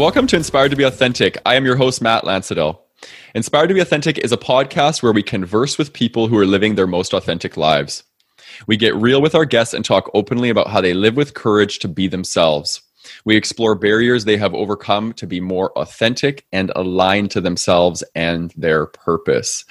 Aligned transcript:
Welcome 0.00 0.26
to 0.28 0.36
Inspired 0.36 0.70
to 0.70 0.78
Be 0.78 0.84
Authentic. 0.84 1.36
I 1.44 1.56
am 1.56 1.66
your 1.66 1.76
host, 1.76 2.00
Matt 2.00 2.24
Lansadell. 2.24 2.78
Inspired 3.34 3.66
to 3.66 3.74
Be 3.74 3.80
Authentic 3.80 4.16
is 4.16 4.32
a 4.32 4.38
podcast 4.38 5.02
where 5.02 5.12
we 5.12 5.22
converse 5.22 5.76
with 5.76 5.92
people 5.92 6.26
who 6.26 6.38
are 6.38 6.46
living 6.46 6.74
their 6.74 6.86
most 6.86 7.12
authentic 7.12 7.58
lives. 7.58 8.02
We 8.66 8.78
get 8.78 8.94
real 8.94 9.20
with 9.20 9.34
our 9.34 9.44
guests 9.44 9.74
and 9.74 9.84
talk 9.84 10.10
openly 10.14 10.48
about 10.48 10.68
how 10.68 10.80
they 10.80 10.94
live 10.94 11.18
with 11.18 11.34
courage 11.34 11.80
to 11.80 11.88
be 11.88 12.08
themselves. 12.08 12.80
We 13.26 13.36
explore 13.36 13.74
barriers 13.74 14.24
they 14.24 14.38
have 14.38 14.54
overcome 14.54 15.12
to 15.12 15.26
be 15.26 15.38
more 15.38 15.70
authentic 15.78 16.46
and 16.50 16.72
aligned 16.74 17.30
to 17.32 17.42
themselves 17.42 18.02
and 18.14 18.54
their 18.56 18.86
purpose. 18.86 19.66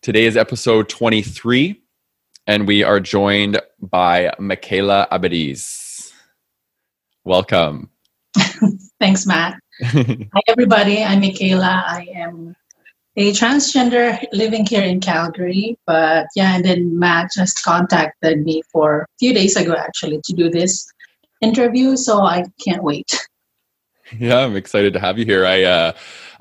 Today 0.00 0.24
is 0.24 0.34
episode 0.34 0.88
23, 0.88 1.78
and 2.46 2.66
we 2.66 2.84
are 2.84 3.00
joined 3.00 3.60
by 3.82 4.32
Michaela 4.38 5.08
Abadiz. 5.12 6.10
Welcome. 7.22 7.91
Thanks, 9.02 9.26
Matt. 9.26 9.58
Hi, 9.82 10.42
everybody. 10.46 11.02
I'm 11.02 11.18
Michaela. 11.18 11.82
I 11.88 12.06
am 12.14 12.54
a 13.16 13.32
transgender 13.32 14.16
living 14.32 14.64
here 14.64 14.84
in 14.84 15.00
Calgary. 15.00 15.76
But 15.88 16.28
yeah, 16.36 16.54
and 16.54 16.64
then 16.64 17.00
Matt 17.00 17.32
just 17.34 17.64
contacted 17.64 18.44
me 18.44 18.62
for 18.70 19.00
a 19.00 19.06
few 19.18 19.34
days 19.34 19.56
ago, 19.56 19.74
actually, 19.76 20.20
to 20.22 20.32
do 20.34 20.48
this 20.48 20.88
interview. 21.40 21.96
So 21.96 22.20
I 22.20 22.44
can't 22.64 22.84
wait. 22.84 23.26
Yeah, 24.20 24.38
I'm 24.38 24.54
excited 24.54 24.92
to 24.92 25.00
have 25.00 25.18
you 25.18 25.24
here. 25.24 25.46
I, 25.46 25.64
uh, 25.64 25.92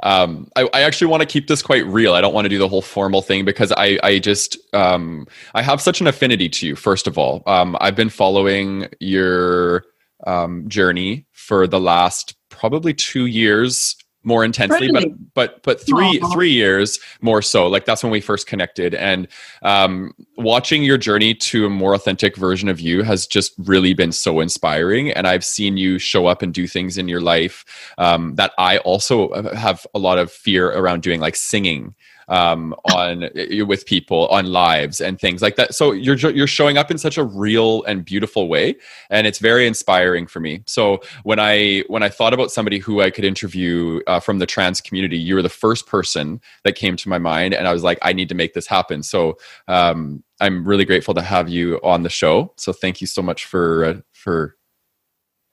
um, 0.04 0.52
I, 0.56 0.70
I, 0.72 0.82
actually 0.82 1.08
want 1.08 1.22
to 1.22 1.28
keep 1.28 1.48
this 1.48 1.64
quite 1.64 1.86
real. 1.88 2.14
I 2.14 2.22
don't 2.22 2.34
want 2.34 2.46
to 2.46 2.50
do 2.50 2.60
the 2.60 2.68
whole 2.68 2.82
formal 2.84 3.24
thing 3.24 3.44
because 3.44 3.72
I, 3.76 3.98
I 4.04 4.20
just, 4.20 4.58
um, 4.74 5.26
I 5.56 5.64
have 5.64 5.82
such 5.82 6.00
an 6.00 6.06
affinity 6.06 6.50
to 6.50 6.68
you. 6.68 6.76
First 6.76 7.08
of 7.08 7.18
all, 7.18 7.42
um, 7.48 7.76
I've 7.80 7.96
been 7.96 8.10
following 8.10 8.88
your 9.00 9.86
um, 10.28 10.68
journey 10.68 11.26
for 11.32 11.68
the 11.68 11.80
last 11.80 12.36
probably 12.50 12.94
two 12.94 13.26
years 13.26 13.96
more 14.24 14.44
intensely 14.46 14.88
really? 14.88 15.10
but 15.10 15.34
but 15.34 15.64
but 15.64 15.86
three 15.86 16.20
Aww. 16.20 16.34
three 16.34 16.52
years 16.52 17.00
more 17.22 17.42
so 17.42 17.68
like 17.68 17.86
that's 17.86 18.04
when 18.04 18.12
we 18.12 18.22
first 18.22 18.48
connected 18.48 18.94
and 18.94 19.28
um, 19.64 20.14
watching 20.38 20.84
your 20.84 20.98
journey 20.98 21.34
to 21.34 21.66
a 21.66 21.70
more 21.70 21.96
authentic 21.96 22.36
version 22.38 22.70
of 22.70 22.80
you 22.80 23.04
has 23.04 23.26
just 23.26 23.54
really 23.58 23.94
been 23.94 24.12
so 24.12 24.40
inspiring 24.40 25.12
and 25.12 25.28
i've 25.28 25.44
seen 25.44 25.78
you 25.78 25.98
show 25.98 26.28
up 26.28 26.42
and 26.42 26.54
do 26.54 26.68
things 26.68 26.98
in 26.98 27.08
your 27.08 27.22
life 27.22 27.66
um, 27.98 28.36
that 28.36 28.52
i 28.58 28.78
also 28.80 29.30
have 29.54 29.86
a 29.96 30.00
lot 30.00 30.20
of 30.20 30.32
fear 30.32 30.70
around 30.70 31.02
doing 31.02 31.20
like 31.20 31.36
singing 31.36 31.96
um, 32.28 32.74
on 32.94 33.30
with 33.68 33.86
people 33.86 34.28
on 34.28 34.46
lives 34.46 35.02
and 35.02 35.20
things 35.20 35.42
like 35.42 35.56
that. 35.56 35.74
So 35.76 35.92
you're 35.92 36.16
you're 36.16 36.48
showing 36.48 36.78
up 36.78 36.92
in 36.92 36.98
such 36.98 37.18
a 37.18 37.24
real 37.24 37.84
and 37.84 38.04
beautiful 38.04 38.48
way, 38.48 38.76
and 39.10 39.28
it's 39.28 39.40
very 39.40 39.68
inspiring 39.68 40.28
for 40.28 40.40
me. 40.40 40.64
So 40.68 41.02
when 41.24 41.40
I 41.40 41.84
when 41.88 42.04
I 42.04 42.10
thought 42.10 42.34
about 42.34 42.52
somebody 42.52 42.80
who 42.80 43.02
I 43.02 43.10
could 43.10 43.26
interview 43.26 44.02
uh, 44.08 44.20
from 44.20 44.40
the 44.40 44.46
trans 44.46 44.82
community, 44.82 45.18
you 45.18 45.36
were 45.36 45.42
the 45.42 45.50
first 45.50 45.88
person 45.88 46.42
that 46.64 46.76
came 46.76 46.96
to 46.98 47.10
my 47.10 47.18
mind, 47.18 47.54
and 47.54 47.68
I 47.68 47.74
was 47.74 47.84
like, 47.84 48.00
I 48.02 48.14
need 48.14 48.30
to 48.30 48.36
make 48.36 48.54
this 48.54 48.68
happen. 48.68 49.04
So 49.04 49.38
um, 49.68 50.24
I'm 50.40 50.66
really 50.66 50.86
grateful 50.86 51.14
to 51.14 51.22
have 51.22 51.50
you 51.50 51.80
on 51.84 52.04
the 52.04 52.10
show. 52.10 52.54
So 52.58 52.74
thank 52.74 53.02
you 53.02 53.08
so 53.08 53.22
much 53.22 53.46
for 53.46 53.86
uh, 53.86 53.94
for 54.14 54.56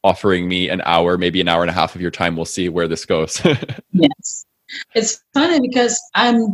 offering 0.04 0.48
me 0.48 0.68
an 0.68 0.80
hour, 0.84 1.18
maybe 1.18 1.40
an 1.40 1.48
hour 1.48 1.62
and 1.62 1.70
a 1.70 1.74
half 1.74 1.94
of 1.94 2.00
your 2.00 2.10
time. 2.10 2.36
We'll 2.36 2.44
see 2.44 2.68
where 2.68 2.88
this 2.88 3.04
goes. 3.04 3.42
yes. 3.92 4.46
It's 4.94 5.22
funny 5.34 5.60
because 5.60 6.00
I'm 6.14 6.52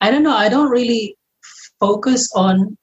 I 0.00 0.10
don't 0.10 0.22
know, 0.22 0.36
I 0.36 0.48
don't 0.48 0.70
really 0.70 1.16
focus 1.78 2.30
on 2.34 2.76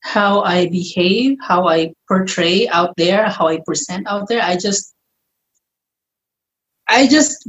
how 0.00 0.42
I 0.42 0.68
behave, 0.68 1.38
how 1.40 1.68
I 1.68 1.92
portray 2.08 2.68
out 2.68 2.94
there, 2.96 3.28
how 3.28 3.48
I 3.48 3.60
present 3.66 4.06
out 4.08 4.28
there. 4.28 4.42
I 4.42 4.56
just, 4.56 4.94
I 6.88 7.06
just 7.08 7.48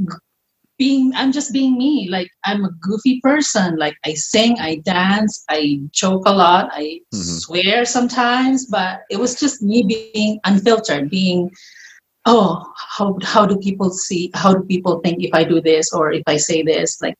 being, 0.77 1.13
I'm 1.15 1.31
just 1.31 1.53
being 1.53 1.77
me. 1.77 2.09
Like 2.09 2.29
I'm 2.45 2.65
a 2.65 2.71
goofy 2.79 3.19
person. 3.21 3.77
Like 3.77 3.95
I 4.05 4.13
sing, 4.13 4.59
I 4.59 4.81
dance, 4.83 5.43
I 5.49 5.79
joke 5.91 6.23
a 6.25 6.33
lot, 6.33 6.69
I 6.71 7.01
mm-hmm. 7.13 7.21
swear 7.21 7.85
sometimes, 7.85 8.67
but 8.67 9.01
it 9.09 9.19
was 9.19 9.39
just 9.39 9.61
me 9.61 9.83
being 9.83 10.39
unfiltered, 10.43 11.09
being, 11.09 11.51
oh, 12.25 12.73
how 12.75 13.17
how 13.23 13.45
do 13.45 13.57
people 13.57 13.89
see? 13.89 14.31
How 14.33 14.53
do 14.53 14.63
people 14.63 14.99
think 15.01 15.23
if 15.23 15.33
I 15.33 15.43
do 15.43 15.61
this 15.61 15.93
or 15.93 16.11
if 16.11 16.23
I 16.27 16.37
say 16.37 16.63
this? 16.63 17.01
Like 17.01 17.15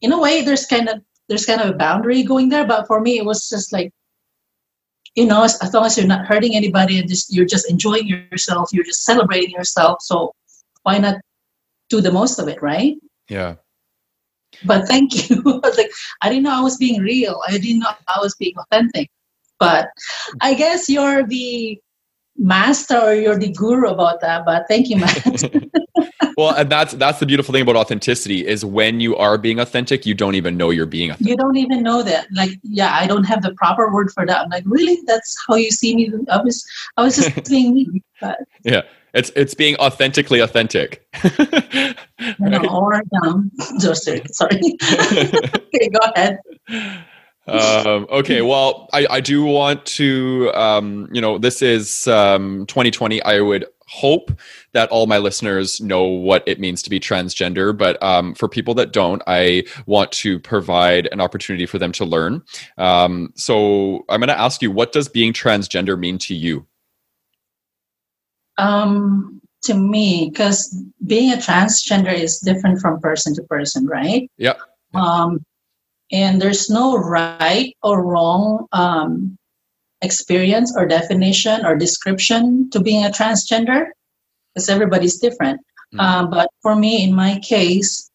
in 0.00 0.12
a 0.12 0.20
way, 0.20 0.42
there's 0.42 0.66
kind 0.66 0.88
of 0.88 1.02
there's 1.28 1.46
kind 1.46 1.60
of 1.60 1.70
a 1.70 1.78
boundary 1.78 2.22
going 2.22 2.48
there. 2.48 2.66
But 2.66 2.86
for 2.86 3.00
me, 3.00 3.18
it 3.18 3.24
was 3.24 3.48
just 3.48 3.72
like, 3.72 3.92
you 5.14 5.26
know, 5.26 5.44
as, 5.44 5.58
as 5.60 5.74
long 5.74 5.84
as 5.86 5.96
you're 5.96 6.06
not 6.06 6.26
hurting 6.26 6.54
anybody 6.54 6.98
and 6.98 7.08
just 7.08 7.34
you're 7.34 7.46
just 7.46 7.70
enjoying 7.70 8.06
yourself, 8.06 8.70
you're 8.72 8.84
just 8.84 9.04
celebrating 9.04 9.50
yourself. 9.50 10.02
So 10.02 10.32
why 10.82 10.98
not 10.98 11.16
do 11.88 12.00
the 12.00 12.12
most 12.12 12.38
of 12.38 12.48
it, 12.48 12.62
right? 12.62 12.96
Yeah. 13.28 13.56
But 14.64 14.88
thank 14.88 15.28
you. 15.28 15.42
like 15.76 15.90
I 16.22 16.28
didn't 16.28 16.44
know 16.44 16.58
I 16.58 16.60
was 16.62 16.76
being 16.76 17.00
real. 17.02 17.40
I 17.46 17.58
didn't 17.58 17.80
know 17.80 17.90
I 18.06 18.20
was 18.20 18.34
being 18.36 18.54
authentic. 18.56 19.10
But 19.58 19.88
I 20.40 20.54
guess 20.54 20.88
you're 20.88 21.26
the 21.26 21.80
master 22.38 22.96
or 22.96 23.14
you're 23.14 23.38
the 23.38 23.52
guru 23.52 23.88
about 23.88 24.20
that. 24.20 24.44
But 24.44 24.66
thank 24.68 24.88
you, 24.88 24.96
Matt. 24.96 25.42
well, 26.36 26.54
and 26.54 26.70
that's 26.70 26.94
that's 26.94 27.18
the 27.18 27.26
beautiful 27.26 27.52
thing 27.52 27.62
about 27.62 27.76
authenticity 27.76 28.46
is 28.46 28.64
when 28.64 29.00
you 29.00 29.16
are 29.16 29.36
being 29.36 29.58
authentic, 29.60 30.06
you 30.06 30.14
don't 30.14 30.34
even 30.34 30.56
know 30.56 30.70
you're 30.70 30.86
being 30.86 31.10
authentic. 31.10 31.28
You 31.28 31.36
don't 31.36 31.56
even 31.56 31.82
know 31.82 32.02
that. 32.02 32.28
Like, 32.32 32.50
yeah, 32.62 32.94
I 32.94 33.06
don't 33.06 33.24
have 33.24 33.42
the 33.42 33.52
proper 33.54 33.92
word 33.92 34.10
for 34.12 34.24
that. 34.24 34.42
I'm 34.42 34.48
like, 34.50 34.64
really? 34.66 34.98
That's 35.06 35.36
how 35.48 35.56
you 35.56 35.70
see 35.70 35.94
me? 35.94 36.12
I 36.30 36.40
was 36.40 36.64
I 36.96 37.02
was 37.02 37.16
just 37.16 37.44
being 37.48 37.74
me. 37.74 38.02
But 38.20 38.38
yeah. 38.62 38.82
It's 39.14 39.32
it's 39.34 39.54
being 39.54 39.74
authentically 39.76 40.40
authentic. 40.40 41.02
right? 41.24 41.96
no, 42.38 42.58
or 42.68 43.02
um, 43.24 43.50
sorry. 43.56 44.60
okay, 44.82 45.88
go 45.88 45.98
ahead 46.14 46.38
um, 47.48 48.06
okay, 48.10 48.42
well, 48.42 48.88
I, 48.92 49.06
I 49.10 49.20
do 49.20 49.44
want 49.44 49.84
to, 49.86 50.50
um, 50.54 51.08
you 51.12 51.20
know, 51.20 51.38
this 51.38 51.62
is 51.62 52.06
um, 52.08 52.66
2020. 52.66 53.22
I 53.22 53.40
would 53.40 53.66
hope 53.88 54.30
that 54.72 54.88
all 54.90 55.06
my 55.06 55.18
listeners 55.18 55.80
know 55.80 56.04
what 56.04 56.44
it 56.46 56.60
means 56.60 56.82
to 56.82 56.90
be 56.90 57.00
transgender. 57.00 57.76
But 57.76 58.00
um, 58.02 58.34
for 58.34 58.48
people 58.48 58.74
that 58.74 58.92
don't, 58.92 59.22
I 59.26 59.64
want 59.86 60.12
to 60.12 60.38
provide 60.38 61.08
an 61.10 61.20
opportunity 61.20 61.66
for 61.66 61.78
them 61.78 61.92
to 61.92 62.04
learn. 62.04 62.42
Um, 62.76 63.32
so 63.34 64.04
I'm 64.08 64.20
going 64.20 64.28
to 64.28 64.38
ask 64.38 64.62
you, 64.62 64.70
what 64.70 64.92
does 64.92 65.08
being 65.08 65.32
transgender 65.32 65.98
mean 65.98 66.18
to 66.18 66.34
you? 66.34 66.66
Um, 68.58 69.40
to 69.62 69.74
me, 69.74 70.30
because 70.30 70.82
being 71.06 71.32
a 71.32 71.36
transgender 71.36 72.12
is 72.12 72.38
different 72.38 72.80
from 72.80 73.00
person 73.00 73.34
to 73.36 73.42
person, 73.44 73.86
right? 73.86 74.30
Yeah. 74.36 74.54
Um, 74.94 75.44
and 76.12 76.40
there's 76.40 76.70
no 76.70 76.96
right 76.96 77.76
or 77.82 78.04
wrong 78.04 78.66
um, 78.72 79.36
experience 80.02 80.74
or 80.76 80.86
definition 80.86 81.66
or 81.66 81.76
description 81.76 82.70
to 82.70 82.80
being 82.80 83.04
a 83.04 83.10
transgender 83.10 83.86
because 84.54 84.68
everybody's 84.68 85.18
different. 85.18 85.60
Um, 85.98 86.30
but 86.30 86.50
for 86.62 86.76
me, 86.76 87.02
in 87.02 87.14
my 87.14 87.38
case, 87.40 88.10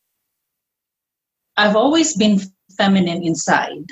I've 1.58 1.76
always 1.76 2.16
been 2.16 2.40
feminine 2.78 3.24
inside. 3.24 3.86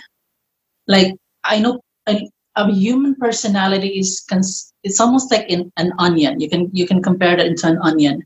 Like 0.88 1.16
I 1.44 1.60
know 1.60 1.82
a, 2.08 2.30
a 2.56 2.72
human 2.72 3.16
personality 3.16 4.00
is 4.00 4.24
cons- 4.30 4.74
it's 4.84 5.00
almost 5.00 5.32
like 5.32 5.50
in 5.50 5.72
an 5.78 5.94
onion. 6.00 6.40
You 6.40 6.50
can 6.50 6.70
you 6.74 6.88
can 6.88 7.02
compare 7.02 7.36
that 7.38 7.46
into 7.46 7.68
an 7.68 7.80
onion. 7.82 8.24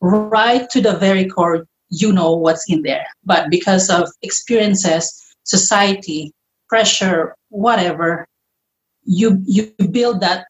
Right 0.00 0.68
to 0.70 0.80
the 0.80 0.96
very 0.96 1.26
core, 1.26 1.66
you 1.90 2.12
know 2.12 2.32
what's 2.32 2.68
in 2.68 2.82
there. 2.82 3.06
But 3.24 3.50
because 3.50 3.90
of 3.90 4.08
experiences, 4.22 5.22
society, 5.44 6.32
pressure, 6.68 7.34
whatever, 7.50 8.26
you 9.04 9.40
you 9.44 9.72
build 9.90 10.20
that 10.20 10.46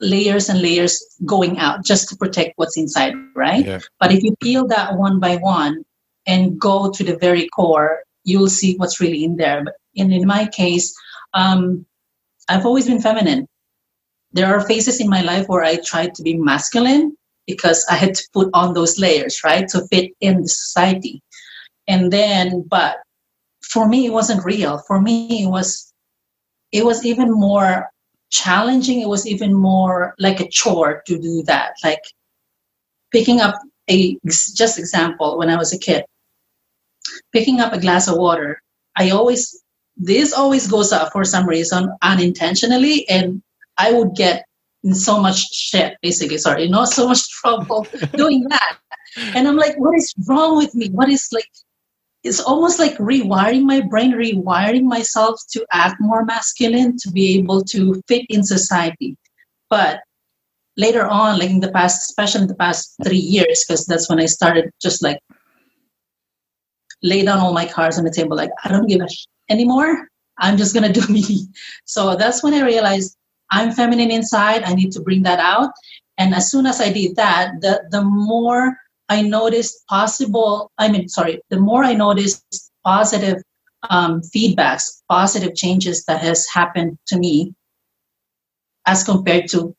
layers 0.00 0.48
and 0.48 0.60
layers 0.60 1.02
going 1.24 1.58
out 1.58 1.84
just 1.84 2.08
to 2.08 2.16
protect 2.16 2.52
what's 2.56 2.76
inside, 2.76 3.14
right? 3.34 3.64
Yeah. 3.64 3.80
But 3.98 4.12
if 4.12 4.22
you 4.22 4.36
peel 4.42 4.66
that 4.68 4.96
one 4.96 5.20
by 5.20 5.36
one 5.36 5.84
and 6.26 6.60
go 6.60 6.90
to 6.90 7.04
the 7.04 7.16
very 7.16 7.48
core, 7.48 8.02
you'll 8.24 8.48
see 8.50 8.76
what's 8.76 9.00
really 9.00 9.24
in 9.24 9.36
there. 9.36 9.64
But 9.64 9.74
in, 9.94 10.12
in 10.12 10.26
my 10.26 10.46
case, 10.48 10.94
um, 11.32 11.86
I've 12.48 12.66
always 12.66 12.86
been 12.86 13.00
feminine. 13.00 13.48
There 14.32 14.46
are 14.54 14.66
phases 14.66 15.00
in 15.00 15.08
my 15.08 15.22
life 15.22 15.48
where 15.48 15.64
I 15.64 15.76
tried 15.76 16.14
to 16.16 16.22
be 16.22 16.34
masculine, 16.34 17.16
because 17.46 17.84
I 17.90 17.94
had 17.94 18.14
to 18.14 18.28
put 18.32 18.50
on 18.54 18.74
those 18.74 18.98
layers, 18.98 19.42
right, 19.44 19.66
to 19.68 19.86
fit 19.88 20.12
in 20.20 20.42
the 20.42 20.48
society. 20.48 21.22
And 21.88 22.12
then, 22.12 22.62
but 22.62 22.98
for 23.62 23.88
me, 23.88 24.06
it 24.06 24.12
wasn't 24.12 24.44
real. 24.44 24.78
For 24.86 25.00
me, 25.00 25.44
it 25.44 25.48
was, 25.48 25.92
it 26.72 26.84
was 26.84 27.06
even 27.06 27.30
more 27.30 27.88
challenging. 28.30 29.00
It 29.00 29.08
was 29.08 29.26
even 29.26 29.54
more 29.54 30.14
like 30.18 30.40
a 30.40 30.48
chore 30.48 31.02
to 31.06 31.18
do 31.18 31.42
that. 31.44 31.74
Like 31.84 32.02
picking 33.12 33.40
up 33.40 33.56
a, 33.88 34.18
just 34.26 34.78
example, 34.78 35.38
when 35.38 35.48
I 35.48 35.56
was 35.56 35.72
a 35.72 35.78
kid, 35.78 36.04
picking 37.32 37.60
up 37.60 37.72
a 37.72 37.80
glass 37.80 38.08
of 38.08 38.18
water, 38.18 38.60
I 38.96 39.10
always, 39.10 39.62
this 39.96 40.32
always 40.32 40.66
goes 40.66 40.92
up 40.92 41.12
for 41.12 41.24
some 41.24 41.48
reason 41.48 41.90
unintentionally, 42.02 43.08
and 43.08 43.42
I 43.78 43.92
would 43.92 44.14
get 44.14 44.44
in 44.86 44.94
so 44.94 45.20
much 45.20 45.52
shit, 45.52 45.96
basically, 46.00 46.38
sorry, 46.38 46.64
you 46.64 46.70
know, 46.70 46.84
so 46.84 47.08
much 47.08 47.28
trouble 47.40 47.86
doing 48.14 48.44
that. 48.48 48.78
And 49.34 49.48
I'm 49.48 49.56
like, 49.56 49.78
what 49.78 49.96
is 49.96 50.14
wrong 50.28 50.56
with 50.56 50.74
me? 50.74 50.88
What 50.90 51.08
is 51.08 51.28
like, 51.32 51.48
it's 52.22 52.40
almost 52.40 52.78
like 52.78 52.96
rewiring 52.98 53.62
my 53.62 53.80
brain, 53.80 54.12
rewiring 54.12 54.84
myself 54.84 55.40
to 55.50 55.66
act 55.72 55.96
more 56.00 56.24
masculine, 56.24 56.96
to 56.98 57.10
be 57.10 57.38
able 57.38 57.62
to 57.64 58.00
fit 58.08 58.26
in 58.28 58.42
society. 58.42 59.16
But 59.70 60.00
later 60.76 61.06
on, 61.06 61.38
like 61.38 61.50
in 61.50 61.60
the 61.60 61.72
past, 61.72 62.10
especially 62.10 62.42
in 62.42 62.48
the 62.48 62.56
past 62.56 62.94
three 63.04 63.24
years, 63.34 63.64
because 63.64 63.86
that's 63.86 64.08
when 64.08 64.20
I 64.20 64.26
started 64.26 64.70
just 64.80 65.02
like 65.02 65.18
lay 67.02 67.24
down 67.24 67.38
all 67.38 67.52
my 67.52 67.66
cards 67.66 67.98
on 67.98 68.04
the 68.04 68.10
table, 68.10 68.36
like, 68.36 68.50
I 68.64 68.68
don't 68.68 68.88
give 68.88 69.00
a 69.00 69.08
sh- 69.08 69.26
anymore. 69.48 70.08
I'm 70.38 70.56
just 70.56 70.74
to 70.74 70.92
do 71.00 71.12
me. 71.12 71.48
So 71.84 72.16
that's 72.16 72.42
when 72.42 72.54
I 72.54 72.62
realized 72.62 73.16
I'm 73.50 73.72
feminine 73.72 74.10
inside. 74.10 74.62
I 74.64 74.74
need 74.74 74.92
to 74.92 75.00
bring 75.00 75.22
that 75.22 75.38
out. 75.38 75.70
And 76.18 76.34
as 76.34 76.50
soon 76.50 76.66
as 76.66 76.80
I 76.80 76.92
did 76.92 77.16
that, 77.16 77.60
the, 77.60 77.84
the 77.90 78.02
more 78.02 78.76
I 79.08 79.22
noticed 79.22 79.86
possible, 79.88 80.72
I 80.78 80.88
mean, 80.88 81.08
sorry, 81.08 81.40
the 81.50 81.60
more 81.60 81.84
I 81.84 81.92
noticed 81.92 82.72
positive 82.84 83.42
um, 83.90 84.20
feedbacks, 84.22 85.02
positive 85.08 85.54
changes 85.54 86.04
that 86.04 86.20
has 86.22 86.46
happened 86.52 86.98
to 87.08 87.18
me 87.18 87.54
as 88.86 89.04
compared 89.04 89.48
to, 89.50 89.74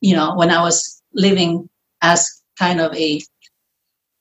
you 0.00 0.14
know, 0.14 0.34
when 0.36 0.50
I 0.50 0.62
was 0.62 1.02
living 1.12 1.68
as 2.02 2.42
kind 2.58 2.80
of 2.80 2.94
a 2.94 3.20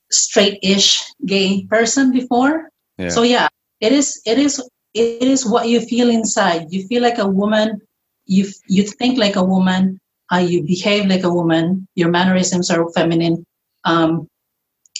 straight-ish 0.09 1.03
gay 1.25 1.65
person 1.65 2.11
before. 2.11 2.69
Yeah. 2.97 3.09
So 3.09 3.23
yeah, 3.23 3.47
it 3.81 3.91
is, 3.91 4.21
it 4.25 4.39
is, 4.39 4.59
it 4.94 5.21
is 5.23 5.45
what 5.45 5.67
you 5.67 5.81
feel 5.81 6.09
inside. 6.09 6.67
You 6.69 6.88
feel 6.88 7.03
like 7.03 7.17
a 7.17 7.27
woman. 7.27 7.81
You 8.27 8.47
you 8.68 8.83
think 8.83 9.18
like 9.18 9.35
a 9.35 9.44
woman. 9.44 10.00
Uh, 10.31 10.38
you 10.38 10.63
behave 10.63 11.06
like 11.07 11.24
a 11.24 11.33
woman. 11.33 11.88
Your 11.95 12.09
mannerisms 12.09 12.69
are 12.69 12.89
feminine. 12.91 13.45
Um, 13.85 14.27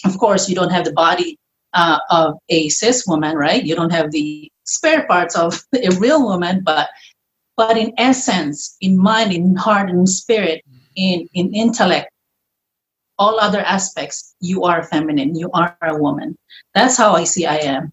of 0.04 0.16
course, 0.18 0.48
you 0.48 0.54
don't 0.54 0.70
have 0.70 0.84
the 0.84 0.92
body 0.92 1.38
uh, 1.74 1.98
of 2.10 2.34
a 2.48 2.68
cis 2.70 3.06
woman, 3.06 3.36
right? 3.36 3.62
You 3.62 3.74
don't 3.74 3.92
have 3.92 4.10
the 4.10 4.50
spare 4.64 5.06
parts 5.06 5.36
of 5.36 5.62
a 5.74 5.90
real 5.98 6.24
woman, 6.24 6.62
but 6.64 6.88
but 7.56 7.76
in 7.76 7.92
essence, 7.98 8.76
in 8.80 8.96
mind, 8.96 9.32
in 9.32 9.56
heart, 9.56 9.90
in 9.90 10.06
spirit, 10.06 10.64
in 10.96 11.28
in 11.34 11.54
intellect, 11.54 12.10
all 13.18 13.40
other 13.40 13.60
aspects, 13.60 14.34
you 14.40 14.64
are 14.64 14.84
feminine. 14.84 15.34
You 15.34 15.50
are 15.52 15.76
a 15.82 15.96
woman. 15.96 16.36
That's 16.74 16.96
how 16.96 17.12
I 17.12 17.24
see 17.24 17.46
I 17.46 17.56
am. 17.56 17.92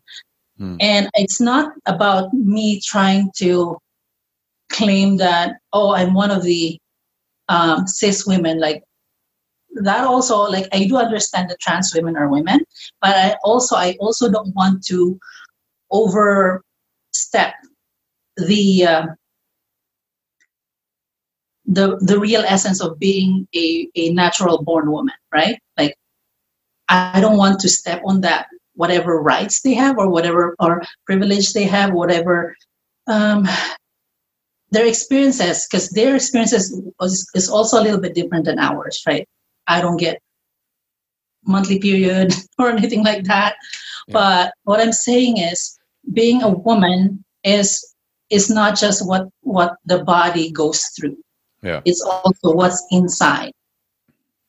Hmm. 0.58 0.78
And 0.80 1.10
it's 1.16 1.42
not 1.42 1.74
about 1.86 2.34
me 2.34 2.80
trying 2.80 3.32
to 3.38 3.78
claim 4.76 5.18
that, 5.18 5.58
oh, 5.74 5.94
I'm 5.94 6.14
one 6.14 6.32
of 6.32 6.44
the 6.44 6.80
um, 7.50 7.88
cis 7.88 8.26
women. 8.26 8.60
Like 8.60 8.84
that 9.76 10.06
also 10.06 10.38
like 10.38 10.68
i 10.72 10.86
do 10.86 10.96
understand 10.98 11.50
that 11.50 11.60
trans 11.60 11.94
women 11.94 12.16
are 12.16 12.30
women 12.30 12.60
but 13.02 13.16
i 13.16 13.36
also 13.44 13.76
i 13.76 13.96
also 14.00 14.32
don't 14.32 14.56
want 14.56 14.84
to 14.84 15.20
overstep 15.92 16.64
the 18.38 18.86
uh, 18.86 19.06
the 21.66 21.98
the 22.02 22.20
real 22.20 22.44
essence 22.46 22.82
of 22.82 23.00
being 23.00 23.48
a, 23.56 23.88
a 23.96 24.14
natural 24.14 24.64
born 24.64 24.90
woman 24.92 25.16
right 25.34 25.60
like 25.78 25.96
i 26.90 27.20
don't 27.20 27.38
want 27.38 27.60
to 27.60 27.70
step 27.70 28.02
on 28.06 28.22
that 28.22 28.48
whatever 28.76 29.22
rights 29.22 29.62
they 29.62 29.74
have 29.74 29.98
or 29.98 30.10
whatever 30.10 30.56
or 30.60 30.82
privilege 31.06 31.54
they 31.54 31.64
have 31.64 31.94
whatever 31.94 32.56
um, 33.08 33.48
their 34.76 34.86
experiences 34.86 35.66
because 35.66 35.90
their 35.90 36.16
experiences 36.16 36.72
is, 37.02 37.32
is 37.34 37.50
also 37.50 37.80
a 37.80 37.84
little 37.84 38.00
bit 38.00 38.14
different 38.14 38.46
than 38.46 38.60
ours 38.60 39.02
right 39.08 39.28
I 39.68 39.82
don't 39.82 39.98
get 39.98 40.22
monthly 41.46 41.80
period 41.80 42.34
or 42.60 42.70
anything 42.70 43.04
like 43.04 43.24
that. 43.26 43.56
Yeah. 44.08 44.14
But 44.14 44.54
what 44.64 44.82
I'm 44.82 44.92
saying 44.92 45.38
is 45.38 45.78
being 46.14 46.44
a 46.44 46.50
woman 46.50 47.24
is 47.44 47.94
is 48.30 48.50
not 48.50 48.78
just 48.78 49.08
what 49.08 49.28
what 49.42 49.76
the 49.86 50.04
body 50.04 50.52
goes 50.52 50.84
through. 50.98 51.18
Yeah. 51.62 51.82
It's 51.86 52.02
also 52.02 52.56
what's 52.56 52.86
inside. 52.92 53.52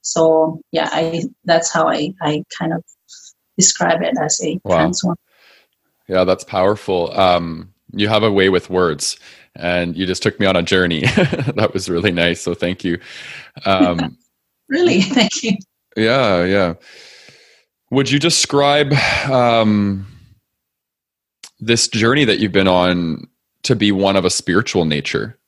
So 0.02 0.60
yeah, 0.72 0.88
I 0.92 1.24
that's 1.44 1.72
how 1.72 1.88
I, 1.88 2.12
I 2.22 2.44
kind 2.56 2.72
of 2.72 2.84
describe 3.56 4.02
it 4.02 4.14
as 4.20 4.40
a 4.42 4.60
wow. 4.64 4.76
trans 4.76 5.02
woman. 5.02 5.18
Yeah, 6.08 6.24
that's 6.24 6.44
powerful. 6.44 7.18
Um, 7.18 7.72
you 7.92 8.08
have 8.08 8.22
a 8.22 8.30
way 8.30 8.48
with 8.48 8.70
words 8.70 9.18
and 9.58 9.96
you 9.96 10.06
just 10.06 10.22
took 10.22 10.38
me 10.40 10.46
on 10.46 10.56
a 10.56 10.62
journey. 10.62 11.00
that 11.56 11.70
was 11.72 11.88
really 11.88 12.12
nice. 12.12 12.40
So 12.40 12.54
thank 12.54 12.84
you. 12.84 12.98
Um, 13.64 14.16
really 14.68 15.00
thank 15.00 15.42
you 15.42 15.52
yeah 15.96 16.44
yeah 16.44 16.74
would 17.90 18.10
you 18.10 18.18
describe 18.18 18.92
um, 19.30 20.06
this 21.60 21.86
journey 21.86 22.24
that 22.24 22.40
you've 22.40 22.52
been 22.52 22.66
on 22.66 23.28
to 23.62 23.76
be 23.76 23.92
one 23.92 24.16
of 24.16 24.24
a 24.24 24.30
spiritual 24.30 24.84
nature 24.84 25.38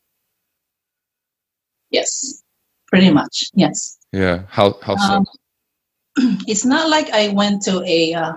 yes 1.91 2.43
pretty 2.87 3.11
much 3.11 3.51
yes 3.55 3.99
yeah 4.13 4.43
how 4.49 4.79
how 4.83 4.97
so 4.97 5.13
um, 5.15 5.27
it's 6.47 6.65
not 6.65 6.89
like 6.89 7.11
i 7.11 7.29
went 7.29 7.63
to 7.63 7.83
a 7.85 8.15
uh, 8.15 8.33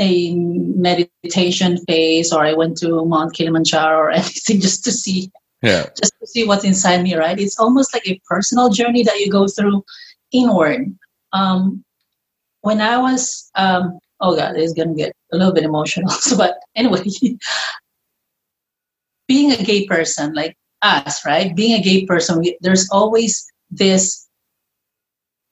a 0.00 0.34
meditation 0.34 1.78
phase 1.86 2.32
or 2.32 2.44
i 2.44 2.52
went 2.52 2.76
to 2.76 3.04
mount 3.04 3.34
kilimanjaro 3.34 3.96
or 3.98 4.10
anything 4.20 4.60
just 4.60 4.84
to 4.84 4.92
see 4.92 5.30
yeah. 5.62 5.86
just 6.00 6.12
to 6.20 6.26
see 6.26 6.46
what's 6.46 6.64
inside 6.64 7.02
me 7.02 7.16
right? 7.16 7.40
It's 7.40 7.58
almost 7.58 7.92
like 7.92 8.06
a 8.06 8.20
personal 8.28 8.68
journey 8.68 9.02
that 9.02 9.18
you 9.18 9.28
go 9.28 9.48
through 9.48 9.84
inward. 10.30 10.96
Um 11.32 11.84
when 12.62 12.80
i 12.80 12.96
was 12.96 13.50
um 13.54 13.98
oh 14.20 14.36
god 14.36 14.56
it's 14.56 14.72
gonna 14.72 14.94
get 14.94 15.12
a 15.32 15.36
little 15.36 15.52
bit 15.52 15.64
emotional 15.64 16.10
so, 16.10 16.36
but 16.42 16.58
anyway 16.74 17.02
being 19.28 19.52
a 19.52 19.62
gay 19.62 19.86
person 19.86 20.32
like 20.34 20.56
us 20.82 21.24
right? 21.26 21.56
Being 21.56 21.78
a 21.78 21.82
gay 21.82 22.06
person 22.06 22.38
we, 22.38 22.56
there's 22.60 22.88
always 22.90 23.46
this 23.70 24.28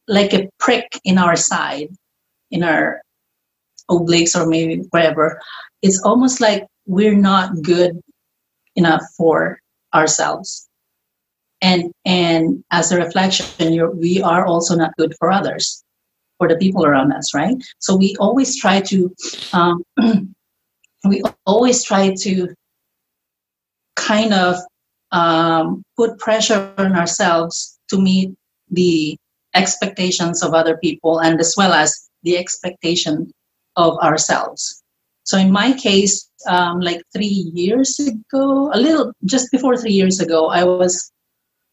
like 0.08 0.32
a 0.32 0.48
prick 0.58 1.00
in 1.04 1.18
our 1.18 1.36
side 1.36 1.88
in 2.50 2.62
our 2.62 3.02
obliques 3.90 4.34
or 4.38 4.46
maybe 4.46 4.82
wherever 4.90 5.40
it's 5.82 6.00
almost 6.02 6.40
like 6.40 6.66
we're 6.86 7.16
not 7.16 7.62
good 7.62 8.00
enough 8.74 9.02
for 9.16 9.60
ourselves. 9.94 10.68
And 11.62 11.92
and 12.04 12.62
as 12.70 12.92
a 12.92 12.98
reflection 12.98 13.46
we 13.98 14.20
are 14.20 14.44
also 14.44 14.76
not 14.76 14.96
good 14.98 15.14
for 15.18 15.30
others 15.32 15.82
for 16.38 16.48
the 16.48 16.56
people 16.56 16.84
around 16.84 17.12
us 17.12 17.34
right? 17.34 17.56
So 17.78 17.96
we 17.96 18.14
always 18.20 18.60
try 18.60 18.80
to 18.80 19.14
um, 19.52 19.82
we 21.04 21.22
always 21.46 21.82
try 21.82 22.14
to 22.14 22.54
kind 23.96 24.34
of 24.34 24.56
um, 25.12 25.82
put 25.96 26.18
pressure 26.18 26.72
on 26.76 26.94
ourselves 26.94 27.78
to 27.88 27.98
meet 27.98 28.34
the 28.70 29.16
expectations 29.54 30.42
of 30.42 30.52
other 30.52 30.76
people 30.76 31.20
and 31.20 31.40
as 31.40 31.54
well 31.56 31.72
as 31.72 32.08
the 32.22 32.36
expectation 32.36 33.32
of 33.76 33.98
ourselves 33.98 34.82
so 35.26 35.36
in 35.36 35.50
my 35.50 35.72
case, 35.72 36.30
um, 36.46 36.78
like 36.80 37.02
three 37.12 37.50
years 37.52 37.98
ago, 37.98 38.70
a 38.72 38.78
little 38.78 39.12
just 39.24 39.50
before 39.50 39.76
three 39.76 39.92
years 39.92 40.20
ago, 40.20 40.46
I 40.48 40.62
was. 40.62 41.12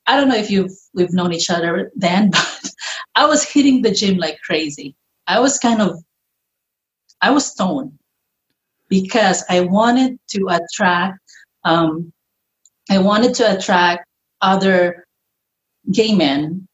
I 0.06 0.18
don't 0.18 0.28
know 0.28 0.36
if 0.36 0.52
you've 0.52 0.74
we've 0.94 1.14
known 1.14 1.32
each 1.32 1.50
other 1.50 1.92
then, 1.96 2.32
but 2.32 2.72
I 3.16 3.26
was 3.26 3.44
hitting 3.44 3.84
the 3.84 3.92
gym 3.92 4.18
like 4.18 4.40
crazy. 4.44 4.96
I 5.28 5.40
was 5.40 5.60
kind 5.60 5.82
of, 5.82 6.04
I 7.22 7.30
was 7.30 7.46
stoned 7.46 7.94
because 8.90 9.46
I 9.50 9.62
wanted 9.62 10.20
to 10.32 10.48
attract, 10.50 11.20
um, 11.64 12.12
I 12.90 12.98
wanted 12.98 13.36
to 13.36 13.56
attract 13.56 14.06
other 14.42 15.06
gay 15.92 16.14
men 16.14 16.68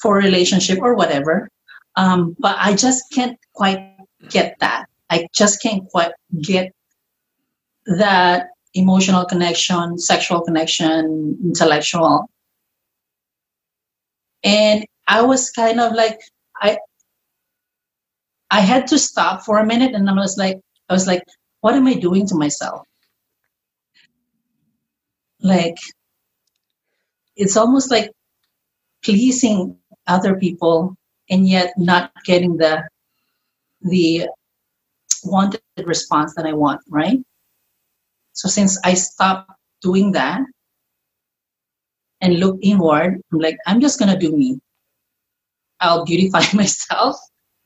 for 0.00 0.18
a 0.18 0.22
relationship 0.22 0.78
or 0.80 0.94
whatever, 0.94 1.50
um, 1.96 2.34
but 2.38 2.56
I 2.58 2.74
just 2.74 3.12
can't 3.12 3.36
quite 3.52 3.91
get 4.28 4.56
that. 4.60 4.86
I 5.10 5.26
just 5.34 5.62
can't 5.62 5.88
quite 5.88 6.12
mm-hmm. 6.34 6.40
get 6.40 6.72
that 7.86 8.48
emotional 8.74 9.24
connection, 9.24 9.98
sexual 9.98 10.40
connection, 10.40 11.38
intellectual. 11.44 12.30
And 14.44 14.86
I 15.06 15.22
was 15.22 15.50
kind 15.50 15.80
of 15.80 15.92
like 15.92 16.20
I 16.56 16.78
I 18.50 18.60
had 18.60 18.86
to 18.88 18.98
stop 18.98 19.42
for 19.44 19.58
a 19.58 19.66
minute 19.66 19.94
and 19.94 20.08
I 20.08 20.14
was 20.14 20.36
like 20.36 20.60
I 20.88 20.92
was 20.92 21.06
like, 21.06 21.22
what 21.60 21.74
am 21.74 21.86
I 21.86 21.94
doing 21.94 22.26
to 22.28 22.34
myself? 22.34 22.86
Like 25.40 25.76
it's 27.36 27.56
almost 27.56 27.90
like 27.90 28.10
pleasing 29.04 29.76
other 30.06 30.36
people 30.36 30.96
and 31.30 31.48
yet 31.48 31.72
not 31.76 32.12
getting 32.24 32.56
the 32.56 32.84
the 33.82 34.28
wanted 35.24 35.60
response 35.84 36.34
that 36.34 36.46
I 36.46 36.52
want, 36.52 36.80
right? 36.88 37.18
So 38.32 38.48
since 38.48 38.78
I 38.84 38.94
stopped 38.94 39.50
doing 39.82 40.12
that, 40.12 40.42
and 42.22 42.38
look 42.38 42.56
inward. 42.62 43.20
I'm 43.32 43.38
like, 43.38 43.58
I'm 43.66 43.80
just 43.80 43.98
gonna 43.98 44.18
do 44.18 44.34
me. 44.34 44.58
I'll 45.80 46.06
beautify 46.06 46.44
myself. 46.54 47.16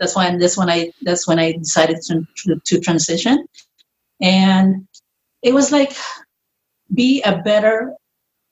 That's 0.00 0.16
when 0.16 0.38
that's 0.38 0.58
when 0.58 0.68
I 0.68 0.90
that's 1.02 1.28
when 1.28 1.38
I 1.38 1.52
decided 1.52 1.98
to, 2.08 2.26
to, 2.44 2.60
to 2.64 2.80
transition, 2.80 3.46
and 4.20 4.88
it 5.42 5.54
was 5.54 5.70
like 5.70 5.92
be 6.92 7.22
a 7.22 7.38
better 7.38 7.94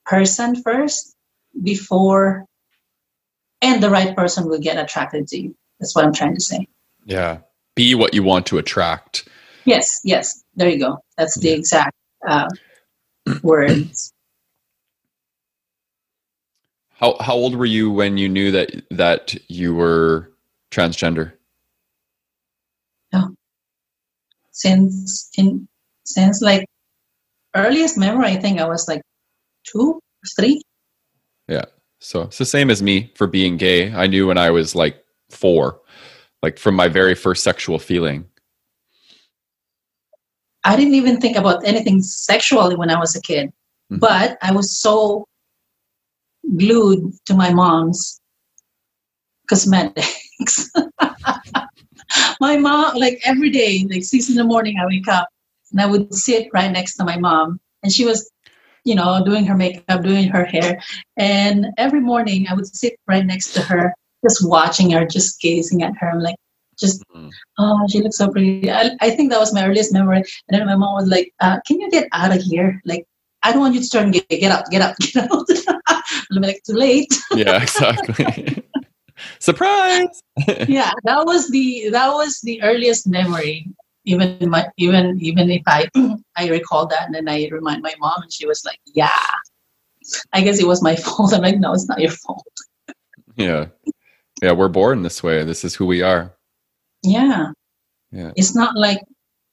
person 0.06 0.62
first 0.62 1.14
before, 1.62 2.46
and 3.60 3.82
the 3.82 3.90
right 3.90 4.14
person 4.16 4.48
will 4.48 4.60
get 4.60 4.78
attracted 4.78 5.26
to 5.28 5.38
you. 5.38 5.56
That's 5.80 5.94
what 5.94 6.04
I'm 6.04 6.14
trying 6.14 6.34
to 6.34 6.40
say. 6.40 6.66
Yeah, 7.04 7.40
be 7.74 7.94
what 7.94 8.14
you 8.14 8.22
want 8.22 8.46
to 8.46 8.58
attract. 8.58 9.28
Yes, 9.64 10.00
yes. 10.04 10.42
There 10.56 10.68
you 10.68 10.78
go. 10.78 10.98
That's 11.16 11.38
the 11.38 11.50
exact 11.50 11.96
uh, 12.26 12.48
words. 13.42 14.12
How 16.96 17.16
how 17.20 17.34
old 17.34 17.56
were 17.56 17.66
you 17.66 17.90
when 17.90 18.16
you 18.16 18.28
knew 18.28 18.52
that 18.52 18.70
that 18.92 19.34
you 19.50 19.74
were 19.74 20.30
transgender? 20.70 21.32
Oh, 23.12 23.34
since 24.52 25.28
in 25.36 25.66
since 26.04 26.40
like 26.40 26.66
earliest 27.54 27.98
memory, 27.98 28.28
I 28.28 28.36
think 28.36 28.60
I 28.60 28.66
was 28.66 28.86
like 28.88 29.02
two, 29.64 30.00
three. 30.36 30.62
Yeah. 31.48 31.64
So 31.98 32.22
it's 32.22 32.38
the 32.38 32.44
same 32.44 32.70
as 32.70 32.82
me 32.82 33.12
for 33.16 33.26
being 33.26 33.56
gay. 33.56 33.92
I 33.92 34.06
knew 34.06 34.28
when 34.28 34.38
I 34.38 34.50
was 34.50 34.74
like 34.74 35.04
four, 35.30 35.80
like 36.44 36.58
from 36.58 36.74
my 36.76 36.88
very 36.88 37.14
first 37.14 37.42
sexual 37.42 37.78
feeling. 37.78 38.26
I 40.62 40.76
didn't 40.76 40.94
even 40.94 41.18
think 41.18 41.38
about 41.38 41.66
anything 41.66 42.02
sexually 42.02 42.76
when 42.76 42.90
I 42.90 42.98
was 42.98 43.16
a 43.16 43.22
kid, 43.22 43.48
mm-hmm. 43.48 43.96
but 43.98 44.36
I 44.42 44.52
was 44.52 44.78
so 44.78 45.26
glued 46.58 47.14
to 47.24 47.34
my 47.34 47.50
mom's 47.52 48.20
cosmetics. 49.48 50.70
my 52.40 52.58
mom, 52.58 52.94
like 52.96 53.20
every 53.24 53.48
day, 53.48 53.86
like 53.90 54.04
six 54.04 54.28
in 54.28 54.36
the 54.36 54.44
morning, 54.44 54.76
I 54.78 54.86
wake 54.86 55.08
up 55.08 55.28
and 55.72 55.80
I 55.80 55.86
would 55.86 56.12
sit 56.12 56.48
right 56.52 56.70
next 56.70 56.96
to 56.96 57.04
my 57.04 57.16
mom, 57.16 57.58
and 57.82 57.90
she 57.90 58.04
was, 58.04 58.30
you 58.84 58.94
know, 58.94 59.24
doing 59.24 59.46
her 59.46 59.56
makeup, 59.56 60.02
doing 60.02 60.28
her 60.28 60.44
hair, 60.44 60.82
and 61.16 61.68
every 61.78 62.00
morning 62.00 62.46
I 62.50 62.54
would 62.54 62.66
sit 62.66 62.98
right 63.08 63.24
next 63.24 63.54
to 63.54 63.62
her, 63.62 63.94
just 64.24 64.48
watching 64.48 64.90
her, 64.90 65.06
just 65.06 65.40
gazing 65.40 65.82
at 65.82 65.96
her. 65.98 66.10
I'm 66.10 66.20
like, 66.20 66.36
just 66.78 67.02
mm-hmm. 67.08 67.28
oh 67.58 67.86
she 67.88 68.00
looks 68.00 68.18
so 68.18 68.28
pretty. 68.28 68.70
I, 68.70 68.90
I, 69.00 69.10
think 69.10 69.30
that 69.30 69.40
was 69.40 69.54
my 69.54 69.66
earliest 69.66 69.92
memory. 69.92 70.18
And 70.18 70.26
then 70.48 70.66
my 70.66 70.76
mom 70.76 70.94
was 70.94 71.08
like 71.08 71.32
uh, 71.40 71.58
can 71.66 71.80
you 71.80 71.90
get 71.90 72.08
out 72.12 72.34
of 72.34 72.42
here? 72.42 72.80
Like 72.84 73.06
i 73.42 73.52
don't 73.52 73.60
want 73.60 73.74
you 73.74 73.82
to 73.82 73.88
turn 73.88 74.10
get, 74.10 74.26
get 74.28 74.50
out 74.50 74.70
get 74.70 74.82
out 74.82 74.96
get 75.00 75.30
out. 75.30 75.46
I'm 75.88 76.42
like 76.42 76.62
too 76.66 76.74
late. 76.74 77.14
Yeah 77.34 77.62
exactly. 77.62 78.62
Surprise! 79.38 80.22
Yeah 80.66 80.90
that 81.04 81.24
was 81.24 81.50
the 81.50 81.88
that 81.90 82.12
was 82.12 82.40
the 82.42 82.62
earliest 82.62 83.06
memory. 83.06 83.66
Even 84.04 84.50
my 84.50 84.68
even 84.76 85.18
even 85.20 85.50
if 85.50 85.62
i 85.66 85.88
i 86.36 86.48
recall 86.48 86.86
that 86.86 87.06
and 87.06 87.14
then 87.14 87.28
i 87.28 87.48
remind 87.50 87.82
my 87.82 87.94
mom 87.98 88.22
and 88.22 88.32
she 88.32 88.46
was 88.46 88.64
like 88.64 88.80
yeah. 88.94 89.26
I 90.34 90.42
guess 90.42 90.60
it 90.60 90.66
was 90.66 90.82
my 90.82 90.96
fault. 91.04 91.32
I'm 91.32 91.42
like 91.42 91.58
no 91.58 91.72
it's 91.72 91.88
not 91.88 92.00
your 92.00 92.10
fault. 92.10 92.46
Yeah 93.36 93.66
yeah 94.44 94.52
we're 94.52 94.68
born 94.68 95.02
this 95.02 95.22
way 95.22 95.44
this 95.44 95.64
is 95.64 95.74
who 95.74 95.86
we 95.86 96.02
are 96.02 96.34
yeah. 97.04 97.48
Yeah. 98.10 98.32
It's 98.36 98.54
not 98.54 98.76
like 98.76 99.00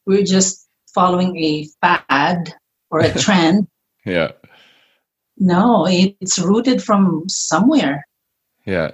we're 0.06 0.24
just 0.24 0.68
following 0.96 1.38
a 1.38 1.68
fad 1.82 2.54
or 2.90 3.02
a 3.02 3.14
trend. 3.20 3.68
yeah. 4.06 4.32
No, 5.38 5.88
it's 5.90 6.38
rooted 6.38 6.84
from 6.84 7.24
somewhere. 7.28 8.06
Yeah. 8.66 8.92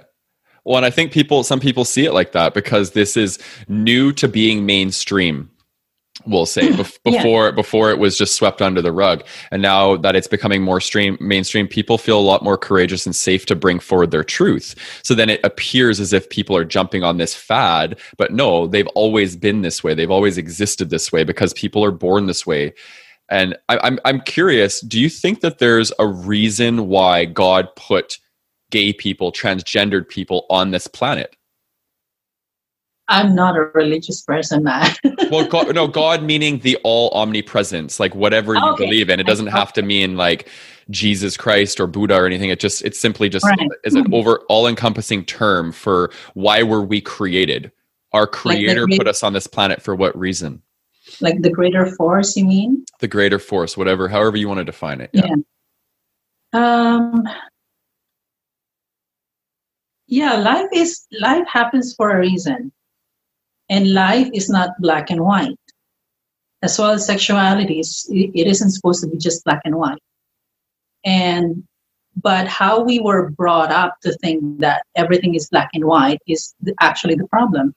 Well, 0.64 0.78
and 0.78 0.86
I 0.86 0.90
think 0.90 1.12
people, 1.12 1.42
some 1.44 1.60
people 1.60 1.84
see 1.84 2.06
it 2.06 2.12
like 2.12 2.32
that 2.32 2.54
because 2.54 2.92
this 2.92 3.16
is 3.16 3.38
new 3.68 4.12
to 4.12 4.28
being 4.28 4.64
mainstream 4.64 5.50
we'll 6.28 6.46
say 6.46 6.74
before 7.04 7.46
yeah. 7.46 7.50
before 7.50 7.90
it 7.90 7.98
was 7.98 8.16
just 8.16 8.36
swept 8.36 8.62
under 8.62 8.82
the 8.82 8.92
rug. 8.92 9.24
And 9.50 9.62
now 9.62 9.96
that 9.96 10.14
it's 10.14 10.28
becoming 10.28 10.62
more 10.62 10.80
stream 10.80 11.16
mainstream 11.20 11.66
people 11.66 11.98
feel 11.98 12.18
a 12.18 12.20
lot 12.20 12.44
more 12.44 12.58
courageous 12.58 13.06
and 13.06 13.16
safe 13.16 13.46
to 13.46 13.56
bring 13.56 13.80
forward 13.80 14.10
their 14.10 14.24
truth. 14.24 14.74
So 15.02 15.14
then 15.14 15.30
it 15.30 15.40
appears 15.44 16.00
as 16.00 16.12
if 16.12 16.28
people 16.30 16.56
are 16.56 16.64
jumping 16.64 17.02
on 17.02 17.16
this 17.16 17.34
fad. 17.34 17.98
But 18.16 18.32
no 18.32 18.66
they've 18.66 18.86
always 18.88 19.36
been 19.36 19.62
this 19.62 19.82
way. 19.82 19.94
They've 19.94 20.10
always 20.10 20.38
existed 20.38 20.90
this 20.90 21.10
way 21.10 21.24
because 21.24 21.52
people 21.54 21.84
are 21.84 21.90
born 21.92 22.26
this 22.26 22.46
way. 22.46 22.74
And 23.30 23.56
I, 23.68 23.78
I'm 23.82 23.98
I'm 24.04 24.20
curious 24.20 24.80
do 24.80 25.00
you 25.00 25.08
think 25.08 25.40
that 25.40 25.58
there's 25.58 25.92
a 25.98 26.06
reason 26.06 26.88
why 26.88 27.24
God 27.24 27.68
put 27.76 28.18
gay 28.70 28.92
people 28.92 29.32
transgendered 29.32 30.08
people 30.08 30.46
on 30.50 30.70
this 30.70 30.86
planet 30.86 31.34
I'm 33.08 33.34
not 33.34 33.56
a 33.56 33.62
religious 33.74 34.20
person, 34.20 34.64
well, 35.30 35.46
God, 35.46 35.74
no, 35.74 35.88
God 35.88 36.22
meaning 36.22 36.58
the 36.58 36.76
all 36.84 37.10
omnipresence, 37.10 37.98
like 37.98 38.14
whatever 38.14 38.54
you 38.54 38.64
okay. 38.72 38.84
believe 38.84 39.08
in. 39.08 39.18
It 39.18 39.26
doesn't 39.26 39.46
have 39.46 39.72
to 39.74 39.82
mean 39.82 40.16
like 40.16 40.48
Jesus 40.90 41.36
Christ 41.36 41.80
or 41.80 41.86
Buddha 41.86 42.16
or 42.16 42.26
anything. 42.26 42.50
It 42.50 42.60
just 42.60 42.82
it's 42.82 43.00
simply 43.00 43.30
just 43.30 43.46
right. 43.46 43.68
is 43.84 43.94
an 43.94 44.12
over 44.12 44.40
all 44.50 44.66
encompassing 44.66 45.24
term 45.24 45.72
for 45.72 46.10
why 46.34 46.62
were 46.62 46.82
we 46.82 47.00
created. 47.00 47.72
Our 48.12 48.26
Creator 48.26 48.86
like 48.86 48.98
put 48.98 49.08
us 49.08 49.22
on 49.22 49.32
this 49.32 49.46
planet 49.46 49.82
for 49.82 49.94
what 49.94 50.16
reason? 50.18 50.62
Like 51.20 51.40
the 51.40 51.50
greater 51.50 51.86
force, 51.96 52.36
you 52.36 52.44
mean? 52.44 52.84
The 53.00 53.08
greater 53.08 53.38
force, 53.38 53.76
whatever, 53.76 54.08
however 54.08 54.36
you 54.36 54.48
want 54.48 54.58
to 54.58 54.64
define 54.64 55.00
it. 55.00 55.10
Yeah. 55.12 55.26
yeah. 56.52 56.94
Um. 56.98 57.24
Yeah, 60.06 60.36
life 60.36 60.68
is 60.72 61.06
life 61.20 61.46
happens 61.46 61.94
for 61.94 62.10
a 62.10 62.18
reason 62.18 62.72
and 63.68 63.92
life 63.92 64.28
is 64.32 64.48
not 64.48 64.70
black 64.80 65.10
and 65.10 65.24
white. 65.24 65.56
As 66.62 66.78
well 66.78 66.90
as 66.90 67.06
sexuality, 67.06 67.80
it 67.80 68.46
isn't 68.46 68.72
supposed 68.72 69.02
to 69.02 69.08
be 69.08 69.16
just 69.16 69.44
black 69.44 69.60
and 69.64 69.76
white. 69.76 70.02
And 71.04 71.64
but 72.20 72.48
how 72.48 72.82
we 72.82 72.98
were 72.98 73.30
brought 73.30 73.70
up 73.70 73.94
to 74.02 74.12
think 74.14 74.58
that 74.58 74.82
everything 74.96 75.36
is 75.36 75.48
black 75.50 75.70
and 75.72 75.84
white 75.84 76.18
is 76.26 76.52
actually 76.80 77.14
the 77.14 77.28
problem. 77.28 77.72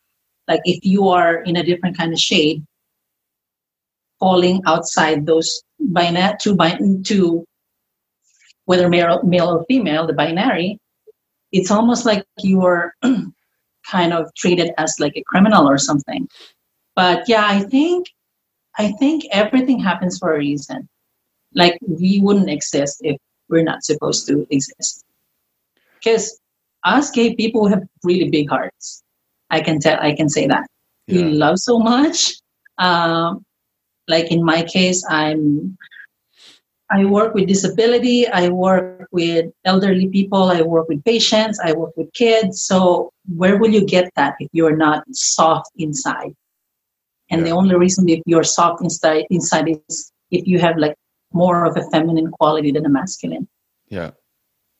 Like 0.47 0.61
if 0.65 0.83
you 0.83 1.09
are 1.09 1.43
in 1.43 1.57
a 1.57 1.63
different 1.63 1.95
kind 1.95 2.11
of 2.11 2.19
shade, 2.19 2.65
falling 4.19 4.61
outside 4.65 5.25
those 5.25 5.61
binary 5.79 6.37
to, 6.41 7.01
to 7.03 7.45
whether 8.65 8.89
male, 8.89 9.21
male 9.23 9.49
or 9.49 9.65
female, 9.65 10.07
the 10.07 10.13
binary, 10.13 10.79
it's 11.51 11.69
almost 11.69 12.05
like 12.05 12.25
you 12.39 12.61
are 12.65 12.93
kind 13.91 14.13
of 14.13 14.33
treated 14.35 14.71
as 14.77 14.95
like 14.99 15.13
a 15.15 15.23
criminal 15.27 15.67
or 15.67 15.77
something. 15.77 16.27
But 16.95 17.27
yeah, 17.27 17.45
I 17.45 17.59
think 17.59 18.07
I 18.77 18.93
think 18.99 19.23
everything 19.31 19.79
happens 19.79 20.17
for 20.17 20.33
a 20.33 20.37
reason. 20.37 20.87
Like 21.53 21.77
we 21.85 22.21
wouldn't 22.21 22.49
exist 22.49 23.01
if 23.01 23.17
we're 23.49 23.63
not 23.63 23.83
supposed 23.83 24.27
to 24.27 24.47
exist. 24.49 25.03
Because 25.99 26.39
us 26.83 27.11
gay 27.11 27.35
people 27.35 27.67
have 27.67 27.83
really 28.03 28.29
big 28.29 28.49
hearts. 28.49 29.03
I 29.49 29.61
can 29.61 29.79
tell 29.79 29.99
I 29.99 30.15
can 30.15 30.29
say 30.29 30.47
that. 30.47 30.67
Yeah. 31.07 31.23
We 31.23 31.23
love 31.33 31.59
so 31.59 31.77
much. 31.79 32.35
Um, 32.77 33.45
like 34.07 34.31
in 34.31 34.43
my 34.43 34.63
case, 34.63 35.05
I'm 35.09 35.77
I 36.91 37.05
work 37.05 37.33
with 37.33 37.47
disability, 37.47 38.27
I 38.27 38.49
work 38.49 39.07
with 39.11 39.45
elderly 39.63 40.09
people, 40.09 40.51
I 40.51 40.61
work 40.61 40.89
with 40.89 41.03
patients, 41.05 41.57
I 41.63 41.71
work 41.71 41.95
with 41.95 42.11
kids. 42.13 42.63
So 42.63 43.11
where 43.33 43.57
will 43.57 43.71
you 43.71 43.85
get 43.85 44.11
that 44.17 44.35
if 44.39 44.49
you're 44.51 44.75
not 44.75 45.03
soft 45.11 45.71
inside? 45.77 46.35
And 47.29 47.41
yeah. 47.41 47.45
the 47.45 47.51
only 47.51 47.75
reason 47.75 48.09
if 48.09 48.21
you're 48.25 48.43
soft 48.43 48.83
inside 48.83 49.25
inside 49.29 49.69
is 49.69 50.11
if 50.31 50.45
you 50.45 50.59
have 50.59 50.77
like 50.77 50.95
more 51.31 51.63
of 51.63 51.77
a 51.77 51.89
feminine 51.91 52.29
quality 52.29 52.71
than 52.71 52.85
a 52.85 52.89
masculine. 52.89 53.47
Yeah. 53.87 54.11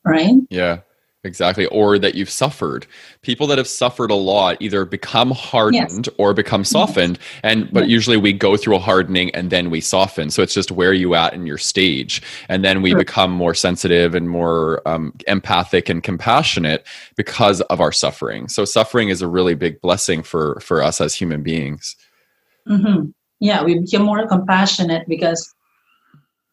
Right? 0.04 0.34
Yeah. 0.50 0.80
Exactly. 1.24 1.66
Or 1.66 2.00
that 2.00 2.16
you've 2.16 2.30
suffered. 2.30 2.84
People 3.22 3.46
that 3.46 3.58
have 3.58 3.68
suffered 3.68 4.10
a 4.10 4.16
lot 4.16 4.56
either 4.58 4.84
become 4.84 5.30
hardened 5.30 6.06
yes. 6.06 6.14
or 6.18 6.34
become 6.34 6.64
softened. 6.64 7.16
And 7.44 7.72
but 7.72 7.84
yes. 7.84 7.90
usually 7.90 8.16
we 8.16 8.32
go 8.32 8.56
through 8.56 8.74
a 8.74 8.80
hardening 8.80 9.32
and 9.32 9.50
then 9.50 9.70
we 9.70 9.80
soften. 9.80 10.30
So 10.30 10.42
it's 10.42 10.54
just 10.54 10.72
where 10.72 10.92
you 10.92 11.14
at 11.14 11.32
in 11.32 11.46
your 11.46 11.58
stage. 11.58 12.22
And 12.48 12.64
then 12.64 12.82
we 12.82 12.90
sure. 12.90 12.98
become 12.98 13.30
more 13.30 13.54
sensitive 13.54 14.16
and 14.16 14.28
more 14.28 14.82
um, 14.86 15.14
empathic 15.28 15.88
and 15.88 16.02
compassionate 16.02 16.84
because 17.16 17.60
of 17.62 17.80
our 17.80 17.92
suffering. 17.92 18.48
So 18.48 18.64
suffering 18.64 19.08
is 19.08 19.22
a 19.22 19.28
really 19.28 19.54
big 19.54 19.80
blessing 19.80 20.24
for 20.24 20.58
for 20.60 20.82
us 20.82 21.00
as 21.00 21.14
human 21.14 21.44
beings. 21.44 21.94
Mm-hmm. 22.68 23.10
Yeah, 23.38 23.62
we 23.62 23.78
become 23.78 24.02
more 24.02 24.26
compassionate 24.26 25.06
because 25.06 25.54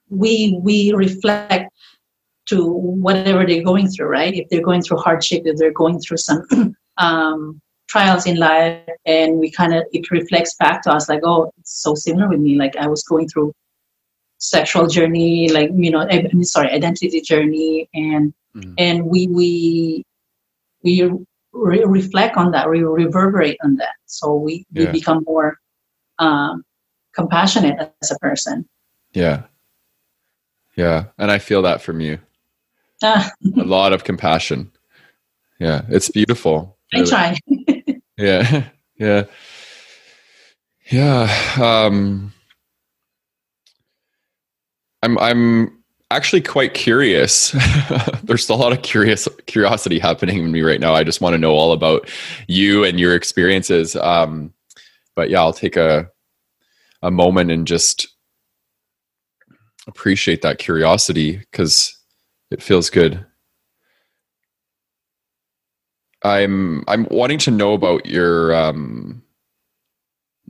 we 0.10 0.60
we 0.62 0.94
reflect 0.94 1.72
to 2.50 2.72
whatever 2.72 3.46
they're 3.46 3.64
going 3.64 3.90
through, 3.90 4.08
right? 4.08 4.34
If 4.34 4.50
they're 4.50 4.62
going 4.62 4.82
through 4.82 4.98
hardship, 4.98 5.44
if 5.46 5.58
they're 5.58 5.72
going 5.72 6.00
through 6.00 6.18
some 6.18 6.44
um, 6.98 7.62
trials 7.88 8.26
in 8.26 8.38
life, 8.38 8.82
and 9.06 9.38
we 9.40 9.52
kind 9.52 9.74
of 9.74 9.84
it 9.92 10.10
reflects 10.12 10.56
back 10.56 10.82
to 10.84 10.92
us 10.92 11.10
like, 11.10 11.22
oh, 11.24 11.52
it's 11.60 11.82
so 11.82 11.96
similar 11.96 12.28
with 12.28 12.40
me. 12.40 12.56
Like 12.56 12.76
I 12.76 12.88
was 12.88 13.04
going 13.04 13.28
through 13.28 13.54
sexual 14.40 14.88
journey, 14.88 15.50
like 15.50 15.70
you 15.74 15.92
know, 15.92 16.00
I, 16.00 16.28
am 16.32 16.44
sorry, 16.44 16.72
identity 16.72 17.22
journey, 17.22 17.90
and 17.94 18.34
mm-hmm. 18.56 18.74
and 18.78 19.06
we 19.06 19.28
we 19.28 20.04
we 20.84 21.12
re- 21.54 21.84
reflect 21.86 22.38
on 22.38 22.52
that, 22.52 22.70
we 22.70 22.84
reverberate 22.84 23.58
on 23.64 23.76
that, 23.76 23.96
so 24.06 24.34
we 24.34 24.66
yeah. 24.72 24.86
we 24.86 24.92
become 25.00 25.24
more 25.28 25.58
um, 26.18 26.64
compassionate 27.14 27.94
as 28.02 28.12
a 28.12 28.18
person. 28.20 28.68
Yeah, 29.14 29.44
yeah, 30.76 31.06
and 31.18 31.32
I 31.32 31.40
feel 31.40 31.62
that 31.64 31.82
from 31.82 32.02
you. 32.02 32.20
Ah. 33.04 33.32
a 33.58 33.64
lot 33.64 33.94
of 33.94 34.04
compassion. 34.04 34.72
Yeah, 35.60 35.84
it's 35.90 36.10
beautiful. 36.10 36.78
I 36.94 37.04
try. 37.04 37.38
yeah, 38.18 38.70
yeah, 38.98 39.24
yeah. 40.90 41.56
Um, 41.60 42.34
I'm 45.04 45.18
I'm 45.20 45.80
actually 46.12 46.42
quite 46.42 46.74
curious. 46.74 47.52
There's 48.24 48.50
a 48.50 48.56
lot 48.56 48.72
of 48.72 48.82
curious 48.82 49.28
curiosity 49.48 50.00
happening 50.00 50.38
in 50.44 50.52
me 50.52 50.62
right 50.62 50.80
now. 50.80 50.94
I 50.94 51.04
just 51.04 51.22
want 51.22 51.34
to 51.34 51.38
know 51.38 51.52
all 51.54 51.72
about 51.72 52.10
you 52.48 52.84
and 52.84 53.00
your 53.00 53.16
experiences. 53.16 53.96
Um, 53.96 54.54
but 55.16 55.30
yeah, 55.30 55.40
I'll 55.40 55.54
take 55.54 55.78
a 55.78 56.10
a 57.02 57.12
moment 57.12 57.52
and 57.52 57.66
just 57.66 58.08
appreciate 59.88 60.42
that 60.42 60.60
curiosity 60.60 61.38
because 61.38 61.99
it 62.52 62.62
feels 62.62 62.90
good. 62.90 63.26
I'm 66.24 66.84
I'm 66.88 67.08
wanting 67.10 67.40
to 67.40 67.52
know 67.52 67.74
about 67.74 68.06
your 68.06 68.54
um, 68.54 69.24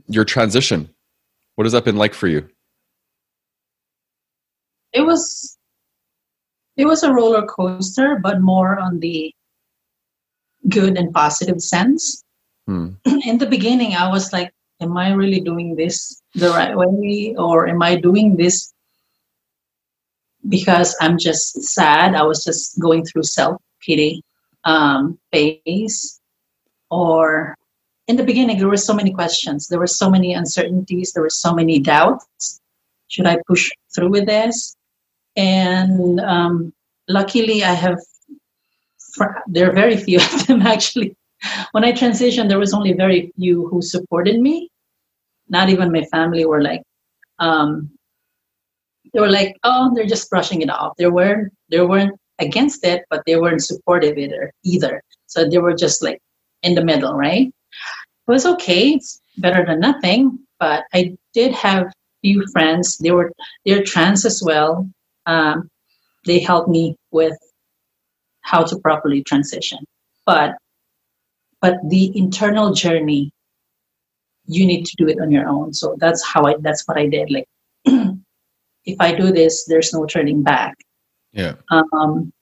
your 0.06 0.24
transition. 0.24 0.88
What 1.54 1.64
has 1.64 1.72
that 1.72 1.84
been 1.84 1.96
like 1.96 2.14
for 2.14 2.26
you? 2.26 2.48
it 4.92 5.02
was 5.02 5.58
it 6.76 6.86
was 6.86 7.02
a 7.02 7.12
roller 7.12 7.44
coaster, 7.46 8.18
but 8.22 8.40
more 8.40 8.78
on 8.78 9.00
the 9.00 9.34
good 10.68 10.96
and 10.96 11.12
positive 11.12 11.60
sense. 11.60 12.24
Hmm. 12.66 12.90
In 13.04 13.38
the 13.38 13.46
beginning, 13.46 13.94
I 13.94 14.08
was 14.08 14.32
like, 14.32 14.52
"Am 14.80 14.96
I 14.96 15.12
really 15.12 15.40
doing 15.40 15.76
this 15.76 16.22
the 16.34 16.50
right 16.50 16.76
way, 16.76 17.34
or 17.36 17.68
am 17.68 17.82
I 17.82 17.96
doing 17.96 18.36
this 18.36 18.72
because 20.48 20.96
I'm 21.00 21.18
just 21.18 21.62
sad? 21.62 22.14
I 22.14 22.22
was 22.22 22.44
just 22.44 22.78
going 22.80 23.04
through 23.04 23.24
self 23.24 23.60
pity 23.84 24.22
um, 24.64 25.18
phase, 25.32 26.20
or 26.90 27.54
in 28.08 28.16
the 28.16 28.24
beginning, 28.24 28.58
there 28.58 28.68
were 28.68 28.76
so 28.76 28.94
many 28.94 29.12
questions, 29.12 29.68
there 29.68 29.78
were 29.78 29.86
so 29.86 30.10
many 30.10 30.34
uncertainties, 30.34 31.12
there 31.12 31.22
were 31.22 31.30
so 31.30 31.54
many 31.54 31.78
doubts. 31.78 32.60
Should 33.08 33.26
I 33.26 33.38
push 33.46 33.70
through 33.94 34.10
with 34.10 34.26
this? 34.26 34.76
and 35.36 36.20
um, 36.20 36.72
luckily 37.08 37.62
i 37.64 37.72
have 37.72 37.98
there 39.46 39.70
are 39.70 39.72
very 39.72 39.96
few 39.96 40.18
of 40.34 40.46
them 40.46 40.62
actually 40.62 41.16
when 41.72 41.84
i 41.84 41.92
transitioned 41.92 42.48
there 42.48 42.58
was 42.58 42.74
only 42.74 42.92
very 42.92 43.32
few 43.36 43.66
who 43.68 43.80
supported 43.82 44.40
me 44.40 44.68
not 45.48 45.68
even 45.68 45.92
my 45.92 46.04
family 46.04 46.44
were 46.44 46.62
like 46.62 46.82
um, 47.38 47.90
they 49.12 49.20
were 49.20 49.30
like 49.30 49.56
oh 49.64 49.92
they're 49.94 50.06
just 50.06 50.30
brushing 50.30 50.62
it 50.62 50.70
off 50.70 50.96
they 50.96 51.06
weren't 51.06 51.52
they 51.70 51.80
weren't 51.80 52.18
against 52.38 52.84
it 52.84 53.04
but 53.10 53.22
they 53.26 53.36
weren't 53.36 53.62
supportive 53.62 54.16
either 54.16 54.52
either 54.64 55.02
so 55.26 55.48
they 55.48 55.58
were 55.58 55.74
just 55.74 56.02
like 56.02 56.20
in 56.62 56.74
the 56.74 56.84
middle 56.84 57.14
right 57.14 57.48
it 57.48 58.30
was 58.30 58.46
okay 58.46 58.90
it's 58.90 59.20
better 59.38 59.64
than 59.64 59.80
nothing 59.80 60.38
but 60.58 60.84
i 60.94 61.16
did 61.34 61.52
have 61.52 61.92
few 62.22 62.44
friends 62.52 62.98
they 62.98 63.10
were 63.10 63.32
they're 63.64 63.82
trans 63.82 64.24
as 64.24 64.42
well 64.44 64.88
um, 65.26 65.70
they 66.26 66.38
helped 66.38 66.68
me 66.68 66.96
with 67.10 67.36
how 68.42 68.62
to 68.64 68.78
properly 68.78 69.22
transition. 69.22 69.78
But 70.26 70.54
but 71.60 71.76
the 71.88 72.16
internal 72.16 72.72
journey, 72.72 73.32
you 74.46 74.66
need 74.66 74.86
to 74.86 74.96
do 74.96 75.08
it 75.08 75.20
on 75.20 75.30
your 75.30 75.46
own. 75.46 75.72
So 75.72 75.96
that's 75.98 76.24
how 76.24 76.44
I 76.46 76.54
that's 76.60 76.86
what 76.86 76.98
I 76.98 77.06
did. 77.06 77.30
Like 77.30 77.46
if 78.84 78.96
I 79.00 79.14
do 79.14 79.32
this, 79.32 79.64
there's 79.66 79.92
no 79.92 80.06
turning 80.06 80.42
back. 80.42 80.76
Yeah. 81.32 81.54
Um, 81.70 82.32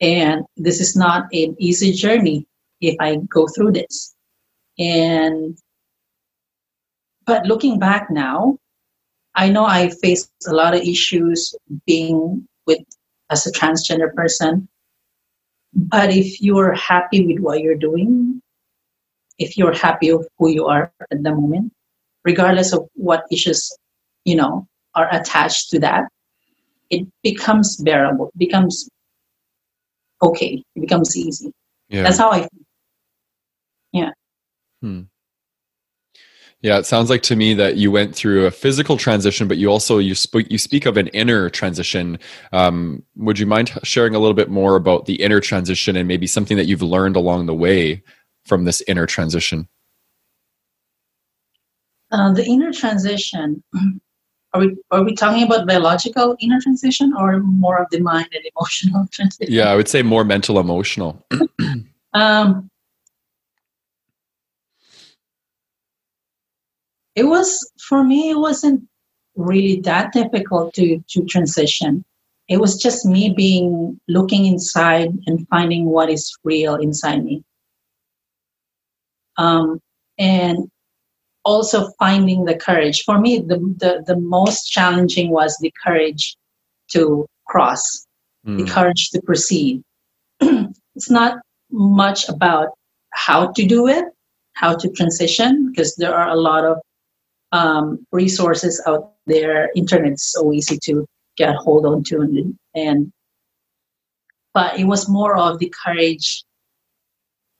and 0.00 0.44
this 0.56 0.80
is 0.80 0.96
not 0.96 1.24
an 1.32 1.56
easy 1.58 1.92
journey 1.92 2.46
if 2.80 2.96
I 3.00 3.16
go 3.28 3.46
through 3.46 3.72
this. 3.72 4.14
And 4.78 5.56
but 7.24 7.46
looking 7.46 7.78
back 7.78 8.10
now, 8.10 8.58
I 9.34 9.48
know 9.48 9.64
I 9.64 9.90
faced 9.90 10.30
a 10.46 10.52
lot 10.52 10.74
of 10.74 10.82
issues 10.82 11.54
being 11.86 12.46
with 12.66 12.80
as 13.30 13.46
a 13.46 13.52
transgender 13.52 14.12
person. 14.14 14.68
But 15.72 16.10
if 16.10 16.42
you're 16.42 16.74
happy 16.74 17.24
with 17.26 17.38
what 17.38 17.60
you're 17.60 17.76
doing, 17.76 18.42
if 19.38 19.56
you're 19.56 19.72
happy 19.72 20.12
with 20.12 20.28
who 20.38 20.50
you 20.50 20.66
are 20.66 20.92
at 21.10 21.22
the 21.22 21.34
moment, 21.34 21.72
regardless 22.24 22.72
of 22.72 22.88
what 22.94 23.24
issues, 23.30 23.74
you 24.24 24.36
know, 24.36 24.66
are 24.94 25.08
attached 25.14 25.70
to 25.70 25.80
that, 25.80 26.04
it 26.90 27.06
becomes 27.22 27.76
bearable, 27.76 28.30
becomes 28.36 28.88
okay, 30.22 30.62
it 30.76 30.80
becomes 30.80 31.16
easy. 31.16 31.52
Yeah. 31.88 32.02
That's 32.04 32.18
how 32.18 32.30
I 32.30 32.40
feel. 32.40 32.66
Yeah. 33.92 34.10
Hmm. 34.80 35.02
Yeah, 36.62 36.78
it 36.78 36.86
sounds 36.86 37.10
like 37.10 37.22
to 37.22 37.34
me 37.34 37.54
that 37.54 37.76
you 37.76 37.90
went 37.90 38.14
through 38.14 38.46
a 38.46 38.52
physical 38.52 38.96
transition, 38.96 39.48
but 39.48 39.58
you 39.58 39.68
also 39.68 39.98
you 39.98 40.14
speak 40.14 40.48
you 40.48 40.58
speak 40.58 40.86
of 40.86 40.96
an 40.96 41.08
inner 41.08 41.50
transition. 41.50 42.20
Um, 42.52 43.02
would 43.16 43.38
you 43.40 43.46
mind 43.46 43.72
sharing 43.82 44.14
a 44.14 44.20
little 44.20 44.34
bit 44.34 44.48
more 44.48 44.76
about 44.76 45.06
the 45.06 45.16
inner 45.16 45.40
transition 45.40 45.96
and 45.96 46.06
maybe 46.06 46.28
something 46.28 46.56
that 46.56 46.66
you've 46.66 46.82
learned 46.82 47.16
along 47.16 47.46
the 47.46 47.54
way 47.54 48.04
from 48.46 48.64
this 48.64 48.80
inner 48.86 49.06
transition? 49.06 49.68
Uh, 52.12 52.32
the 52.32 52.44
inner 52.44 52.72
transition. 52.72 53.62
Are 54.54 54.60
we 54.60 54.76
are 54.90 55.02
we 55.02 55.14
talking 55.14 55.44
about 55.44 55.66
biological 55.66 56.36
inner 56.40 56.60
transition 56.60 57.14
or 57.16 57.40
more 57.40 57.78
of 57.78 57.88
the 57.90 58.00
mind 58.00 58.28
and 58.32 58.44
emotional 58.54 59.06
transition? 59.12 59.52
Yeah, 59.52 59.70
I 59.70 59.76
would 59.76 59.88
say 59.88 60.02
more 60.02 60.24
mental 60.24 60.58
emotional. 60.58 61.24
um, 62.12 62.70
it 67.14 67.24
was 67.24 67.70
for 67.88 68.04
me 68.04 68.30
it 68.30 68.38
wasn't 68.38 68.82
really 69.36 69.80
that 69.80 70.12
difficult 70.12 70.74
to 70.74 71.02
to 71.08 71.24
transition 71.24 72.04
it 72.48 72.58
was 72.58 72.76
just 72.76 73.06
me 73.06 73.32
being 73.34 73.98
looking 74.08 74.46
inside 74.46 75.08
and 75.26 75.46
finding 75.48 75.86
what 75.86 76.10
is 76.10 76.36
real 76.44 76.74
inside 76.74 77.24
me 77.24 77.42
um, 79.38 79.80
and 80.18 80.70
also 81.44 81.90
finding 81.98 82.44
the 82.44 82.54
courage 82.54 83.02
for 83.04 83.18
me 83.18 83.38
the, 83.38 83.58
the, 83.78 84.02
the 84.06 84.16
most 84.16 84.70
challenging 84.70 85.30
was 85.30 85.56
the 85.58 85.72
courage 85.84 86.36
to 86.88 87.26
cross 87.46 88.06
mm. 88.46 88.58
the 88.58 88.70
courage 88.70 89.10
to 89.10 89.20
proceed 89.22 89.82
it's 90.40 91.10
not 91.10 91.38
much 91.70 92.28
about 92.28 92.68
how 93.10 93.50
to 93.52 93.66
do 93.66 93.88
it 93.88 94.04
how 94.54 94.76
to 94.76 94.88
transition 94.90 95.70
because 95.70 95.96
there 95.96 96.14
are 96.14 96.28
a 96.28 96.36
lot 96.36 96.64
of 96.64 96.78
um, 97.52 98.04
resources 98.10 98.82
out 98.86 99.12
there. 99.26 99.70
Internet's 99.76 100.32
so 100.32 100.52
easy 100.52 100.78
to 100.84 101.06
get 101.36 101.54
hold 101.54 101.86
on 101.86 102.02
to, 102.04 102.20
and, 102.20 102.58
and 102.74 103.12
but 104.52 104.78
it 104.78 104.84
was 104.84 105.08
more 105.08 105.36
of 105.36 105.58
the 105.58 105.72
courage 105.84 106.44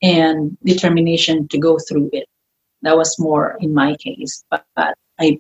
and 0.03 0.57
determination 0.65 1.49
to 1.49 1.59
go 1.59 1.79
through 1.79 2.11
it. 2.13 2.27
That 2.83 2.97
was 2.97 3.19
more 3.19 3.57
in 3.61 3.75
my 3.75 3.95
case, 3.97 4.45
but, 4.51 4.65
but 4.75 4.95
I 5.21 5.39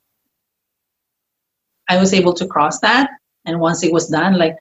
I 1.89 1.99
was 1.99 2.15
able 2.15 2.33
to 2.35 2.47
cross 2.47 2.81
that, 2.81 3.11
and 3.45 3.61
once 3.61 3.83
it 3.83 3.93
was 3.93 4.09
done, 4.09 4.39
like 4.39 4.57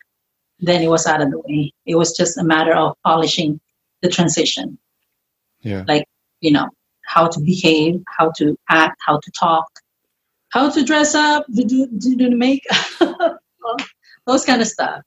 then 0.62 0.82
it 0.82 0.90
was 0.90 1.08
out 1.08 1.22
of 1.22 1.32
the 1.32 1.40
way. 1.40 1.74
It 1.86 1.96
was 1.96 2.16
just 2.16 2.38
a 2.38 2.44
matter 2.44 2.74
of 2.74 2.96
polishing 3.04 3.60
the 4.02 4.10
transition. 4.10 4.78
Yeah. 5.62 5.84
Like, 5.88 6.06
you 6.40 6.52
know, 6.52 6.70
how 7.06 7.28
to 7.28 7.40
behave, 7.40 8.02
how 8.08 8.32
to 8.38 8.58
act, 8.70 8.98
how 9.06 9.20
to 9.20 9.32
talk, 9.32 9.68
how 10.50 10.70
to 10.70 10.84
dress 10.84 11.16
up, 11.16 11.46
do, 11.54 11.66
to 11.66 12.16
do 12.16 12.30
the 12.30 12.36
makeup, 12.36 13.40
those 14.28 14.46
kind 14.46 14.62
of 14.62 14.68
stuff. 14.68 15.02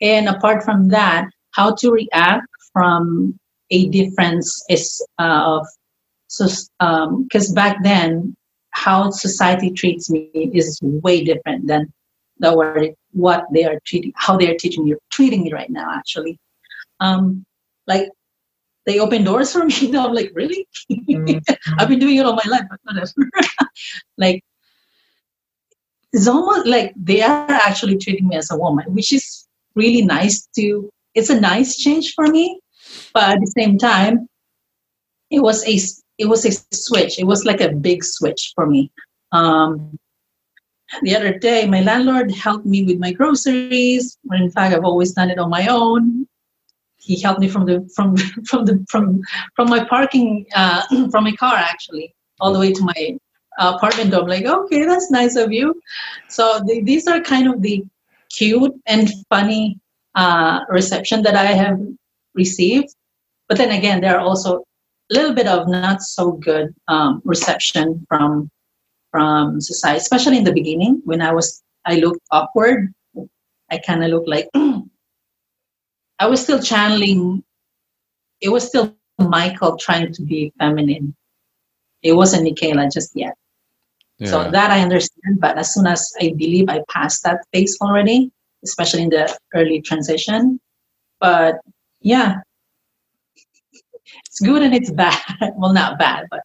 And 0.00 0.28
apart 0.28 0.64
from 0.64 0.88
that, 0.88 1.28
how 1.52 1.74
to 1.76 1.90
react 1.90 2.46
from 2.72 3.38
a 3.70 3.88
difference 3.88 4.62
is 4.68 5.04
uh, 5.18 5.42
of 5.44 5.66
so 6.36 6.44
because 7.22 7.48
um, 7.48 7.54
back 7.54 7.82
then 7.82 8.36
how 8.70 9.10
society 9.10 9.70
treats 9.70 10.10
me 10.10 10.30
is 10.34 10.78
way 10.82 11.24
different 11.24 11.66
than 11.66 11.92
the 12.38 12.54
word 12.54 12.94
what 13.12 13.44
they 13.52 13.64
are 13.64 13.80
treating 13.84 14.12
how 14.16 14.36
they 14.36 14.50
are 14.50 14.56
teaching 14.56 14.86
you 14.86 14.98
treating 15.10 15.42
me 15.44 15.52
right 15.52 15.70
now 15.70 15.88
actually 15.90 16.38
um 17.00 17.44
like 17.86 18.08
they 18.86 19.00
open 19.00 19.24
doors 19.24 19.52
for 19.52 19.64
me. 19.70 19.90
No, 19.90 20.06
I'm 20.06 20.14
like, 20.14 20.30
really? 20.32 20.66
Mm-hmm. 20.90 21.38
I've 21.78 21.88
been 21.88 21.98
doing 21.98 22.16
it 22.16 22.24
all 22.24 22.34
my 22.34 22.48
life, 22.48 22.62
but 22.70 22.80
whatever. 22.84 23.30
like, 24.16 24.42
it's 26.12 26.28
almost 26.28 26.66
like 26.66 26.94
they 26.96 27.20
are 27.20 27.50
actually 27.50 27.98
treating 27.98 28.28
me 28.28 28.36
as 28.36 28.50
a 28.50 28.56
woman, 28.56 28.94
which 28.94 29.12
is 29.12 29.46
really 29.74 30.02
nice 30.02 30.46
to 30.56 30.88
it's 31.14 31.30
a 31.30 31.40
nice 31.40 31.76
change 31.76 32.14
for 32.14 32.26
me, 32.26 32.60
but 33.12 33.30
at 33.30 33.40
the 33.40 33.52
same 33.58 33.78
time, 33.78 34.28
it 35.30 35.40
was 35.40 35.66
a 35.66 35.78
it 36.18 36.26
was 36.26 36.44
a 36.44 36.52
switch. 36.74 37.18
It 37.18 37.26
was 37.26 37.44
like 37.44 37.60
a 37.60 37.72
big 37.72 38.04
switch 38.04 38.52
for 38.54 38.66
me. 38.66 38.90
Um, 39.32 39.98
the 41.02 41.16
other 41.16 41.38
day, 41.38 41.66
my 41.66 41.80
landlord 41.82 42.30
helped 42.30 42.66
me 42.66 42.84
with 42.84 42.98
my 42.98 43.12
groceries. 43.12 44.18
Or 44.30 44.36
in 44.36 44.50
fact, 44.50 44.74
I've 44.74 44.84
always 44.84 45.12
done 45.12 45.30
it 45.30 45.38
on 45.38 45.50
my 45.50 45.66
own. 45.66 46.26
He 46.96 47.20
helped 47.20 47.40
me 47.40 47.48
from 47.48 47.66
the 47.66 47.88
from 47.94 48.16
from 48.46 48.64
the 48.64 48.84
from 48.88 49.20
from 49.54 49.68
my 49.68 49.84
parking 49.84 50.46
uh, 50.54 50.82
from 51.10 51.24
my 51.24 51.32
car 51.32 51.54
actually 51.54 52.14
all 52.40 52.52
the 52.52 52.58
way 52.58 52.72
to 52.72 52.82
my 52.82 53.18
apartment. 53.58 54.14
I'm 54.14 54.26
like, 54.26 54.44
okay, 54.44 54.84
that's 54.84 55.10
nice 55.10 55.36
of 55.36 55.52
you. 55.52 55.80
So 56.28 56.60
the, 56.66 56.82
these 56.82 57.06
are 57.06 57.20
kind 57.20 57.48
of 57.48 57.62
the 57.62 57.84
cute 58.30 58.74
and 58.86 59.10
funny 59.30 59.78
uh, 60.14 60.60
reception 60.68 61.22
that 61.22 61.34
I 61.34 61.46
have 61.46 61.78
received. 62.34 62.94
But 63.48 63.58
then 63.58 63.70
again, 63.70 64.00
there 64.00 64.18
are 64.18 64.20
also 64.20 64.64
little 65.10 65.34
bit 65.34 65.46
of 65.46 65.68
not 65.68 66.02
so 66.02 66.32
good 66.32 66.74
um, 66.88 67.22
reception 67.24 68.04
from 68.08 68.50
from 69.10 69.60
society, 69.60 69.98
especially 69.98 70.38
in 70.38 70.44
the 70.44 70.52
beginning 70.52 71.00
when 71.04 71.22
I 71.22 71.32
was 71.32 71.62
I 71.84 71.96
looked 71.96 72.20
awkward. 72.30 72.92
I 73.70 73.78
kind 73.78 74.04
of 74.04 74.10
looked 74.10 74.28
like 74.28 74.48
I 76.18 76.26
was 76.26 76.42
still 76.42 76.60
channeling. 76.60 77.42
It 78.40 78.50
was 78.50 78.66
still 78.68 78.94
Michael 79.18 79.76
trying 79.76 80.12
to 80.12 80.22
be 80.22 80.52
feminine. 80.58 81.14
It 82.02 82.12
wasn't 82.12 82.44
Michaela 82.44 82.88
just 82.92 83.12
yet. 83.14 83.34
Yeah. 84.18 84.30
So 84.30 84.50
that 84.50 84.70
I 84.70 84.80
understand, 84.80 85.40
but 85.40 85.58
as 85.58 85.74
soon 85.74 85.86
as 85.86 86.12
I 86.20 86.32
believe 86.36 86.68
I 86.68 86.82
passed 86.88 87.22
that 87.24 87.44
phase 87.52 87.76
already, 87.80 88.30
especially 88.64 89.02
in 89.02 89.10
the 89.10 89.36
early 89.54 89.82
transition. 89.82 90.58
But 91.20 91.56
yeah, 92.00 92.40
it's 94.36 94.46
good 94.46 94.62
and 94.62 94.74
it's 94.74 94.90
bad. 94.90 95.18
well, 95.56 95.72
not 95.72 95.98
bad, 95.98 96.26
but 96.30 96.40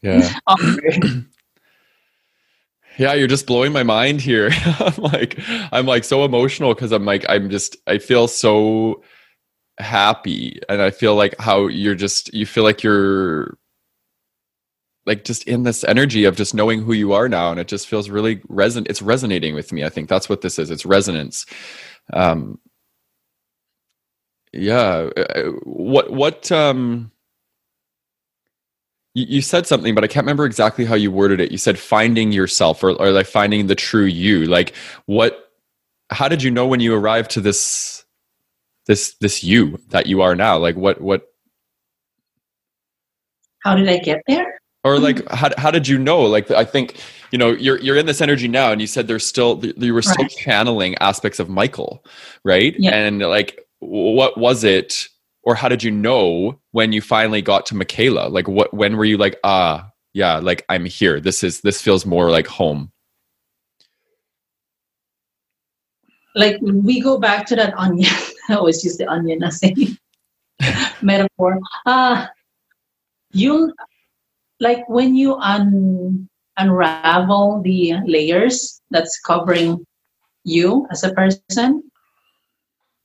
yeah. 0.00 0.32
yeah, 2.98 3.12
you're 3.12 3.28
just 3.28 3.46
blowing 3.46 3.72
my 3.72 3.82
mind 3.82 4.20
here. 4.20 4.50
I'm 4.64 4.96
like, 4.96 5.38
I'm 5.70 5.86
like 5.86 6.04
so 6.04 6.24
emotional 6.24 6.74
because 6.74 6.92
I'm 6.92 7.04
like, 7.04 7.24
I'm 7.28 7.50
just, 7.50 7.76
I 7.86 7.98
feel 7.98 8.28
so 8.28 9.02
happy, 9.78 10.60
and 10.68 10.80
I 10.80 10.90
feel 10.90 11.14
like 11.14 11.34
how 11.38 11.66
you're 11.66 11.94
just, 11.94 12.32
you 12.32 12.46
feel 12.46 12.64
like 12.64 12.82
you're 12.82 13.58
like 15.04 15.24
just 15.24 15.46
in 15.48 15.64
this 15.64 15.84
energy 15.84 16.24
of 16.24 16.36
just 16.36 16.54
knowing 16.54 16.80
who 16.80 16.92
you 16.92 17.12
are 17.12 17.28
now 17.28 17.50
and 17.50 17.58
it 17.58 17.66
just 17.66 17.88
feels 17.88 18.08
really 18.08 18.36
reson 18.48 18.86
it's 18.88 19.02
resonating 19.02 19.52
with 19.52 19.72
me 19.72 19.82
i 19.82 19.88
think 19.88 20.08
that's 20.08 20.28
what 20.28 20.42
this 20.42 20.60
is 20.60 20.70
it's 20.70 20.86
resonance 20.86 21.44
um 22.12 22.56
yeah 24.52 25.08
uh, 25.16 25.20
uh, 25.20 25.50
what 25.64 26.12
what 26.12 26.52
um 26.52 27.10
you, 29.14 29.26
you 29.28 29.42
said 29.42 29.66
something 29.66 29.94
but 29.94 30.04
i 30.04 30.06
can't 30.06 30.24
remember 30.24 30.44
exactly 30.44 30.84
how 30.84 30.94
you 30.94 31.10
worded 31.10 31.40
it. 31.40 31.52
You 31.52 31.58
said 31.58 31.78
finding 31.78 32.32
yourself 32.32 32.82
or, 32.82 32.90
or 32.90 33.10
like 33.10 33.26
finding 33.26 33.66
the 33.66 33.74
true 33.74 34.04
you. 34.04 34.44
Like 34.46 34.74
what 35.06 35.50
how 36.10 36.28
did 36.28 36.42
you 36.42 36.50
know 36.50 36.66
when 36.66 36.80
you 36.80 36.94
arrived 36.94 37.30
to 37.32 37.40
this 37.40 38.04
this 38.86 39.14
this 39.20 39.42
you 39.42 39.78
that 39.90 40.06
you 40.06 40.22
are 40.22 40.34
now? 40.34 40.58
Like 40.58 40.76
what 40.76 41.00
what 41.00 41.28
how 43.64 43.74
did 43.74 43.88
i 43.88 43.98
get 43.98 44.22
there? 44.26 44.58
Or 44.84 44.98
like 44.98 45.26
how, 45.30 45.50
how 45.56 45.70
did 45.70 45.86
you 45.86 45.98
know? 45.98 46.22
Like 46.22 46.50
i 46.50 46.64
think 46.64 47.00
you 47.30 47.38
know 47.38 47.50
you're 47.50 47.78
you're 47.80 47.96
in 47.96 48.06
this 48.06 48.20
energy 48.20 48.48
now 48.48 48.72
and 48.72 48.80
you 48.80 48.86
said 48.86 49.08
there's 49.08 49.26
still 49.26 49.60
you 49.64 49.94
were 49.94 50.02
still 50.02 50.24
right. 50.24 50.30
channeling 50.30 50.96
aspects 50.98 51.38
of 51.38 51.48
michael 51.48 52.04
right? 52.44 52.74
Yeah. 52.78 52.94
and 52.94 53.20
like 53.20 53.66
what 53.82 54.38
was 54.38 54.62
it? 54.62 55.08
Or 55.42 55.56
how 55.56 55.68
did 55.68 55.82
you 55.82 55.90
know 55.90 56.60
when 56.70 56.92
you 56.92 57.00
finally 57.00 57.42
got 57.42 57.66
to 57.66 57.74
michaela? 57.74 58.28
Like 58.28 58.46
what 58.46 58.72
when 58.72 58.96
were 58.96 59.04
you 59.04 59.18
like 59.18 59.38
ah 59.42 59.90
yeah 60.12 60.38
like 60.38 60.64
i'm 60.68 60.84
here. 60.84 61.18
This 61.18 61.42
is 61.42 61.60
this 61.62 61.82
feels 61.82 62.06
more 62.06 62.30
like 62.30 62.46
home. 62.46 62.92
Like 66.36 66.58
we 66.62 67.00
go 67.00 67.18
back 67.18 67.44
to 67.46 67.56
that 67.56 67.74
onion. 67.76 68.14
I 68.48 68.54
always 68.54 68.84
use 68.84 68.96
the 68.96 69.08
onion 69.08 69.42
as 69.42 69.60
a 69.64 69.74
metaphor. 71.02 71.58
Uh 71.84 72.26
you 73.32 73.74
like 74.60 74.88
when 74.88 75.16
you 75.16 75.34
un, 75.36 76.28
unravel 76.56 77.62
the 77.62 77.94
layers 78.06 78.80
that's 78.90 79.18
covering 79.20 79.84
you 80.44 80.86
as 80.92 81.02
a 81.02 81.12
person 81.14 81.82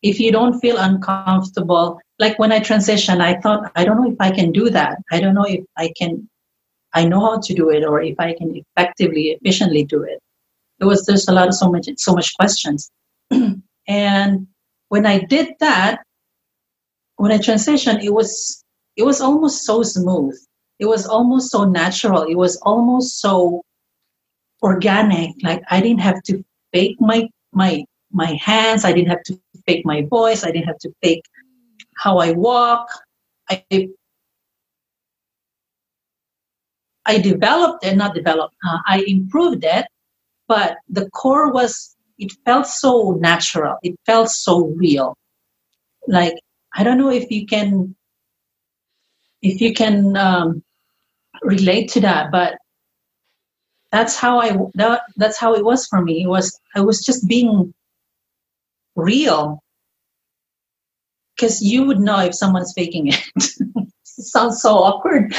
if 0.02 0.20
you 0.20 0.32
don't 0.32 0.60
feel 0.60 0.78
uncomfortable 0.78 2.00
like 2.20 2.38
when 2.40 2.52
i 2.52 2.60
transitioned, 2.60 3.22
i 3.22 3.40
thought 3.42 3.72
i 3.76 3.84
don't 3.84 4.02
know 4.02 4.12
if 4.12 4.20
i 4.20 4.32
can 4.32 4.52
do 4.52 4.70
that. 4.70 4.98
I 5.12 5.20
don't 5.20 5.36
know 5.36 5.46
if 5.48 5.64
i 5.78 5.92
can 5.98 6.30
i 6.94 7.06
know 7.06 7.20
how 7.20 7.40
to 7.40 7.54
do 7.54 7.70
it 7.70 7.84
or 7.84 8.02
if 8.02 8.20
i 8.20 8.34
can 8.34 8.56
effectively 8.56 9.38
efficiently 9.40 9.84
do 9.84 10.04
it. 10.04 10.20
It 10.80 10.86
was 10.86 11.06
just 11.06 11.30
a 11.30 11.32
lot 11.32 11.48
of 11.48 11.56
so 11.56 11.72
much 11.72 11.88
so 11.98 12.14
much 12.14 12.36
questions. 12.36 12.90
And 13.90 14.48
when 14.90 15.06
i 15.06 15.20
did 15.20 15.54
that 15.60 16.02
when 17.16 17.32
i 17.32 17.38
transitioned 17.38 18.04
it 18.04 18.14
was 18.14 18.64
it 18.96 19.04
was 19.04 19.22
almost 19.22 19.66
so 19.66 19.84
smooth. 19.84 20.36
It 20.80 20.86
was 20.86 21.08
almost 21.08 21.52
so 21.52 21.64
natural. 21.66 22.24
It 22.24 22.36
was 22.36 22.58
almost 22.58 23.20
so 23.20 23.64
organic. 24.62 25.32
Like 25.44 25.64
i 25.70 25.82
didn't 25.82 26.02
have 26.02 26.22
to 26.24 26.44
fake 26.74 26.98
my 27.00 27.28
my 27.54 27.86
my 28.12 28.34
hands. 28.34 28.86
I 28.86 28.94
didn't 28.94 29.10
have 29.10 29.24
to 29.24 29.40
fake 29.68 29.86
my 29.86 30.02
voice 30.10 30.44
i 30.44 30.52
didn't 30.52 30.68
have 30.68 30.80
to 30.80 30.92
fake 31.04 31.24
how 31.98 32.18
i 32.20 32.32
walk. 32.32 32.88
I 33.50 33.64
i 37.06 37.18
developed 37.18 37.86
it 37.86 37.96
not 37.96 38.16
developed 38.16 38.56
uh, 38.68 38.80
i 38.88 39.04
improved 39.08 39.64
it 39.64 39.86
but 40.48 40.78
the 40.90 41.10
core 41.12 41.52
was 41.52 41.96
it 42.18 42.32
felt 42.46 42.66
so 42.68 43.18
natural 43.20 43.78
it 43.84 43.96
felt 44.06 44.30
so 44.30 44.68
real. 44.76 45.16
Like 46.08 46.34
i 46.76 46.84
don't 46.84 46.98
know 46.98 47.12
if 47.12 47.30
you 47.32 47.46
can 47.46 47.96
if 49.42 49.62
you 49.62 49.74
can 49.74 50.18
um, 50.18 50.64
relate 51.44 51.90
to 51.92 52.02
that 52.02 52.32
but 52.32 52.58
that's 53.92 54.18
how 54.18 54.40
i 54.40 54.58
that, 54.76 55.02
that's 55.16 55.38
how 55.38 55.54
it 55.56 55.64
was 55.64 55.88
for 55.88 56.02
me. 56.02 56.24
It 56.24 56.28
was 56.28 56.60
i 56.76 56.82
was 56.82 57.04
just 57.06 57.28
being 57.28 57.74
real. 58.98 59.64
Because 61.36 61.62
you 61.62 61.86
would 61.86 62.00
know 62.00 62.20
if 62.20 62.36
someone's 62.36 62.74
faking 62.76 63.08
it, 63.08 63.24
it 63.36 63.92
sounds 64.06 64.62
so 64.62 64.74
awkward. 64.74 65.34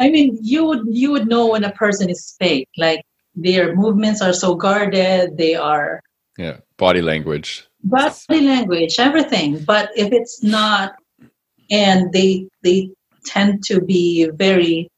I 0.00 0.10
mean 0.10 0.38
you 0.42 0.64
would 0.64 0.82
you 0.88 1.10
would 1.12 1.28
know 1.28 1.46
when 1.46 1.64
a 1.64 1.72
person 1.72 2.10
is 2.10 2.34
fake. 2.38 2.68
Like 2.76 3.02
their 3.34 3.74
movements 3.74 4.20
are 4.20 4.32
so 4.32 4.54
guarded 4.56 5.36
they 5.38 5.54
are 5.54 6.00
yeah 6.36 6.58
body 6.76 7.00
language. 7.00 7.64
Body 7.84 8.40
language 8.40 8.96
everything. 8.98 9.62
But 9.64 9.90
if 9.96 10.12
it's 10.12 10.42
not 10.42 10.94
and 11.70 12.12
they 12.12 12.48
they 12.62 12.90
tend 13.24 13.62
to 13.64 13.80
be 13.80 14.28
very 14.34 14.90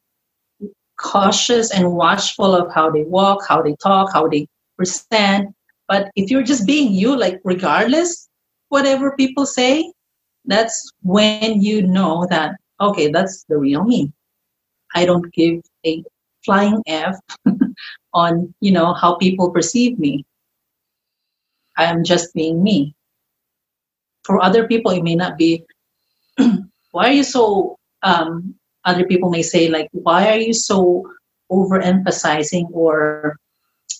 cautious 1.00 1.72
and 1.72 1.92
watchful 1.92 2.54
of 2.54 2.72
how 2.72 2.90
they 2.90 3.04
walk, 3.04 3.40
how 3.48 3.62
they 3.62 3.74
talk, 3.82 4.12
how 4.12 4.28
they 4.28 4.46
present. 4.76 5.54
But 5.90 6.12
if 6.14 6.30
you're 6.30 6.44
just 6.44 6.68
being 6.68 6.92
you, 6.92 7.18
like 7.18 7.40
regardless 7.42 8.28
whatever 8.68 9.16
people 9.16 9.44
say, 9.44 9.92
that's 10.44 10.92
when 11.02 11.60
you 11.60 11.82
know 11.82 12.28
that 12.30 12.54
okay, 12.80 13.10
that's 13.10 13.44
the 13.48 13.58
real 13.58 13.82
me. 13.82 14.12
I 14.94 15.04
don't 15.04 15.32
give 15.34 15.60
a 15.84 16.04
flying 16.44 16.80
F 16.86 17.16
on, 18.14 18.54
you 18.60 18.70
know, 18.70 18.94
how 18.94 19.16
people 19.16 19.50
perceive 19.50 19.98
me. 19.98 20.24
I 21.76 21.86
am 21.86 22.04
just 22.04 22.32
being 22.34 22.62
me. 22.62 22.94
For 24.22 24.40
other 24.40 24.68
people, 24.68 24.92
it 24.92 25.02
may 25.02 25.16
not 25.16 25.36
be, 25.36 25.64
why 26.92 27.08
are 27.08 27.12
you 27.12 27.24
so 27.24 27.76
um, 28.04 28.54
other 28.84 29.04
people 29.06 29.28
may 29.28 29.42
say 29.42 29.68
like 29.68 29.88
why 29.92 30.30
are 30.30 30.38
you 30.38 30.54
so 30.54 31.04
overemphasizing 31.50 32.66
or 32.72 33.36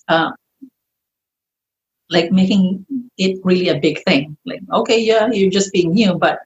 uh, 0.09 0.31
like 2.11 2.31
making 2.33 2.85
it 3.17 3.41
really 3.45 3.69
a 3.69 3.79
big 3.79 4.03
thing. 4.05 4.37
Like 4.45 4.61
okay 4.73 5.01
yeah 5.01 5.31
you're 5.31 5.51
just 5.51 5.73
being 5.73 5.97
you 5.97 6.15
but 6.15 6.41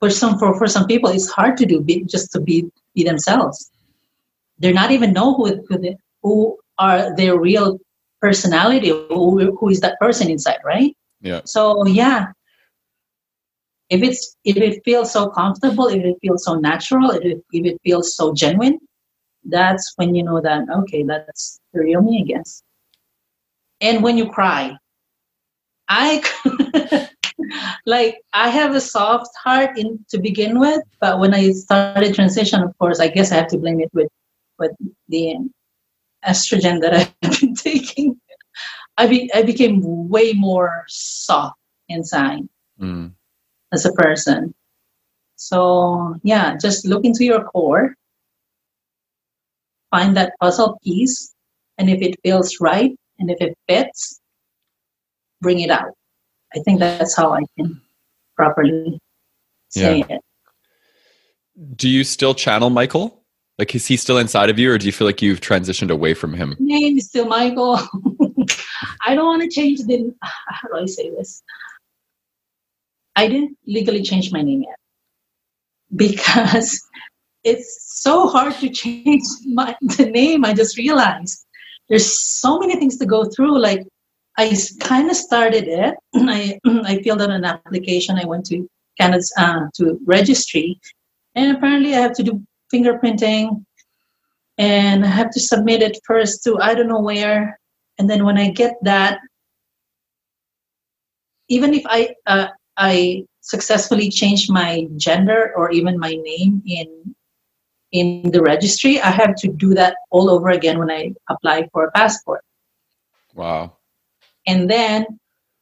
for 0.00 0.10
some 0.10 0.38
for, 0.38 0.56
for 0.58 0.66
some 0.66 0.86
people 0.86 1.10
it's 1.10 1.30
hard 1.30 1.56
to 1.58 1.66
do 1.66 1.80
be, 1.80 2.04
just 2.04 2.32
to 2.32 2.40
be 2.40 2.70
be 2.94 3.04
themselves. 3.04 3.70
They're 4.58 4.74
not 4.74 4.90
even 4.90 5.12
know 5.12 5.34
who 5.34 5.64
who, 5.68 5.96
who 6.22 6.58
are 6.78 7.14
their 7.16 7.38
real 7.38 7.78
personality 8.20 8.88
who, 8.88 9.56
who 9.58 9.68
is 9.68 9.80
that 9.80 9.98
person 10.00 10.30
inside 10.30 10.58
right? 10.64 10.94
Yeah. 11.20 11.42
So 11.44 11.86
yeah. 11.86 12.32
If 13.88 14.02
it's 14.02 14.36
if 14.44 14.56
it 14.56 14.82
feels 14.84 15.12
so 15.12 15.28
comfortable 15.28 15.86
if 15.86 16.04
it 16.04 16.16
feels 16.20 16.44
so 16.44 16.54
natural 16.54 17.12
if 17.12 17.24
it, 17.24 17.44
if 17.52 17.66
it 17.66 17.80
feels 17.84 18.16
so 18.16 18.34
genuine 18.34 18.78
that's 19.44 19.92
when 19.94 20.14
you 20.16 20.24
know 20.24 20.40
that 20.40 20.68
okay 20.68 21.04
that's 21.04 21.60
the 21.72 21.80
real 21.80 22.02
me 22.02 22.22
i 22.22 22.24
guess. 22.24 22.64
And 23.80 24.02
when 24.02 24.18
you 24.18 24.28
cry 24.28 24.76
I 25.88 26.22
like 27.86 28.16
I 28.32 28.48
have 28.48 28.74
a 28.74 28.80
soft 28.80 29.30
heart 29.42 29.78
in 29.78 30.04
to 30.08 30.18
begin 30.18 30.58
with, 30.58 30.82
but 31.00 31.20
when 31.20 31.34
I 31.34 31.50
started 31.50 32.14
transition, 32.14 32.62
of 32.62 32.76
course, 32.78 33.00
I 33.00 33.08
guess 33.08 33.32
I 33.32 33.36
have 33.36 33.48
to 33.48 33.58
blame 33.58 33.80
it 33.80 33.90
with 33.92 34.08
with 34.58 34.72
the 35.08 35.36
estrogen 36.26 36.80
that 36.80 36.94
I've 37.22 37.40
been 37.40 37.54
taking. 37.54 38.20
I 38.98 39.06
be, 39.06 39.30
I 39.34 39.42
became 39.42 39.80
way 40.08 40.32
more 40.32 40.84
soft 40.88 41.58
inside 41.88 42.48
mm. 42.80 43.12
as 43.72 43.84
a 43.84 43.92
person. 43.92 44.54
So 45.36 46.16
yeah, 46.22 46.56
just 46.56 46.86
look 46.86 47.04
into 47.04 47.24
your 47.24 47.44
core, 47.44 47.94
find 49.90 50.16
that 50.16 50.32
puzzle 50.40 50.80
piece, 50.82 51.34
and 51.76 51.90
if 51.90 52.00
it 52.00 52.18
feels 52.22 52.56
right 52.58 52.96
and 53.18 53.30
if 53.30 53.40
it 53.40 53.56
fits, 53.68 54.20
bring 55.40 55.60
it 55.60 55.70
out. 55.70 55.92
I 56.54 56.60
think 56.60 56.80
that's 56.80 57.16
how 57.16 57.32
I 57.32 57.40
can 57.58 57.80
properly 58.36 59.00
say 59.68 59.98
yeah. 59.98 60.16
it. 60.16 60.20
Do 61.76 61.88
you 61.88 62.04
still 62.04 62.34
channel 62.34 62.70
Michael? 62.70 63.22
Like, 63.58 63.74
is 63.74 63.86
he 63.86 63.96
still 63.96 64.18
inside 64.18 64.50
of 64.50 64.58
you, 64.58 64.70
or 64.70 64.78
do 64.78 64.84
you 64.84 64.92
feel 64.92 65.06
like 65.06 65.22
you've 65.22 65.40
transitioned 65.40 65.90
away 65.90 66.12
from 66.12 66.34
him? 66.34 66.54
Name 66.58 66.98
is 66.98 67.06
still 67.08 67.26
Michael. 67.26 67.76
I 69.06 69.14
don't 69.14 69.24
want 69.24 69.42
to 69.42 69.48
change 69.48 69.80
the. 69.80 70.14
How 70.22 70.68
do 70.68 70.76
I 70.76 70.84
say 70.84 71.08
this? 71.10 71.42
I 73.16 73.28
didn't 73.28 73.56
legally 73.66 74.02
change 74.02 74.30
my 74.30 74.42
name 74.42 74.62
yet 74.62 74.78
because 75.94 76.86
it's 77.44 78.00
so 78.02 78.28
hard 78.28 78.54
to 78.56 78.68
change 78.68 79.22
my, 79.46 79.74
the 79.80 80.10
name. 80.10 80.44
I 80.44 80.52
just 80.52 80.76
realized 80.76 81.46
there's 81.88 82.20
so 82.20 82.58
many 82.58 82.76
things 82.76 82.98
to 82.98 83.06
go 83.06 83.24
through. 83.24 83.58
Like 83.58 83.86
I 84.36 84.54
kind 84.80 85.10
of 85.10 85.16
started 85.16 85.66
it. 85.66 85.94
I 86.14 86.58
I 86.84 87.02
filled 87.02 87.22
out 87.22 87.30
an 87.30 87.44
application. 87.44 88.18
I 88.18 88.26
went 88.26 88.46
to 88.46 88.68
Canada's 88.98 89.32
uh, 89.38 89.66
to 89.76 89.98
registry, 90.04 90.78
and 91.34 91.56
apparently 91.56 91.94
I 91.94 92.00
have 92.00 92.12
to 92.14 92.22
do 92.22 92.42
fingerprinting, 92.72 93.64
and 94.58 95.04
I 95.04 95.08
have 95.08 95.30
to 95.30 95.40
submit 95.40 95.82
it 95.82 95.98
first 96.06 96.44
to 96.44 96.58
I 96.60 96.74
don't 96.74 96.88
know 96.88 97.00
where, 97.00 97.58
and 97.98 98.08
then 98.10 98.24
when 98.24 98.38
I 98.38 98.50
get 98.50 98.74
that, 98.82 99.20
even 101.48 101.72
if 101.72 101.82
I 101.86 102.14
uh, 102.26 102.48
I 102.76 103.24
successfully 103.40 104.10
change 104.10 104.50
my 104.50 104.86
gender 104.96 105.52
or 105.56 105.70
even 105.70 105.98
my 105.98 106.14
name 106.14 106.62
in 106.66 107.14
in 107.92 108.30
the 108.32 108.42
registry, 108.42 109.00
I 109.00 109.10
have 109.10 109.34
to 109.36 109.48
do 109.48 109.72
that 109.74 109.96
all 110.10 110.28
over 110.28 110.50
again 110.50 110.78
when 110.78 110.90
I 110.90 111.14
apply 111.30 111.68
for 111.72 111.84
a 111.84 111.92
passport. 111.92 112.42
Wow 113.32 113.75
and 114.46 114.70
then 114.70 115.06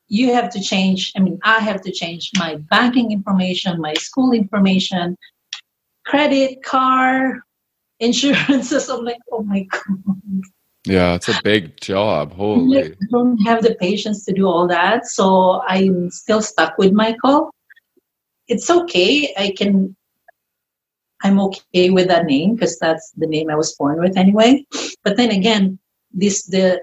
you 0.08 0.32
have 0.32 0.50
to 0.50 0.60
change 0.60 1.12
i 1.16 1.20
mean 1.20 1.38
i 1.42 1.58
have 1.58 1.80
to 1.80 1.90
change 1.90 2.30
my 2.36 2.56
banking 2.70 3.10
information 3.12 3.80
my 3.80 3.94
school 3.94 4.32
information 4.32 5.16
credit 6.04 6.62
card 6.62 7.40
insurances 8.00 8.88
i'm 8.88 9.04
like 9.04 9.18
oh 9.32 9.42
my 9.42 9.62
god. 9.62 10.42
Yeah 10.84 11.14
it's 11.14 11.30
a 11.30 11.40
big 11.42 11.80
job. 11.80 12.34
Holy. 12.34 12.92
I 12.92 12.94
don't 13.10 13.38
have 13.38 13.62
the 13.62 13.74
patience 13.76 14.26
to 14.26 14.34
do 14.34 14.46
all 14.46 14.66
that 14.68 15.06
so 15.06 15.62
i'm 15.66 16.10
still 16.10 16.42
stuck 16.42 16.76
with 16.76 16.92
michael. 16.92 17.50
It's 18.48 18.68
okay. 18.68 19.32
I 19.38 19.54
can 19.56 19.96
i'm 21.22 21.40
okay 21.40 21.88
with 21.88 22.08
that 22.08 22.26
name 22.26 22.54
because 22.54 22.78
that's 22.78 23.12
the 23.12 23.26
name 23.26 23.48
i 23.48 23.54
was 23.54 23.74
born 23.76 23.98
with 24.00 24.18
anyway. 24.18 24.66
But 25.04 25.16
then 25.16 25.30
again 25.30 25.78
this 26.12 26.44
the 26.44 26.82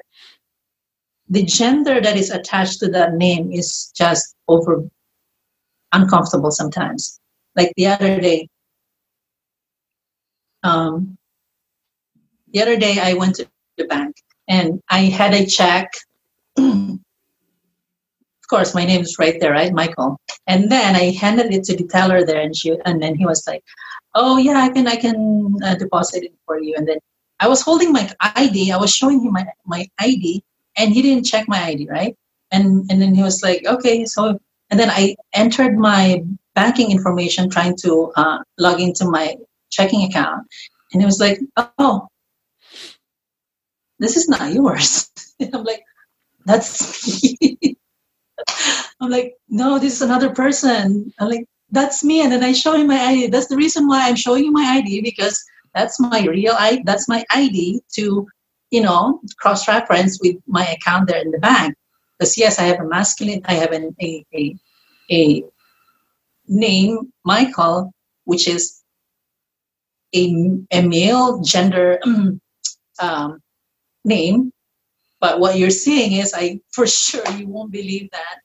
the 1.31 1.43
gender 1.43 2.01
that 2.01 2.17
is 2.17 2.29
attached 2.29 2.79
to 2.79 2.89
that 2.89 3.13
name 3.13 3.53
is 3.53 3.91
just 3.95 4.35
over 4.49 4.83
uncomfortable 5.93 6.51
sometimes. 6.51 7.21
Like 7.55 7.71
the 7.77 7.87
other 7.87 8.19
day, 8.19 8.49
um, 10.63 11.17
the 12.51 12.61
other 12.61 12.75
day 12.75 12.99
I 13.01 13.13
went 13.13 13.35
to 13.35 13.47
the 13.77 13.85
bank 13.85 14.17
and 14.49 14.81
I 14.89 15.03
had 15.03 15.33
a 15.33 15.45
check. 15.45 15.89
of 16.57 16.99
course, 18.49 18.75
my 18.75 18.83
name 18.83 19.01
is 19.01 19.17
right 19.17 19.39
there, 19.39 19.53
right, 19.53 19.71
Michael. 19.71 20.19
And 20.47 20.69
then 20.69 20.97
I 20.97 21.11
handed 21.11 21.53
it 21.53 21.63
to 21.65 21.77
the 21.77 21.87
teller 21.87 22.25
there, 22.25 22.41
and 22.41 22.53
she, 22.53 22.75
and 22.83 23.01
then 23.01 23.15
he 23.15 23.25
was 23.25 23.47
like, 23.47 23.63
"Oh 24.15 24.37
yeah, 24.37 24.57
I 24.57 24.67
can, 24.67 24.85
I 24.85 24.97
can 24.97 25.55
uh, 25.63 25.75
deposit 25.75 26.23
it 26.23 26.33
for 26.45 26.59
you." 26.59 26.73
And 26.75 26.85
then 26.85 26.97
I 27.39 27.47
was 27.47 27.61
holding 27.61 27.93
my 27.93 28.11
ID. 28.19 28.73
I 28.73 28.77
was 28.77 28.93
showing 28.93 29.23
him 29.23 29.31
my 29.31 29.45
my 29.65 29.87
ID, 29.99 30.43
and 30.77 30.93
he 30.93 31.01
didn't 31.01 31.25
check 31.25 31.47
my 31.47 31.63
ID, 31.63 31.87
right? 31.89 32.15
And 32.51 32.89
and 32.89 33.01
then 33.01 33.15
he 33.15 33.23
was 33.23 33.41
like, 33.43 33.65
okay, 33.65 34.05
so 34.05 34.39
and 34.69 34.79
then 34.79 34.89
I 34.89 35.15
entered 35.33 35.77
my 35.77 36.23
banking 36.55 36.91
information 36.91 37.49
trying 37.49 37.75
to 37.77 38.11
uh, 38.15 38.39
log 38.57 38.79
into 38.79 39.05
my 39.05 39.35
checking 39.69 40.03
account, 40.03 40.47
and 40.93 41.01
it 41.01 41.05
was 41.05 41.19
like, 41.19 41.39
oh, 41.77 42.07
this 43.99 44.17
is 44.17 44.27
not 44.27 44.53
yours. 44.53 45.09
and 45.39 45.55
I'm 45.55 45.63
like, 45.63 45.83
that's 46.45 47.23
me. 47.23 47.77
I'm 48.99 49.09
like, 49.09 49.35
no, 49.49 49.79
this 49.79 49.95
is 49.95 50.01
another 50.01 50.31
person. 50.31 51.13
I'm 51.19 51.29
like, 51.29 51.45
that's 51.71 52.03
me. 52.03 52.21
And 52.21 52.31
then 52.31 52.43
I 52.43 52.51
show 52.51 52.73
him 52.73 52.87
my 52.87 52.99
ID. 52.99 53.27
That's 53.27 53.47
the 53.47 53.55
reason 53.55 53.87
why 53.87 54.07
I'm 54.07 54.15
showing 54.15 54.45
you 54.45 54.51
my 54.51 54.63
ID 54.63 55.01
because 55.01 55.43
that's 55.73 55.99
my 55.99 56.25
real 56.25 56.55
ID. 56.57 56.83
That's 56.85 57.07
my 57.07 57.23
ID 57.31 57.81
to 57.93 58.27
you 58.71 58.81
know, 58.81 59.21
cross 59.37 59.67
reference 59.67 60.19
with 60.21 60.37
my 60.47 60.65
account 60.67 61.09
there 61.09 61.21
in 61.21 61.31
the 61.31 61.39
bank. 61.39 61.75
Because 62.19 62.37
yes, 62.37 62.59
I 62.59 62.63
have 62.63 62.79
a 62.81 62.85
masculine, 62.85 63.41
I 63.45 63.55
have 63.55 63.73
an, 63.73 63.95
a, 64.01 64.25
a, 64.35 64.55
a 65.11 65.43
name, 66.47 67.13
Michael, 67.25 67.93
which 68.25 68.47
is 68.47 68.81
a, 70.15 70.57
a 70.71 70.81
male 70.83 71.41
gender 71.41 71.99
um, 73.01 73.41
name. 74.05 74.51
But 75.19 75.39
what 75.39 75.57
you're 75.57 75.69
seeing 75.71 76.13
is, 76.13 76.33
I 76.35 76.59
for 76.71 76.87
sure 76.87 77.27
you 77.31 77.47
won't 77.47 77.71
believe 77.71 78.09
that. 78.11 78.39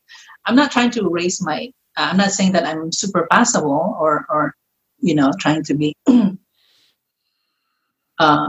I'm 0.47 0.57
not 0.57 0.73
trying 0.73 0.91
to 0.93 1.07
erase 1.07 1.43
my. 1.43 1.71
Uh, 1.97 2.09
I'm 2.11 2.17
not 2.19 2.33
saying 2.33 2.53
that 2.53 2.67
I'm 2.67 2.93
super 2.93 3.27
passable 3.31 3.97
or 4.01 4.27
or 4.31 4.55
you 5.01 5.15
know 5.15 5.33
trying 5.41 5.65
to 5.65 5.75
be. 5.75 5.95
because 6.07 6.37
uh, 8.21 8.49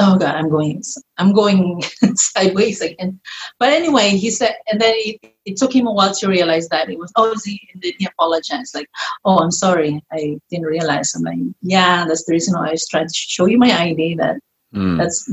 oh 0.00 0.18
god 0.18 0.34
i'm 0.34 0.48
going 0.48 0.82
i'm 1.18 1.32
going 1.32 1.80
sideways 2.14 2.80
again. 2.80 3.20
But 3.58 3.72
anyway 3.72 4.10
he 4.10 4.30
said 4.30 4.54
and 4.70 4.80
then 4.80 4.94
it, 4.96 5.34
it 5.44 5.56
took 5.56 5.74
him 5.74 5.86
a 5.86 5.92
while 5.92 6.14
to 6.14 6.28
realize 6.28 6.68
that 6.68 6.90
it 6.90 6.98
was 6.98 7.12
oh 7.16 7.34
he, 7.44 7.60
and 7.72 7.82
then 7.82 7.92
he 7.98 8.06
apologized 8.06 8.74
like 8.74 8.88
oh 9.24 9.38
i'm 9.38 9.50
sorry 9.50 10.02
i 10.12 10.38
didn't 10.50 10.66
realize. 10.66 11.14
I'm 11.14 11.22
like 11.22 11.38
yeah 11.62 12.04
that's 12.06 12.24
the 12.24 12.32
reason 12.32 12.54
why 12.54 12.68
i 12.68 12.72
was 12.72 12.88
trying 12.88 13.08
to 13.08 13.14
show 13.14 13.46
you 13.46 13.58
my 13.58 13.70
id 13.84 14.16
that 14.16 14.40
mm. 14.74 14.98
that's 14.98 15.32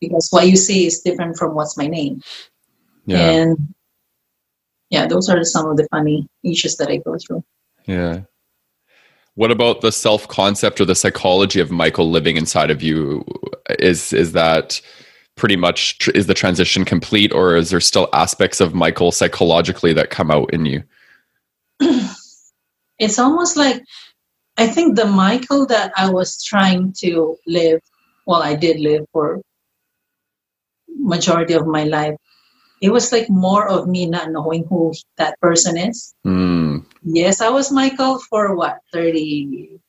because 0.00 0.28
what 0.30 0.48
you 0.48 0.56
see 0.56 0.86
is 0.86 1.00
different 1.00 1.36
from 1.38 1.54
what's 1.54 1.76
my 1.78 1.86
name. 1.86 2.22
Yeah. 3.06 3.18
and 3.18 3.74
yeah 4.90 5.06
those 5.06 5.28
are 5.28 5.42
some 5.44 5.66
of 5.70 5.76
the 5.76 5.86
funny 5.90 6.28
issues 6.42 6.76
that 6.76 6.88
i 6.88 6.96
go 6.96 7.16
through. 7.18 7.44
Yeah 7.86 8.22
what 9.36 9.50
about 9.50 9.82
the 9.82 9.92
self 9.92 10.26
concept 10.28 10.80
or 10.80 10.84
the 10.84 10.94
psychology 10.94 11.60
of 11.60 11.70
Michael 11.70 12.10
living 12.10 12.36
inside 12.36 12.70
of 12.70 12.82
you? 12.82 13.24
Is 13.78 14.12
is 14.12 14.32
that 14.32 14.80
pretty 15.36 15.56
much 15.56 15.98
tr- 15.98 16.10
is 16.12 16.26
the 16.26 16.34
transition 16.34 16.84
complete, 16.84 17.32
or 17.32 17.54
is 17.54 17.70
there 17.70 17.80
still 17.80 18.08
aspects 18.12 18.60
of 18.60 18.74
Michael 18.74 19.12
psychologically 19.12 19.92
that 19.92 20.10
come 20.10 20.30
out 20.30 20.52
in 20.54 20.64
you? 20.64 20.82
it's 22.98 23.18
almost 23.18 23.58
like 23.58 23.82
I 24.56 24.66
think 24.66 24.96
the 24.96 25.06
Michael 25.06 25.66
that 25.66 25.92
I 25.96 26.10
was 26.10 26.42
trying 26.42 26.94
to 27.00 27.36
live, 27.46 27.80
well, 28.26 28.42
I 28.42 28.54
did 28.54 28.80
live 28.80 29.04
for 29.12 29.42
majority 30.88 31.52
of 31.52 31.66
my 31.66 31.84
life 31.84 32.16
it 32.82 32.90
was 32.90 33.12
like 33.12 33.28
more 33.28 33.68
of 33.68 33.88
me 33.88 34.06
not 34.06 34.30
knowing 34.30 34.64
who 34.64 34.92
that 35.16 35.38
person 35.40 35.76
is. 35.76 36.14
Mm. 36.26 36.84
Yes, 37.02 37.40
I 37.40 37.48
was 37.48 37.72
Michael 37.72 38.18
for 38.18 38.54
what, 38.54 38.78
30, 38.92 39.80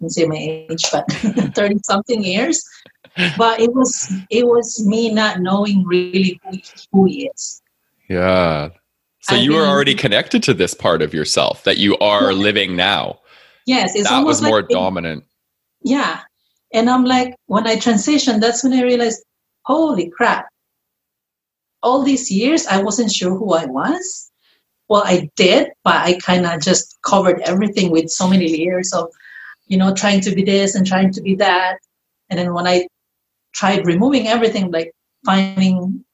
don't 0.00 0.10
say 0.10 0.24
my 0.26 0.36
age, 0.36 0.84
but 0.92 1.10
30 1.54 1.80
something 1.84 2.22
years. 2.22 2.62
But 3.36 3.60
it 3.60 3.72
was 3.74 4.12
it 4.30 4.46
was 4.46 4.86
me 4.86 5.12
not 5.12 5.40
knowing 5.40 5.84
really 5.84 6.40
who, 6.44 6.58
who 6.92 7.04
he 7.06 7.26
is. 7.34 7.60
Yeah. 8.08 8.68
So 9.22 9.34
I 9.34 9.38
you 9.38 9.50
mean, 9.50 9.58
were 9.58 9.66
already 9.66 9.94
connected 9.94 10.42
to 10.44 10.54
this 10.54 10.72
part 10.72 11.02
of 11.02 11.12
yourself 11.12 11.64
that 11.64 11.78
you 11.78 11.98
are 11.98 12.30
yeah. 12.30 12.38
living 12.38 12.76
now. 12.76 13.18
Yes, 13.66 13.96
it's 13.96 14.08
that 14.08 14.24
was 14.24 14.40
more 14.40 14.60
like 14.60 14.68
dominant. 14.68 15.24
It, 15.24 15.90
yeah. 15.90 16.20
And 16.72 16.88
I'm 16.88 17.04
like, 17.04 17.34
when 17.46 17.66
I 17.66 17.76
transitioned, 17.76 18.40
that's 18.40 18.62
when 18.62 18.72
I 18.72 18.82
realized, 18.82 19.24
holy 19.64 20.10
crap, 20.10 20.46
all 21.88 22.02
these 22.02 22.30
years 22.30 22.66
I 22.66 22.82
wasn't 22.82 23.10
sure 23.10 23.34
who 23.34 23.54
I 23.54 23.64
was. 23.64 24.30
Well, 24.88 25.02
I 25.04 25.30
did, 25.36 25.70
but 25.84 25.96
I 25.96 26.18
kind 26.18 26.46
of 26.46 26.60
just 26.60 26.98
covered 27.02 27.40
everything 27.40 27.90
with 27.90 28.10
so 28.10 28.28
many 28.28 28.48
layers 28.56 28.92
of, 28.92 29.08
you 29.66 29.76
know, 29.76 29.94
trying 29.94 30.20
to 30.22 30.34
be 30.34 30.44
this 30.44 30.74
and 30.74 30.86
trying 30.86 31.12
to 31.12 31.22
be 31.22 31.34
that. 31.36 31.78
And 32.28 32.38
then 32.38 32.54
when 32.54 32.66
I 32.66 32.88
tried 33.52 33.86
removing 33.86 34.28
everything, 34.28 34.70
like 34.70 34.92
finding 35.24 36.04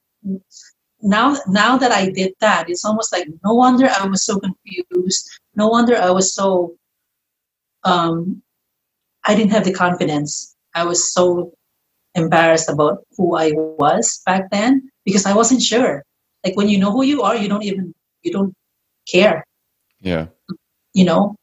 now 1.01 1.37
now 1.47 1.77
that 1.77 1.91
I 1.91 2.09
did 2.09 2.33
that, 2.39 2.69
it's 2.69 2.85
almost 2.85 3.11
like 3.11 3.27
no 3.43 3.53
wonder 3.53 3.87
I 3.87 4.07
was 4.07 4.25
so 4.25 4.39
confused. 4.39 5.29
No 5.55 5.67
wonder 5.67 5.95
I 5.95 6.11
was 6.11 6.33
so 6.33 6.75
um, 7.83 8.41
I 9.25 9.35
didn't 9.35 9.51
have 9.51 9.65
the 9.65 9.73
confidence. 9.73 10.55
I 10.73 10.83
was 10.83 11.13
so 11.13 11.53
embarrassed 12.15 12.69
about 12.69 13.05
who 13.17 13.35
I 13.35 13.51
was 13.53 14.21
back 14.25 14.49
then 14.51 14.89
because 15.05 15.25
I 15.25 15.33
wasn't 15.33 15.61
sure. 15.61 16.03
Like 16.43 16.57
when 16.57 16.69
you 16.69 16.77
know 16.77 16.91
who 16.91 17.03
you 17.03 17.21
are, 17.21 17.35
you 17.35 17.47
don't 17.47 17.63
even 17.63 17.93
you 18.23 18.31
don't 18.31 18.53
care. 19.07 19.45
Yeah. 20.01 20.27
You 20.93 21.05
know, 21.05 21.35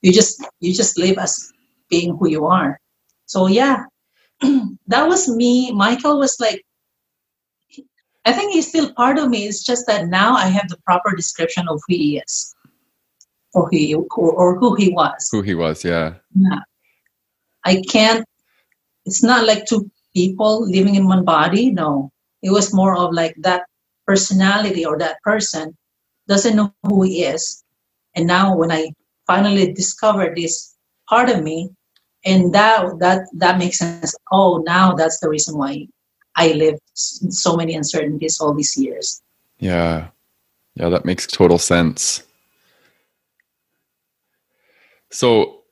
you 0.00 0.12
just 0.12 0.44
you 0.60 0.74
just 0.74 0.98
live 0.98 1.18
as 1.18 1.52
being 1.88 2.16
who 2.16 2.28
you 2.28 2.46
are. 2.46 2.78
So 3.26 3.46
yeah, 3.46 3.84
that 4.40 5.08
was 5.08 5.28
me. 5.28 5.72
Michael 5.72 6.18
was 6.18 6.36
like, 6.40 6.62
I 8.24 8.32
think 8.32 8.52
he's 8.52 8.68
still 8.68 8.92
part 8.94 9.18
of 9.18 9.30
me. 9.30 9.46
It's 9.46 9.64
just 9.64 9.86
that 9.86 10.08
now 10.08 10.34
I 10.34 10.46
have 10.46 10.68
the 10.68 10.78
proper 10.84 11.14
description 11.16 11.66
of 11.68 11.80
who 11.86 11.96
he 11.96 12.18
is, 12.18 12.54
or 13.54 13.68
who 13.68 13.76
he, 13.76 13.94
or, 13.94 14.06
or 14.16 14.58
who 14.58 14.74
he 14.76 14.90
was. 14.90 15.28
Who 15.32 15.42
he 15.42 15.54
was, 15.54 15.84
yeah. 15.84 16.14
Yeah. 16.34 16.60
I 17.64 17.82
can't. 17.90 18.24
It's 19.06 19.22
not 19.22 19.46
like 19.46 19.66
two 19.66 19.90
people 20.14 20.68
living 20.68 20.94
in 20.94 21.08
one 21.08 21.24
body. 21.24 21.70
No, 21.72 22.11
it 22.42 22.50
was 22.50 22.74
more 22.74 22.96
of 22.96 23.12
like 23.12 23.34
that 23.38 23.62
personality 24.06 24.84
or 24.84 24.98
that 24.98 25.20
person 25.22 25.76
doesn't 26.28 26.56
know 26.56 26.72
who 26.84 27.02
he 27.02 27.24
is, 27.24 27.64
and 28.14 28.26
now 28.26 28.56
when 28.56 28.70
I 28.72 28.92
finally 29.26 29.72
discovered 29.72 30.36
this 30.36 30.76
part 31.08 31.28
of 31.30 31.42
me, 31.42 31.70
and 32.24 32.54
that 32.54 32.98
that 33.00 33.26
that 33.34 33.58
makes 33.58 33.78
sense. 33.78 34.14
Oh, 34.30 34.62
now 34.66 34.94
that's 34.94 35.20
the 35.20 35.28
reason 35.28 35.56
why 35.56 35.86
I 36.36 36.52
lived 36.52 36.80
so 36.94 37.56
many 37.56 37.74
uncertainties 37.74 38.40
all 38.40 38.54
these 38.54 38.76
years. 38.76 39.22
Yeah, 39.58 40.08
yeah, 40.74 40.88
that 40.88 41.04
makes 41.04 41.26
total 41.26 41.58
sense. 41.58 42.22
So 45.10 45.62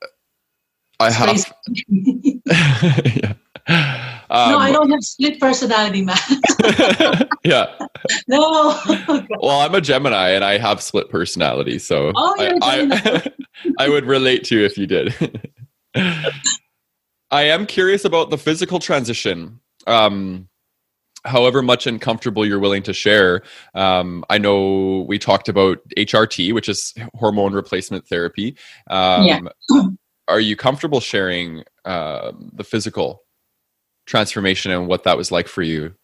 I 0.99 1.11
have. 1.11 1.53
yeah. 3.69 4.10
Um, 4.31 4.53
no, 4.53 4.59
I 4.59 4.71
don't 4.71 4.91
have 4.91 5.03
split 5.03 5.41
personality, 5.41 6.03
man. 6.03 6.17
yeah. 7.45 7.67
No. 8.29 8.81
well, 9.41 9.61
I'm 9.61 9.75
a 9.75 9.81
Gemini 9.81 10.31
and 10.31 10.43
I 10.43 10.57
have 10.57 10.81
split 10.81 11.11
personality, 11.11 11.79
so 11.79 12.13
oh, 12.15 12.35
I, 12.39 12.57
I, 12.63 13.33
I 13.79 13.89
would 13.91 14.07
relate 14.07 14.45
to 14.45 14.59
you 14.59 14.65
if 14.65 14.79
you 14.79 14.87
did. 14.87 15.53
I 15.95 17.43
am 17.43 17.67
curious 17.67 18.07
about 18.07 18.31
the 18.31 18.39
physical 18.39 18.79
transition. 18.79 19.61
Um, 19.87 20.49
however 21.25 21.61
much 21.61 21.87
uncomfortable 21.87 22.47
you're 22.47 22.59
willing 22.59 22.83
to 22.85 22.95
share. 22.95 23.43
Um, 23.75 24.25
I 24.31 24.39
know 24.39 25.05
we 25.07 25.19
talked 25.19 25.49
about 25.51 25.79
HRT, 25.99 26.55
which 26.55 26.69
is 26.69 26.95
hormone 27.15 27.53
replacement 27.53 28.07
therapy. 28.07 28.57
Um, 28.89 29.27
yeah. 29.27 29.41
are 30.29 30.41
you 30.41 30.57
comfortable 30.57 31.01
sharing 31.01 31.65
uh, 31.85 32.33
the 32.55 32.65
physical 32.65 33.25
transformation 34.11 34.73
and 34.73 34.89
what 34.89 35.05
that 35.05 35.17
was 35.17 35.31
like 35.31 35.47
for 35.47 35.63
you? 35.63 35.95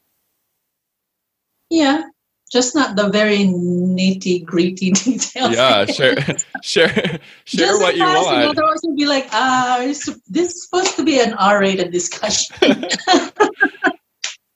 Yeah, 1.68 2.04
just 2.52 2.76
not 2.76 2.94
the 2.94 3.08
very 3.08 3.38
nitty 3.38 4.44
gritty 4.44 4.90
details. 4.92 5.54
Yeah, 5.54 5.84
share, 5.86 6.16
share, 6.62 7.20
share 7.44 7.78
what 7.78 7.96
you 7.96 8.04
want. 8.04 8.44
Otherwise, 8.44 8.80
you'd 8.84 8.96
be 8.96 9.06
like, 9.06 9.28
ah, 9.32 9.78
this 9.80 10.08
is 10.08 10.64
supposed 10.64 10.96
to 10.96 11.04
be 11.04 11.20
an 11.20 11.34
R-rated 11.34 11.90
discussion. 11.90 12.56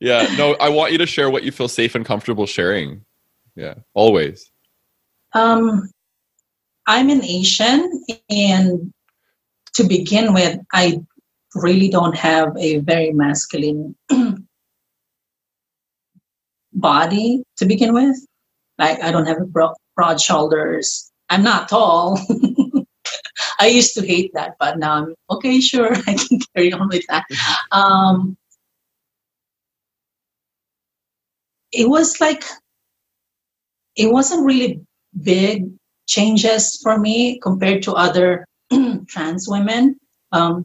yeah, 0.01 0.33
no, 0.39 0.55
I 0.55 0.69
want 0.69 0.93
you 0.93 0.99
to 0.99 1.07
share 1.07 1.29
what 1.29 1.43
you 1.43 1.51
feel 1.51 1.69
safe 1.69 1.97
and 1.97 2.07
comfortable 2.07 2.47
sharing. 2.47 3.05
Yeah, 3.57 3.75
always. 3.95 4.49
Um, 5.33 5.91
I'm 6.87 7.11
an 7.11 7.25
Asian, 7.25 8.05
and 8.31 8.93
to 9.75 9.85
begin 9.85 10.33
with, 10.33 10.59
I 10.73 11.01
really 11.55 11.89
don't 11.89 12.17
have 12.17 12.57
a 12.57 12.79
very 12.79 13.13
masculine 13.13 13.97
body 16.73 17.43
to 17.57 17.67
begin 17.67 17.93
with. 17.93 18.17
Like 18.79 19.03
I 19.03 19.11
don't 19.11 19.27
have 19.27 19.39
broad, 19.53 20.21
shoulders. 20.21 21.11
I'm 21.29 21.43
not 21.43 21.69
tall. 21.69 22.19
I 23.61 23.67
used 23.67 23.95
to 23.95 24.07
hate 24.07 24.33
that, 24.33 24.57
but 24.59 24.79
now 24.79 24.95
I'm 24.95 25.15
okay. 25.31 25.61
Sure, 25.61 25.95
I 26.07 26.15
can 26.15 26.41
carry 26.55 26.73
on 26.73 26.89
with 26.89 27.05
that. 27.09 27.25
Um, 27.71 28.37
it 31.73 31.89
was 31.89 32.21
like 32.21 32.45
it 33.97 34.11
wasn't 34.11 34.47
really 34.47 34.81
big 35.23 35.71
changes 36.09 36.81
for 36.83 36.99
me 36.99 37.39
compared 37.41 37.83
to 37.83 37.93
other 37.93 38.47
trans 39.07 39.47
women. 39.49 39.97
Um, 40.33 40.65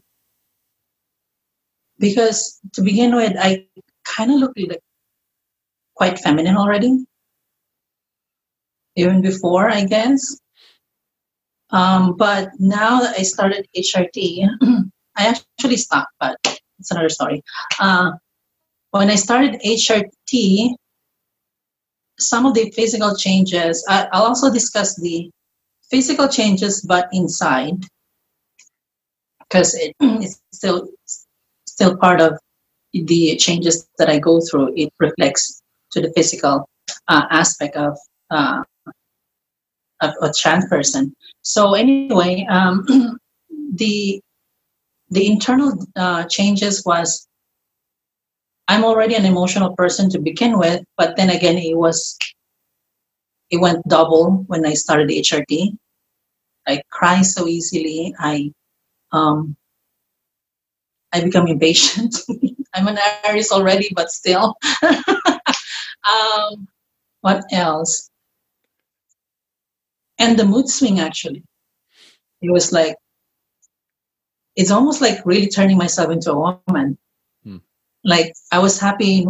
because 1.99 2.59
to 2.73 2.81
begin 2.81 3.15
with, 3.15 3.33
I 3.39 3.65
kind 4.03 4.31
of 4.31 4.39
looked 4.39 4.59
like 4.59 4.81
quite 5.95 6.19
feminine 6.19 6.57
already, 6.57 7.05
even 8.95 9.21
before, 9.21 9.69
I 9.69 9.85
guess. 9.85 10.39
Um, 11.71 12.15
but 12.15 12.49
now 12.59 13.01
that 13.01 13.17
I 13.17 13.23
started 13.23 13.67
HRT, 13.75 14.47
I 15.17 15.27
actually 15.27 15.77
stopped, 15.77 16.11
but 16.19 16.37
it's 16.79 16.91
another 16.91 17.09
story. 17.09 17.43
Uh, 17.79 18.11
when 18.91 19.09
I 19.09 19.15
started 19.15 19.61
HRT, 19.65 20.75
some 22.19 22.45
of 22.45 22.53
the 22.53 22.71
physical 22.71 23.15
changes, 23.15 23.85
I, 23.89 24.07
I'll 24.11 24.23
also 24.23 24.51
discuss 24.51 24.95
the 24.95 25.29
physical 25.89 26.27
changes, 26.27 26.81
but 26.81 27.07
inside, 27.11 27.83
because 29.39 29.73
it, 29.75 29.95
it's 29.99 30.41
still 30.53 30.89
still 31.75 31.97
part 31.97 32.21
of 32.21 32.39
the 32.93 33.35
changes 33.35 33.87
that 33.99 34.09
I 34.09 34.17
go 34.19 34.39
through. 34.39 34.73
It 34.75 34.91
reflects 34.99 35.61
to 35.91 36.01
the 36.01 36.11
physical 36.15 36.67
uh, 37.07 37.25
aspect 37.29 37.75
of, 37.75 37.97
uh, 38.31 38.63
of 40.01 40.13
a 40.21 40.31
trans 40.39 40.67
person. 40.69 41.13
So 41.41 41.73
anyway, 41.73 42.45
um, 42.49 42.85
the 43.73 44.21
the 45.11 45.27
internal 45.27 45.77
uh, 45.95 46.23
changes 46.25 46.83
was 46.83 47.27
I'm 48.67 48.83
already 48.83 49.13
an 49.15 49.25
emotional 49.25 49.75
person 49.75 50.09
to 50.09 50.19
begin 50.19 50.57
with, 50.57 50.81
but 50.97 51.15
then 51.15 51.29
again, 51.29 51.57
it 51.57 51.77
was 51.77 52.17
it 53.51 53.57
went 53.57 53.87
double 53.87 54.43
when 54.47 54.65
I 54.65 54.73
started 54.73 55.09
HRT. 55.09 55.77
I 56.67 56.81
cry 56.89 57.21
so 57.21 57.47
easily. 57.47 58.15
I 58.17 58.51
um, 59.11 59.55
I 61.15 61.23
become 61.23 61.47
impatient. 61.47 62.17
I'm 62.73 62.89
an 62.89 62.99
Aries 63.23 63.51
already, 63.51 63.89
but 63.95 64.11
still. 64.11 64.57
um, 64.83 66.67
what 67.21 67.41
else? 67.53 68.09
And 70.19 70.37
the 70.37 70.43
mood 70.43 70.67
swing 70.67 70.99
actually. 70.99 71.43
It 72.41 72.51
was 72.51 72.73
like, 72.73 72.97
it's 74.57 74.71
almost 74.71 74.99
like 74.99 75.25
really 75.25 75.47
turning 75.47 75.77
myself 75.77 76.11
into 76.11 76.31
a 76.31 76.61
woman. 76.67 76.97
Hmm. 77.43 77.57
Like 78.03 78.33
I 78.51 78.59
was 78.59 78.77
happy 78.77 79.25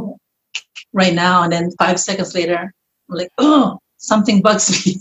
right 0.92 1.14
now, 1.14 1.44
and 1.44 1.54
then 1.54 1.72
five 1.78 2.00
seconds 2.00 2.34
later, 2.34 2.74
I'm 3.10 3.18
like, 3.18 3.30
oh, 3.38 3.78
something 3.98 4.42
bugs 4.42 4.86
me. 4.86 5.00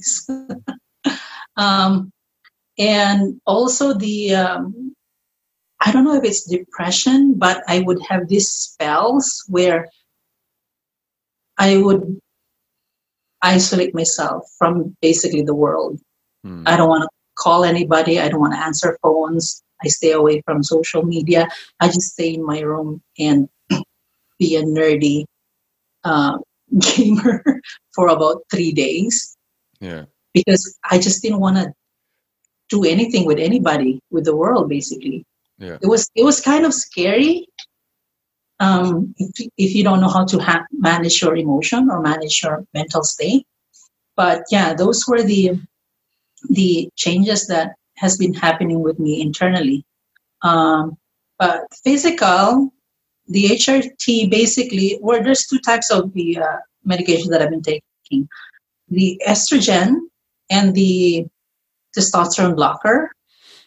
um, 1.57 2.13
and 2.79 3.41
also 3.47 3.95
the 3.95 4.35
um, 4.35 4.94
I 5.85 5.93
don't 5.93 6.05
know 6.05 6.15
if 6.15 6.25
it's 6.25 6.45
depression, 6.45 7.35
but 7.35 7.63
I 7.69 7.81
would 7.81 8.01
have 8.09 8.27
these 8.27 8.49
spells 8.49 9.45
where 9.49 9.89
I 11.59 11.77
would 11.77 12.21
isolate 13.43 13.95
myself 13.95 14.45
from 14.59 14.97
basically 15.03 15.43
the 15.43 15.55
world. 15.55 16.01
Hmm. 16.43 16.63
I 16.67 16.79
don't 16.79 16.89
want 16.89 17.03
to 17.03 17.09
call 17.37 17.65
anybody. 17.65 18.19
I 18.19 18.29
don't 18.29 18.41
want 18.41 18.55
to 18.55 18.65
answer 18.65 18.99
phones. 19.03 19.63
I 19.85 19.89
stay 19.89 20.13
away 20.13 20.41
from 20.47 20.63
social 20.63 21.03
media. 21.03 21.49
I 21.81 21.89
just 21.89 22.13
stay 22.13 22.33
in 22.33 22.45
my 22.45 22.61
room 22.61 23.03
and 23.19 23.51
be 24.39 24.57
a 24.57 24.63
nerdy 24.63 25.27
uh, 26.05 26.39
gamer 26.81 27.61
for 27.95 28.09
about 28.09 28.43
three 28.51 28.73
days. 28.73 29.37
Yeah. 29.81 30.05
Because 30.33 30.79
I 30.91 30.99
just 30.99 31.23
didn't 31.23 31.41
want 31.41 31.57
to 31.57 31.75
do 32.71 32.85
anything 32.85 33.27
with 33.27 33.39
anybody, 33.39 34.01
with 34.11 34.25
the 34.25 34.35
world, 34.35 34.71
basically 34.71 35.27
it 35.83 35.87
was 35.87 36.11
it 36.15 36.25
was 36.25 36.41
kind 36.41 36.65
of 36.65 36.75
scary 36.75 37.47
um, 38.61 39.15
if, 39.19 39.49
if 39.57 39.75
you 39.75 39.83
don't 39.83 40.01
know 40.01 40.09
how 40.09 40.25
to 40.25 40.39
ha- 40.39 40.67
manage 40.73 41.21
your 41.21 41.37
emotion 41.37 41.91
or 41.91 42.01
manage 42.01 42.43
your 42.43 42.65
mental 42.75 43.03
state 43.03 43.47
but 44.17 44.43
yeah 44.51 44.75
those 44.75 45.05
were 45.07 45.23
the 45.23 45.59
the 46.51 46.89
changes 46.97 47.47
that 47.47 47.75
has 47.97 48.17
been 48.17 48.35
happening 48.35 48.81
with 48.81 48.99
me 48.99 49.21
internally 49.21 49.85
um, 50.43 50.97
but 51.39 51.63
physical 51.85 52.73
the 53.29 53.45
hrt 53.45 54.31
basically 54.31 54.99
where 55.01 55.23
there's 55.23 55.47
two 55.47 55.59
types 55.61 55.91
of 55.91 56.13
the 56.13 56.39
uh, 56.39 56.57
medication 56.85 57.31
that 57.31 57.43
I've 57.43 57.51
been 57.51 57.63
taking. 57.63 58.29
The 58.89 59.21
estrogen 59.27 59.97
and 60.51 60.75
the 60.75 61.27
testosterone 61.97 62.57
blocker 62.57 63.11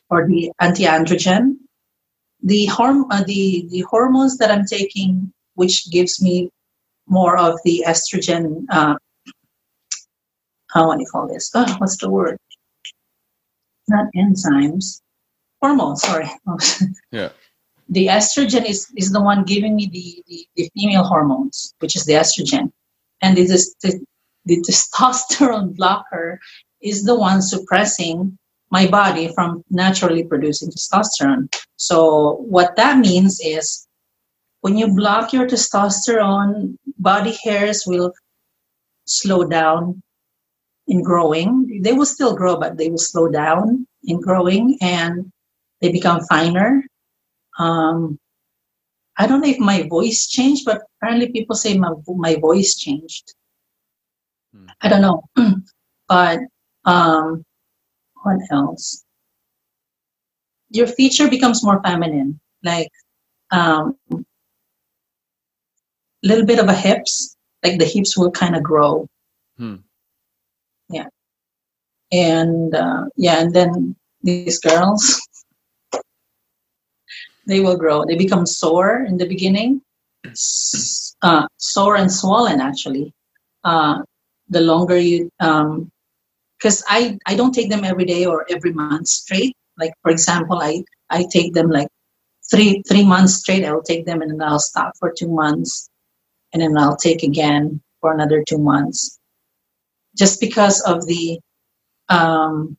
or 0.09 0.27
the 0.27 0.51
anti-androgen. 0.59 1.57
The, 2.43 2.67
horm- 2.67 3.05
uh, 3.09 3.23
the, 3.23 3.67
the 3.69 3.81
hormones 3.89 4.38
that 4.38 4.51
I'm 4.51 4.65
taking, 4.65 5.33
which 5.55 5.89
gives 5.91 6.21
me 6.21 6.49
more 7.07 7.38
of 7.38 7.59
the 7.63 7.83
estrogen, 7.88 8.65
uh, 8.69 8.95
how 10.69 10.93
do 10.93 10.99
you 10.99 11.07
call 11.11 11.27
this? 11.27 11.49
Oh, 11.53 11.75
what's 11.79 11.97
the 11.97 12.09
word? 12.09 12.38
Not 13.88 14.05
enzymes, 14.15 15.01
hormones, 15.61 16.01
sorry. 16.01 16.29
yeah. 17.11 17.29
The 17.89 18.07
estrogen 18.07 18.65
is, 18.69 18.91
is 18.97 19.11
the 19.11 19.21
one 19.21 19.43
giving 19.45 19.75
me 19.75 19.88
the, 19.88 20.23
the, 20.27 20.47
the 20.55 20.69
female 20.75 21.03
hormones, 21.03 21.73
which 21.79 21.95
is 21.95 22.05
the 22.05 22.13
estrogen. 22.13 22.71
And 23.21 23.38
it 23.38 23.49
is 23.49 23.75
the, 23.81 23.99
the 24.45 24.61
testosterone 24.61 25.75
blocker 25.75 26.39
is 26.81 27.05
the 27.05 27.17
one 27.17 27.41
suppressing 27.41 28.38
my 28.70 28.88
body 28.88 29.32
from 29.34 29.63
naturally 29.70 30.24
producing 30.24 30.70
testosterone. 30.70 31.53
So 31.78 32.36
what 32.41 32.76
that 32.76 32.97
means 32.99 33.39
is 33.43 33.88
when 34.61 34.78
you 34.78 34.93
block 34.93 35.34
your 35.34 35.47
testosterone, 35.47 36.78
body 36.97 37.38
hairs 37.43 37.84
will 37.86 38.13
slow 39.05 39.45
down 39.45 40.01
in 40.88 41.01
growing. 41.03 41.82
They 41.82 41.93
will 41.93 42.05
still 42.05 42.36
grow, 42.36 42.59
but 42.59 42.78
they 42.78 42.89
will 42.89 42.97
slow 42.97 43.30
down 43.30 43.88
in 44.03 44.20
growing 44.20 44.78
and 44.82 45.32
they 45.82 45.91
become 45.91 46.22
finer. 46.22 46.84
Um, 47.59 48.20
I 49.18 49.28
don't 49.28 49.41
know 49.41 49.49
if 49.49 49.59
my 49.59 49.88
voice 49.88 50.28
changed, 50.28 50.65
but 50.65 50.82
apparently 50.97 51.32
people 51.32 51.55
say 51.55 51.78
my, 51.78 51.91
my 52.07 52.36
voice 52.36 52.76
changed. 52.76 53.34
Hmm. 54.53 54.68
I 54.82 54.89
don't 54.89 55.01
know. 55.01 55.24
but 56.07 56.39
um, 56.86 57.43
else? 58.51 59.03
Your 60.69 60.88
feature 60.88 61.30
becomes 61.30 61.63
more 61.63 61.82
feminine, 61.82 62.39
like 62.63 62.89
um, 63.51 63.95
a 64.11 64.17
little 66.23 66.45
bit 66.45 66.59
of 66.59 66.67
a 66.67 66.73
hips, 66.73 67.38
like 67.63 67.80
the 67.80 67.86
hips 67.86 68.17
will 68.17 68.32
kind 68.32 68.55
of 68.55 68.63
grow. 68.63 69.07
Hmm. 69.57 69.75
Yeah. 70.89 71.07
And 72.11 72.73
uh, 72.75 73.05
yeah, 73.15 73.39
and 73.41 73.53
then 73.53 73.95
these 74.23 74.59
girls, 74.59 75.28
they 77.47 77.59
will 77.59 77.78
grow. 77.78 78.05
They 78.05 78.15
become 78.15 78.45
sore 78.45 79.05
in 79.05 79.17
the 79.17 79.28
beginning, 79.28 79.82
uh, 81.21 81.47
sore 81.57 81.95
and 81.95 82.11
swollen 82.11 82.61
actually. 82.61 83.13
Uh, 83.63 84.03
the 84.49 84.61
longer 84.61 84.97
you 84.97 85.30
um, 85.39 85.91
because 86.57 86.83
I, 86.87 87.17
I 87.25 87.35
don't 87.35 87.53
take 87.53 87.69
them 87.69 87.83
every 87.83 88.05
day 88.05 88.25
or 88.25 88.45
every 88.49 88.73
month 88.73 89.07
straight. 89.07 89.55
Like 89.77 89.93
for 90.01 90.11
example, 90.11 90.59
I, 90.59 90.83
I 91.09 91.25
take 91.31 91.53
them 91.53 91.69
like 91.69 91.87
three 92.49 92.81
three 92.87 93.05
months 93.05 93.35
straight. 93.35 93.65
I'll 93.65 93.83
take 93.83 94.05
them 94.05 94.21
and 94.21 94.31
then 94.31 94.41
I'll 94.41 94.59
stop 94.59 94.93
for 94.97 95.11
two 95.11 95.29
months, 95.29 95.89
and 96.53 96.61
then 96.61 96.77
I'll 96.77 96.97
take 96.97 97.23
again 97.23 97.81
for 98.01 98.13
another 98.13 98.43
two 98.43 98.57
months, 98.57 99.19
just 100.17 100.39
because 100.39 100.81
of 100.81 101.05
the 101.05 101.39
um, 102.09 102.77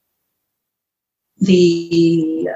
the 1.38 2.48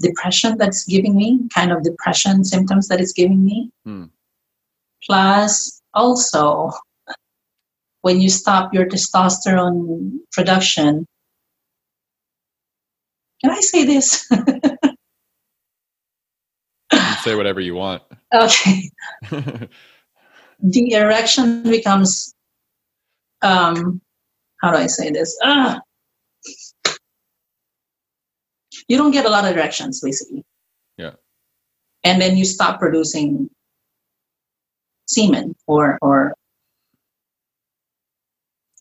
depression 0.00 0.58
that's 0.58 0.84
giving 0.84 1.16
me, 1.16 1.48
kind 1.54 1.72
of 1.72 1.82
depression 1.82 2.44
symptoms 2.44 2.88
that 2.88 3.00
it's 3.00 3.12
giving 3.12 3.42
me. 3.44 3.70
Hmm. 3.84 4.04
Plus, 5.02 5.80
also 5.94 6.72
when 8.06 8.20
you 8.20 8.28
stop 8.30 8.72
your 8.72 8.86
testosterone 8.86 10.20
production. 10.30 11.04
Can 13.40 13.50
I 13.50 13.58
say 13.58 13.84
this? 13.84 14.30
say 17.24 17.34
whatever 17.34 17.60
you 17.60 17.74
want. 17.74 18.04
Okay. 18.32 18.90
the 20.60 20.92
erection 20.92 21.64
becomes, 21.64 22.32
um, 23.42 24.00
how 24.60 24.70
do 24.70 24.76
I 24.76 24.86
say 24.86 25.10
this? 25.10 25.36
Ah. 25.42 25.80
You 28.88 28.96
don't 28.98 29.10
get 29.10 29.26
a 29.26 29.30
lot 29.30 29.44
of 29.44 29.56
erections, 29.56 30.00
basically. 30.00 30.44
Yeah. 30.96 31.14
And 32.04 32.20
then 32.22 32.36
you 32.36 32.44
stop 32.44 32.78
producing 32.78 33.50
semen 35.08 35.56
or 35.66 35.98
or 36.02 36.34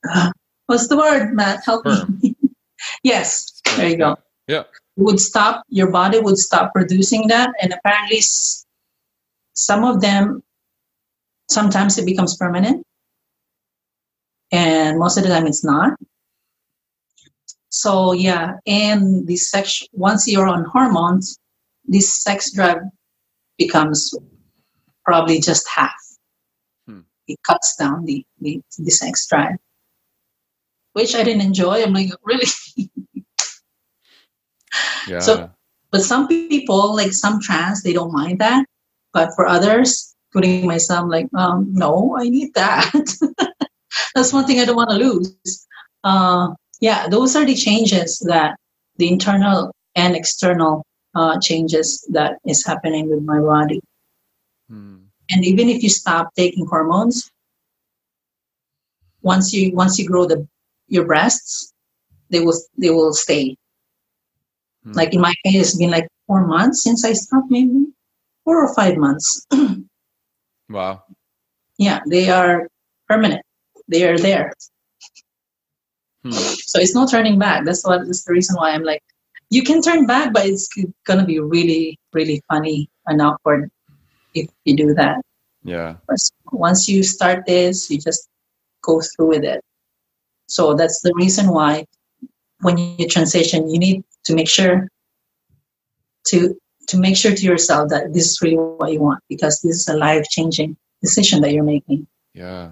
what's 0.68 0.88
the 0.88 0.98
word, 0.98 1.34
Matt? 1.34 1.64
Help 1.66 1.86
me. 1.86 2.36
yes, 3.04 3.62
there 3.78 3.90
you 3.90 3.98
go. 3.98 4.18
Yeah. 4.48 4.64
Would 4.98 5.20
stop, 5.20 5.64
your 5.70 5.92
body 5.92 6.20
would 6.20 6.38
stop 6.38 6.74
producing 6.74 7.28
that. 7.28 7.52
And 7.62 7.74
apparently, 7.74 8.22
some 9.54 9.84
of 9.84 10.02
them, 10.02 10.44
sometimes 11.50 11.98
it 11.98 12.06
becomes 12.06 12.38
permanent. 12.38 12.86
And 14.52 15.00
most 15.00 15.18
of 15.18 15.24
the 15.24 15.30
time, 15.30 15.48
it's 15.48 15.66
not. 15.66 15.94
So, 17.70 18.14
yeah. 18.14 18.54
And 18.66 19.28
the 19.28 19.36
sex, 19.36 19.84
once 19.92 20.28
you're 20.28 20.48
on 20.48 20.64
hormones, 20.66 21.38
this 21.84 22.24
sex 22.24 22.54
drive 22.54 22.78
becomes 23.58 24.14
probably 25.04 25.42
just 25.42 25.68
half. 25.68 25.94
Hmm. 26.88 27.02
It 27.28 27.38
cuts 27.44 27.76
down 27.76 28.06
the, 28.06 28.26
the, 28.40 28.62
the 28.78 28.92
sex 28.92 29.28
drive 29.28 29.58
which 30.96 31.14
I 31.14 31.24
didn't 31.24 31.42
enjoy. 31.42 31.84
I'm 31.84 31.92
like, 31.92 32.10
really? 32.24 32.48
yeah. 35.08 35.20
So, 35.20 35.50
but 35.92 36.02
some 36.04 36.26
people, 36.30 36.96
like 36.96 37.12
some 37.12 37.42
trans, 37.42 37.84
they 37.84 37.92
don't 37.92 38.14
mind 38.14 38.40
that. 38.40 38.66
But 39.12 39.36
for 39.36 39.46
others, 39.46 40.16
including 40.30 40.66
myself, 40.66 41.04
I'm 41.04 41.10
like, 41.10 41.28
um, 41.36 41.68
no, 41.74 42.16
I 42.18 42.30
need 42.30 42.54
that. 42.54 42.94
That's 44.16 44.32
one 44.32 44.46
thing 44.46 44.62
I 44.62 44.66
don't 44.66 44.78
want 44.78 44.90
to 44.92 44.96
lose. 44.96 45.68
Uh, 46.06 46.54
yeah, 46.80 47.10
those 47.10 47.36
are 47.36 47.46
the 47.46 47.56
changes 47.56 48.20
that 48.20 48.56
the 48.96 49.10
internal 49.10 49.76
and 49.96 50.16
external 50.16 50.86
uh, 51.14 51.38
changes 51.42 52.08
that 52.14 52.38
is 52.46 52.66
happening 52.66 53.10
with 53.10 53.22
my 53.24 53.42
body. 53.42 53.82
Hmm. 54.70 54.96
And 55.30 55.44
even 55.44 55.68
if 55.68 55.84
you 55.84 55.90
stop 55.90 56.30
taking 56.38 56.66
hormones, 56.66 57.30
once 59.22 59.52
you 59.54 59.74
once 59.74 60.00
you 60.00 60.08
grow 60.08 60.26
the 60.26 60.48
your 60.88 61.06
breasts, 61.06 61.74
they 62.30 62.40
will 62.40 62.58
they 62.78 62.90
will 62.90 63.14
stay. 63.14 63.56
Hmm. 64.84 64.92
Like 64.92 65.14
in 65.14 65.22
my 65.22 65.34
case, 65.46 65.70
it's 65.70 65.78
been 65.78 65.92
like 65.92 66.08
four 66.28 66.46
months 66.48 66.84
since 66.84 67.06
I 67.06 67.14
stopped, 67.14 67.50
maybe 67.50 67.88
four 68.44 68.64
or 68.64 68.74
five 68.74 68.98
months. 68.98 69.46
wow. 70.70 71.04
Yeah, 71.78 72.00
they 72.08 72.30
are 72.30 72.68
permanent. 73.08 73.42
They 73.88 74.08
are 74.08 74.18
there. 74.18 74.54
Hmm. 76.24 76.32
So 76.32 76.80
it's 76.80 76.96
no 76.96 77.06
turning 77.06 77.40
back. 77.40 77.66
That's 77.66 77.86
what 77.86 78.06
that's 78.06 78.24
the 78.26 78.34
reason 78.34 78.56
why 78.56 78.72
I'm 78.72 78.84
like, 78.84 79.04
you 79.50 79.64
can 79.64 79.82
turn 79.82 80.06
back, 80.06 80.34
but 80.34 80.46
it's 80.46 80.70
gonna 81.06 81.26
be 81.26 81.40
really, 81.40 82.00
really 82.14 82.42
funny 82.50 82.90
and 83.06 83.22
awkward 83.22 83.70
if 84.34 84.50
you 84.66 84.76
do 84.76 84.94
that. 84.96 85.22
Yeah. 85.64 85.96
Once 86.52 86.88
you 86.88 87.04
start 87.04 87.46
this, 87.46 87.90
you 87.90 88.00
just 88.00 88.30
go 88.82 89.02
through 89.02 89.30
with 89.30 89.44
it. 89.44 89.62
So 90.48 90.74
that's 90.74 91.02
the 91.02 91.14
reason 91.16 91.50
why 91.50 91.86
when 92.62 92.78
you 92.78 93.08
transition, 93.08 93.70
you 93.70 93.80
need 93.80 94.04
to 94.26 94.36
make 94.36 94.50
sure 94.50 94.88
to 96.28 96.56
to 96.88 96.98
make 96.98 97.18
sure 97.18 97.34
to 97.34 97.46
yourself 97.46 97.90
that 97.90 98.14
this 98.14 98.32
is 98.32 98.42
really 98.42 98.58
what 98.58 98.92
you 98.92 99.02
want 99.02 99.24
because 99.28 99.62
this 99.62 99.76
is 99.76 99.88
a 99.88 99.98
life 99.98 100.26
changing 100.30 100.78
decision 101.02 101.42
that 101.42 101.52
you're 101.52 101.64
making. 101.64 102.08
Yeah. 102.34 102.72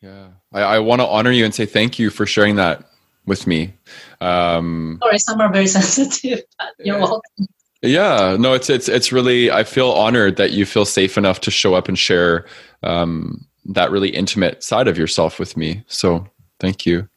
Yeah. 0.00 0.28
I, 0.52 0.60
I 0.62 0.78
want 0.78 1.00
to 1.00 1.06
honor 1.06 1.30
you 1.30 1.44
and 1.44 1.54
say 1.54 1.66
thank 1.66 1.98
you 1.98 2.10
for 2.10 2.26
sharing 2.26 2.56
that 2.56 2.84
with 3.26 3.46
me. 3.46 3.74
Um, 4.20 4.98
Sorry, 5.02 5.18
some 5.18 5.40
are 5.40 5.52
very 5.52 5.66
sensitive. 5.78 6.42
You're 6.78 6.98
welcome. 6.98 7.46
Yeah, 7.82 8.36
no, 8.38 8.52
it's 8.52 8.70
it's 8.70 8.88
it's 8.88 9.10
really. 9.10 9.50
I 9.50 9.64
feel 9.64 9.90
honored 9.90 10.36
that 10.36 10.52
you 10.52 10.64
feel 10.64 10.84
safe 10.84 11.18
enough 11.18 11.40
to 11.40 11.50
show 11.50 11.74
up 11.74 11.88
and 11.88 11.98
share 11.98 12.46
um, 12.84 13.44
that 13.64 13.90
really 13.90 14.10
intimate 14.10 14.62
side 14.62 14.88
of 14.88 14.98
yourself 14.98 15.38
with 15.38 15.56
me. 15.56 15.84
So 15.86 16.26
thank 16.58 16.86
you. 16.86 17.08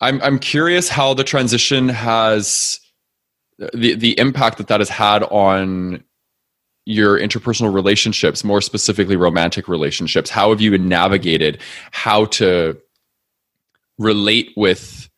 I'm 0.00 0.20
I'm 0.22 0.38
curious 0.38 0.88
how 0.88 1.14
the 1.14 1.24
transition 1.24 1.88
has 1.88 2.80
the 3.58 3.94
the 3.94 4.18
impact 4.18 4.58
that 4.58 4.68
that 4.68 4.80
has 4.80 4.88
had 4.88 5.22
on 5.24 6.04
your 6.86 7.18
interpersonal 7.18 7.72
relationships, 7.72 8.44
more 8.44 8.60
specifically 8.60 9.16
romantic 9.16 9.68
relationships. 9.68 10.28
How 10.28 10.50
have 10.50 10.60
you 10.60 10.76
navigated 10.76 11.60
how 11.92 12.26
to 12.26 12.78
relate 13.98 14.50
with 14.56 15.08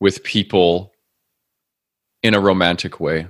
with 0.00 0.22
people 0.22 0.92
in 2.22 2.34
a 2.34 2.40
romantic 2.40 3.00
way? 3.00 3.28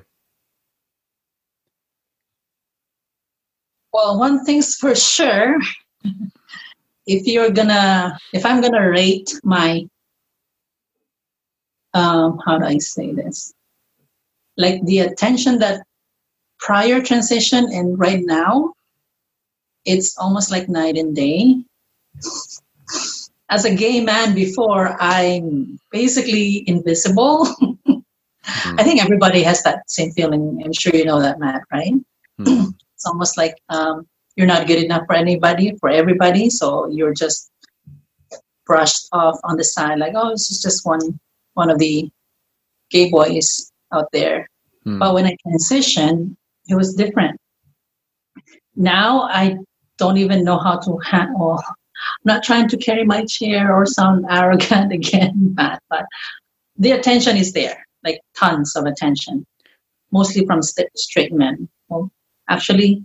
Well, 3.93 4.19
one 4.19 4.45
thing's 4.45 4.77
for 4.77 4.95
sure. 4.95 5.59
if 7.07 7.27
you're 7.27 7.51
gonna, 7.51 8.19
if 8.33 8.45
I'm 8.45 8.61
gonna 8.61 8.89
rate 8.89 9.33
my, 9.43 9.87
um, 11.95 12.39
how 12.45 12.59
do 12.59 12.67
I 12.67 12.79
say 12.79 13.13
this? 13.13 13.55
Like 14.57 14.85
the 14.85 15.01
attention 15.01 15.59
that 15.61 15.87
prior 16.59 17.01
transition 17.01 17.69
and 17.73 17.99
right 17.99 18.21
now, 18.23 18.75
it's 19.85 20.19
almost 20.19 20.51
like 20.51 20.69
night 20.69 20.97
and 20.97 21.17
day. 21.17 21.57
As 23.51 23.65
a 23.65 23.75
gay 23.75 24.03
man 24.03 24.35
before, 24.35 24.95
I'm 25.01 25.81
basically 25.91 26.65
invisible. 26.69 27.49
Mm-hmm. 28.49 28.81
I 28.81 28.83
think 28.83 29.03
everybody 29.03 29.43
has 29.43 29.63
that 29.65 29.91
same 29.91 30.11
feeling. 30.13 30.63
I'm 30.65 30.73
sure 30.73 30.95
you 30.95 31.05
know 31.05 31.21
that, 31.21 31.39
Matt, 31.39 31.63
right? 31.71 31.93
Mm-hmm. 32.41 32.71
It's 32.99 33.07
almost 33.07 33.39
like 33.39 33.55
um, 33.69 34.09
you're 34.35 34.49
not 34.49 34.67
good 34.67 34.83
enough 34.83 35.05
for 35.07 35.15
anybody, 35.15 35.77
for 35.79 35.89
everybody. 35.89 36.51
So 36.51 36.89
you're 36.89 37.15
just 37.15 37.49
brushed 38.67 39.07
off 39.13 39.39
on 39.45 39.57
the 39.57 39.63
side, 39.63 40.01
like, 40.01 40.15
oh, 40.17 40.31
this 40.31 40.51
is 40.51 40.61
just 40.61 40.85
one 40.85 41.21
one 41.55 41.71
of 41.71 41.79
the 41.79 42.11
gay 42.91 43.09
boys 43.09 43.71
out 43.93 44.09
there. 44.13 44.49
Mm. 44.85 44.99
But 44.99 45.15
when 45.15 45.27
I 45.27 45.37
transitioned, 45.47 46.37
it 46.69 46.75
was 46.75 46.95
different. 46.95 47.41
Now 48.75 49.23
I 49.23 49.59
don't 49.97 50.19
even 50.19 50.43
know 50.43 50.59
how 50.59 50.79
to 50.79 50.99
handle. 50.99 51.63
I'm 51.65 52.25
not 52.25 52.43
trying 52.43 52.69
to 52.69 52.77
carry 52.77 53.05
my 53.05 53.25
chair 53.27 53.73
or 53.73 53.87
sound 53.87 54.27
arrogant 54.29 54.93
again, 55.01 55.55
Matt, 55.57 55.81
but 55.89 56.05
the 56.77 56.93
attention 56.93 57.37
is 57.37 57.53
there, 57.53 57.87
like 58.05 58.21
tons 58.37 58.75
of 58.75 58.87
attention, 58.87 59.47
mostly 60.11 60.45
from 60.47 60.63
st- 60.63 60.97
straight 60.97 61.33
men. 61.33 61.69
Well, 61.89 62.11
actually, 62.49 63.05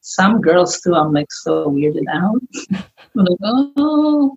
some 0.00 0.40
girls 0.40 0.80
too. 0.80 0.94
I'm 0.94 1.12
like 1.12 1.30
so 1.30 1.70
weirded 1.70 2.06
out. 2.12 2.40
I'm 3.16 3.24
like, 3.24 3.38
oh 3.76 4.36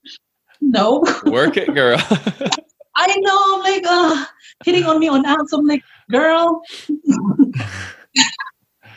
no, 0.61 1.03
work 1.25 1.57
it, 1.57 1.73
girl. 1.73 1.97
I 2.97 3.13
know. 3.17 3.55
I'm 3.55 3.61
like, 3.61 3.83
uh, 3.85 4.25
hitting 4.63 4.85
on 4.85 4.99
me 4.99 5.09
on 5.09 5.25
outs. 5.25 5.51
I'm 5.53 5.65
like, 5.65 5.83
girl. 6.09 6.61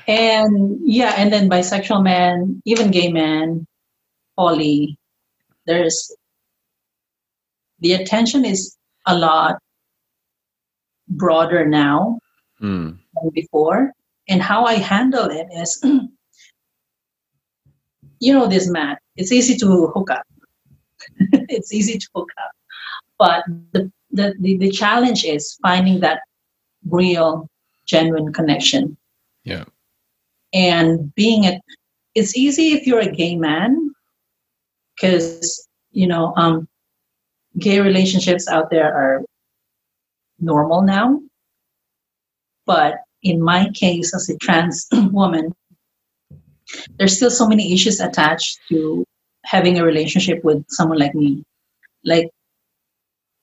and 0.08 0.78
yeah, 0.84 1.14
and 1.16 1.32
then 1.32 1.50
bisexual 1.50 2.04
men, 2.04 2.62
even 2.64 2.90
gay 2.90 3.10
men, 3.10 3.66
poly. 4.36 4.98
There's 5.66 6.14
the 7.80 7.94
attention 7.94 8.44
is 8.44 8.76
a 9.06 9.16
lot 9.16 9.56
broader 11.08 11.66
now 11.66 12.18
mm. 12.60 12.98
than 13.14 13.30
before. 13.34 13.92
And 14.28 14.42
how 14.42 14.64
I 14.64 14.74
handle 14.74 15.30
it 15.30 15.46
is, 15.52 15.82
you 18.20 18.32
know, 18.32 18.46
this 18.46 18.68
man, 18.68 18.96
it's 19.16 19.32
easy 19.32 19.56
to 19.56 19.86
hook 19.88 20.10
up. 20.10 20.22
it's 21.48 21.72
easy 21.72 21.98
to 21.98 22.08
hook 22.14 22.28
up, 22.42 22.50
but 23.18 23.44
the, 23.72 23.90
the 24.10 24.34
the 24.40 24.56
the 24.58 24.70
challenge 24.70 25.24
is 25.24 25.58
finding 25.62 26.00
that 26.00 26.20
real, 26.88 27.48
genuine 27.86 28.32
connection. 28.32 28.96
Yeah. 29.44 29.64
And 30.52 31.14
being 31.14 31.44
a, 31.44 31.60
it's 32.14 32.36
easy 32.36 32.72
if 32.72 32.86
you're 32.86 33.00
a 33.00 33.10
gay 33.10 33.36
man, 33.36 33.92
because 34.96 35.66
you 35.92 36.06
know, 36.06 36.34
um, 36.36 36.68
gay 37.58 37.80
relationships 37.80 38.48
out 38.48 38.70
there 38.70 38.94
are 38.94 39.24
normal 40.38 40.82
now. 40.82 41.20
But 42.66 42.96
in 43.22 43.42
my 43.42 43.68
case, 43.70 44.14
as 44.14 44.28
a 44.28 44.36
trans 44.38 44.86
woman, 44.92 45.54
there's 46.98 47.16
still 47.16 47.30
so 47.30 47.48
many 47.48 47.72
issues 47.72 48.00
attached 48.00 48.58
to 48.68 49.04
having 49.44 49.78
a 49.78 49.84
relationship 49.84 50.44
with 50.44 50.64
someone 50.68 50.98
like 50.98 51.14
me. 51.14 51.44
Like, 52.04 52.30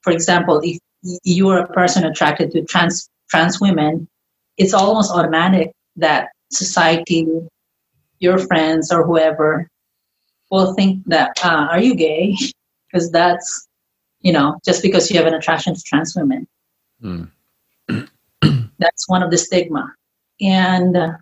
for 0.02 0.12
example, 0.12 0.60
if 0.62 0.78
you're 1.24 1.58
a 1.58 1.72
person 1.72 2.04
attracted 2.04 2.52
to 2.52 2.64
trans 2.64 3.08
trans 3.28 3.60
women, 3.60 4.08
it's 4.56 4.72
almost 4.74 5.12
automatic 5.12 5.72
that 5.96 6.28
society, 6.52 7.26
your 8.20 8.38
friends 8.38 8.92
or 8.92 9.04
whoever, 9.04 9.68
will 10.50 10.74
think 10.74 11.02
that 11.06 11.32
uh, 11.44 11.68
are 11.70 11.80
you 11.80 11.94
gay? 11.94 12.36
Because 12.92 13.10
that's 13.10 13.66
you 14.20 14.32
know 14.32 14.58
just 14.64 14.80
because 14.80 15.10
you 15.10 15.18
have 15.18 15.26
an 15.26 15.34
attraction 15.34 15.74
to 15.74 15.82
trans 15.82 16.14
women. 16.16 16.46
Mm. 17.02 17.30
that's 18.78 19.08
one 19.08 19.22
of 19.22 19.30
the 19.30 19.38
stigma, 19.38 19.94
and 20.40 20.96
uh, 20.96 21.12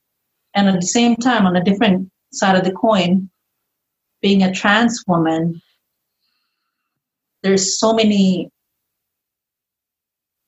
and 0.54 0.68
at 0.68 0.80
the 0.80 0.86
same 0.86 1.16
time, 1.16 1.46
on 1.46 1.56
a 1.56 1.64
different 1.64 2.10
side 2.32 2.56
of 2.56 2.64
the 2.64 2.72
coin, 2.72 3.30
being 4.22 4.42
a 4.42 4.52
trans 4.52 5.02
woman, 5.06 5.60
there's 7.42 7.78
so 7.78 7.92
many 7.92 8.50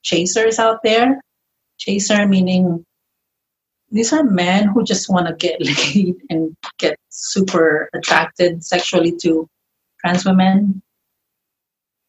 chasers 0.03 0.59
out 0.59 0.81
there. 0.83 1.21
Chaser 1.79 2.27
meaning 2.27 2.85
these 3.91 4.13
are 4.13 4.25
men 4.25 4.69
who 4.69 4.83
just 4.83 5.09
want 5.09 5.27
to 5.27 5.35
get 5.35 5.61
laid 5.95 6.17
and 6.31 6.57
get 6.79 6.99
super 7.11 7.89
attracted 7.95 8.65
sexually 8.65 9.13
to 9.23 9.49
trans 10.01 10.25
women 10.25 10.83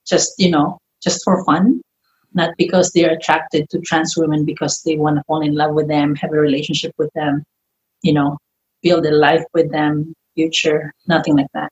just 0.08 0.34
you 0.38 0.50
know 0.50 0.78
just 1.04 1.24
for 1.24 1.44
fun 1.46 1.82
not 2.38 2.52
because 2.58 2.92
they're 2.92 3.16
attracted 3.18 3.70
to 3.70 3.80
trans 3.82 4.16
women 4.16 4.46
because 4.46 4.82
they 4.84 4.96
want 4.96 5.18
to 5.18 5.24
fall 5.28 5.42
in 5.42 5.56
love 5.56 5.74
with 5.74 5.88
them 5.88 6.16
have 6.16 6.32
a 6.32 6.46
relationship 6.48 6.94
with 6.98 7.12
them 7.14 7.44
you 8.04 8.14
know 8.14 8.38
build 8.82 9.06
a 9.06 9.12
life 9.12 9.44
with 9.54 9.72
them 9.72 10.14
future 10.36 10.94
nothing 11.08 11.36
like 11.36 11.52
that 11.54 11.72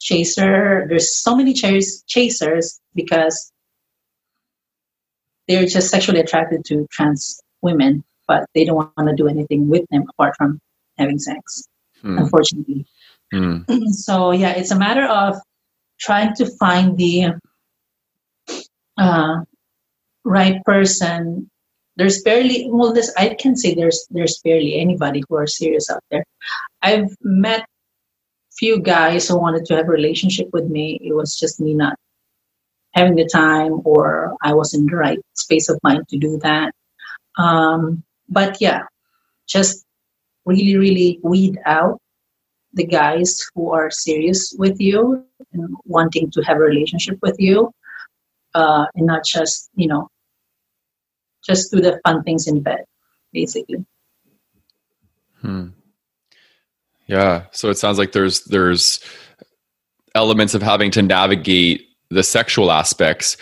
chaser 0.00 0.86
there's 0.88 1.14
so 1.14 1.36
many 1.36 1.52
chas- 1.52 2.02
chasers 2.06 2.80
because 2.94 3.52
they're 5.48 5.66
just 5.66 5.90
sexually 5.90 6.20
attracted 6.20 6.64
to 6.66 6.86
trans 6.92 7.40
women, 7.62 8.04
but 8.28 8.46
they 8.54 8.64
don't 8.64 8.76
want 8.76 9.08
to 9.08 9.16
do 9.16 9.26
anything 9.26 9.68
with 9.68 9.84
them 9.90 10.04
apart 10.10 10.36
from 10.36 10.60
having 10.98 11.18
sex, 11.18 11.64
mm. 12.04 12.20
unfortunately. 12.20 12.86
Mm. 13.34 13.64
So, 13.92 14.30
yeah, 14.32 14.52
it's 14.52 14.70
a 14.70 14.78
matter 14.78 15.06
of 15.06 15.36
trying 15.98 16.34
to 16.36 16.46
find 16.58 16.96
the 16.96 17.32
uh, 18.98 19.40
right 20.28 20.62
person. 20.64 21.50
There's 21.96 22.22
barely, 22.22 22.68
well, 22.70 22.92
this 22.92 23.12
I 23.16 23.34
can 23.34 23.56
say 23.56 23.74
there's 23.74 24.06
there's 24.10 24.38
barely 24.44 24.78
anybody 24.78 25.22
who 25.28 25.36
are 25.36 25.46
serious 25.46 25.90
out 25.90 26.04
there. 26.10 26.24
I've 26.82 27.10
met 27.22 27.66
few 28.56 28.80
guys 28.80 29.28
who 29.28 29.38
wanted 29.38 29.64
to 29.66 29.76
have 29.76 29.88
a 29.88 29.90
relationship 29.90 30.48
with 30.52 30.66
me. 30.66 30.98
It 31.02 31.14
was 31.14 31.38
just 31.38 31.60
me 31.60 31.74
not 31.74 31.96
having 32.92 33.14
the 33.14 33.26
time 33.26 33.80
or 33.84 34.34
I 34.42 34.54
was 34.54 34.74
in 34.74 34.86
the 34.86 34.96
right 34.96 35.18
space 35.34 35.68
of 35.68 35.78
mind 35.82 36.08
to 36.08 36.18
do 36.18 36.38
that. 36.38 36.72
Um, 37.36 38.02
but 38.28 38.60
yeah, 38.60 38.82
just 39.46 39.84
really, 40.44 40.76
really 40.76 41.20
weed 41.22 41.58
out 41.66 42.00
the 42.72 42.84
guys 42.84 43.40
who 43.54 43.70
are 43.70 43.90
serious 43.90 44.54
with 44.58 44.80
you 44.80 45.24
and 45.52 45.74
wanting 45.84 46.30
to 46.32 46.42
have 46.42 46.56
a 46.56 46.60
relationship 46.60 47.18
with 47.22 47.36
you 47.38 47.72
uh, 48.54 48.86
and 48.94 49.06
not 49.06 49.24
just, 49.24 49.70
you 49.74 49.86
know, 49.86 50.08
just 51.48 51.72
do 51.72 51.80
the 51.80 52.00
fun 52.04 52.22
things 52.22 52.46
in 52.46 52.62
bed, 52.62 52.84
basically. 53.32 53.84
Hmm. 55.40 55.68
Yeah. 57.06 57.44
So 57.52 57.70
it 57.70 57.78
sounds 57.78 57.98
like 57.98 58.12
there's 58.12 58.44
there's 58.44 59.00
elements 60.14 60.54
of 60.54 60.62
having 60.62 60.90
to 60.92 61.02
navigate 61.02 61.88
the 62.10 62.22
sexual 62.22 62.70
aspects 62.70 63.36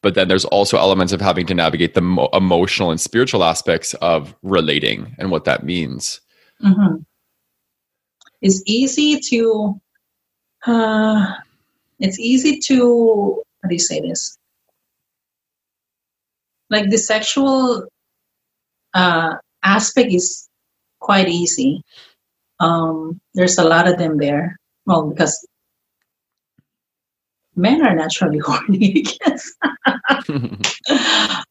but 0.00 0.14
then 0.14 0.28
there's 0.28 0.44
also 0.46 0.78
elements 0.78 1.12
of 1.12 1.20
having 1.20 1.46
to 1.46 1.54
navigate 1.54 1.94
the 1.94 2.00
mo- 2.00 2.28
emotional 2.32 2.90
and 2.90 3.00
spiritual 3.00 3.44
aspects 3.44 3.94
of 3.94 4.34
relating 4.42 5.14
and 5.18 5.30
what 5.30 5.44
that 5.44 5.64
means 5.64 6.20
mm-hmm. 6.62 6.96
it's 8.40 8.62
easy 8.66 9.20
to 9.20 9.80
uh, 10.66 11.34
it's 11.98 12.18
easy 12.18 12.58
to 12.58 13.42
how 13.62 13.68
do 13.68 13.74
you 13.74 13.80
say 13.80 14.00
this 14.00 14.37
like 16.70 16.90
the 16.90 16.98
sexual 16.98 17.86
uh, 18.94 19.34
aspect 19.62 20.12
is 20.12 20.48
quite 21.00 21.28
easy 21.28 21.82
um, 22.60 23.20
there's 23.34 23.58
a 23.58 23.64
lot 23.64 23.88
of 23.88 23.98
them 23.98 24.18
there 24.18 24.56
well 24.86 25.08
because 25.08 25.46
men 27.58 27.84
are 27.84 27.94
naturally 27.94 28.38
horny, 28.44 29.04
I 29.04 29.28
guess. 29.28 29.52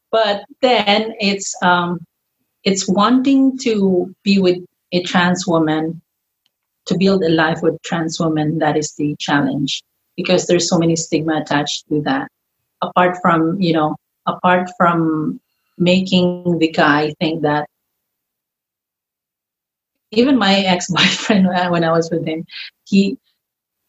but 0.10 0.44
then 0.60 1.14
it's 1.20 1.54
um, 1.62 2.00
it's 2.64 2.88
wanting 2.88 3.58
to 3.58 4.14
be 4.24 4.40
with 4.40 4.58
a 4.92 5.02
trans 5.02 5.46
woman, 5.46 6.00
to 6.86 6.98
build 6.98 7.22
a 7.22 7.28
life 7.28 7.60
with 7.62 7.80
trans 7.82 8.18
women. 8.18 8.58
That 8.58 8.76
is 8.76 8.94
the 8.96 9.14
challenge 9.20 9.82
because 10.16 10.46
there's 10.46 10.68
so 10.68 10.78
many 10.78 10.96
stigma 10.96 11.40
attached 11.40 11.84
to 11.90 12.02
that. 12.02 12.28
Apart 12.82 13.18
from 13.22 13.60
you 13.60 13.74
know, 13.74 13.96
apart 14.28 14.70
from 14.76 15.40
making 15.78 16.58
the 16.58 16.68
guy 16.68 17.14
think 17.20 17.42
that 17.42 17.68
even 20.10 20.38
my 20.38 20.60
ex-boyfriend 20.60 21.46
when 21.70 21.84
I 21.84 21.92
was 21.92 22.10
with 22.10 22.26
him, 22.26 22.44
he 22.84 23.18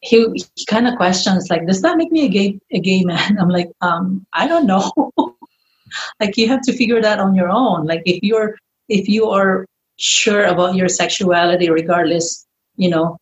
he, 0.02 0.46
he 0.56 0.66
kind 0.66 0.88
of 0.88 0.96
questions 0.96 1.50
like, 1.50 1.68
does 1.68 1.82
that 1.82 1.98
make 1.98 2.12
me 2.12 2.26
a 2.26 2.30
gay 2.30 2.60
a 2.72 2.80
gay 2.80 3.04
man? 3.04 3.38
I'm 3.40 3.50
like, 3.50 3.70
um, 3.82 4.26
I 4.34 4.48
don't 4.48 4.66
know. 4.66 4.92
like 6.20 6.38
you 6.38 6.48
have 6.48 6.62
to 6.62 6.74
figure 6.74 7.02
that 7.02 7.20
on 7.20 7.36
your 7.36 7.50
own. 7.50 7.86
Like 7.86 8.04
if 8.06 8.20
you're 8.24 8.58
if 8.88 9.08
you 9.08 9.30
are 9.30 9.66
sure 9.98 10.46
about 10.46 10.76
your 10.76 10.88
sexuality, 10.88 11.70
regardless, 11.70 12.48
you 12.78 12.90
know, 12.90 13.18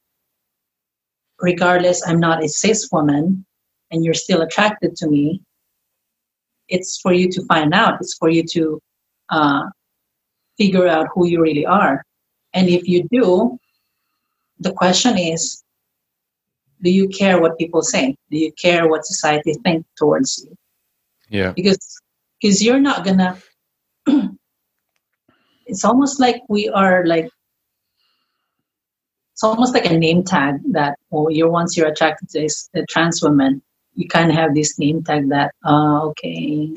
regardless, 1.39 2.07
I'm 2.07 2.20
not 2.20 2.43
a 2.43 2.49
cis 2.49 2.89
woman, 2.91 3.45
and 3.91 4.05
you're 4.05 4.13
still 4.13 4.41
attracted 4.41 4.95
to 4.97 5.07
me. 5.07 5.41
It's 6.70 6.99
for 6.99 7.13
you 7.13 7.30
to 7.32 7.45
find 7.45 7.74
out. 7.74 7.99
It's 8.01 8.15
for 8.15 8.30
you 8.30 8.43
to 8.53 8.82
uh, 9.30 9.63
figure 10.57 10.88
out 10.88 11.07
who 11.13 11.28
you 11.28 11.41
really 11.41 11.65
are. 11.65 12.03
And 12.53 12.68
if 12.70 12.88
you 12.88 13.07
do, 13.11 13.57
the 14.59 14.74
question 14.74 15.18
is 15.18 15.63
do 16.82 16.91
you 16.91 17.07
care 17.09 17.41
what 17.41 17.57
people 17.57 17.82
say? 17.82 18.15
Do 18.30 18.38
you 18.38 18.51
care 18.51 18.88
what 18.88 19.05
society 19.05 19.53
think 19.63 19.86
towards 19.97 20.45
you? 20.45 20.55
Yeah. 21.30 21.51
Because 21.51 21.99
because 22.39 22.63
you're 22.63 22.80
not 22.80 23.03
gonna 23.03 23.38
it's 25.65 25.84
almost 25.84 26.20
like 26.20 26.41
we 26.49 26.70
are 26.70 27.05
like 27.05 27.30
it's 29.34 29.43
almost 29.43 29.74
like 29.74 29.86
a 29.86 29.97
name 29.97 30.24
tag 30.24 30.55
that 30.72 30.97
oh 31.11 31.30
you're 31.30 31.49
once 31.49 31.76
you're 31.76 31.88
attracted 31.88 32.30
to 32.30 32.47
a 32.76 32.86
trans 32.86 33.22
woman 33.24 33.61
you 33.98 34.08
of 34.32 34.38
have 34.38 34.54
this 34.56 34.80
name 34.80 35.04
tag 35.04 35.30
that 35.30 35.54
oh 35.66 36.10
okay 36.10 36.72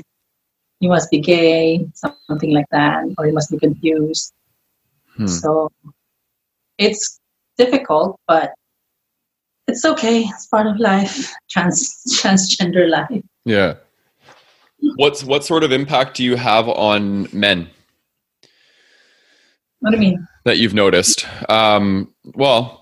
you 0.81 0.89
must 0.89 1.11
be 1.11 1.21
gay 1.21 1.87
something 1.95 2.53
like 2.53 2.69
that 2.73 3.05
or 3.17 3.27
you 3.27 3.33
must 3.33 3.51
be 3.51 3.59
confused 3.59 4.33
hmm. 5.17 5.27
so 5.27 5.71
it's 6.79 7.21
difficult 7.57 8.19
but 8.27 8.53
it's 9.71 9.85
okay. 9.85 10.23
It's 10.23 10.47
part 10.47 10.67
of 10.67 10.79
life. 10.79 11.33
Trans 11.49 12.03
transgender 12.09 12.89
life. 12.89 13.23
Yeah. 13.45 13.75
What's 14.97 15.23
what 15.23 15.45
sort 15.45 15.63
of 15.63 15.73
impact 15.73 16.17
do 16.17 16.25
you 16.25 16.37
have 16.37 16.69
on 16.69 17.29
men? 17.33 17.71
What 19.79 19.91
do 19.91 19.97
you 19.97 20.01
mean? 20.01 20.29
That 20.45 20.59
you've 20.59 20.75
noticed. 20.75 21.27
Um, 21.49 22.13
well, 22.35 22.80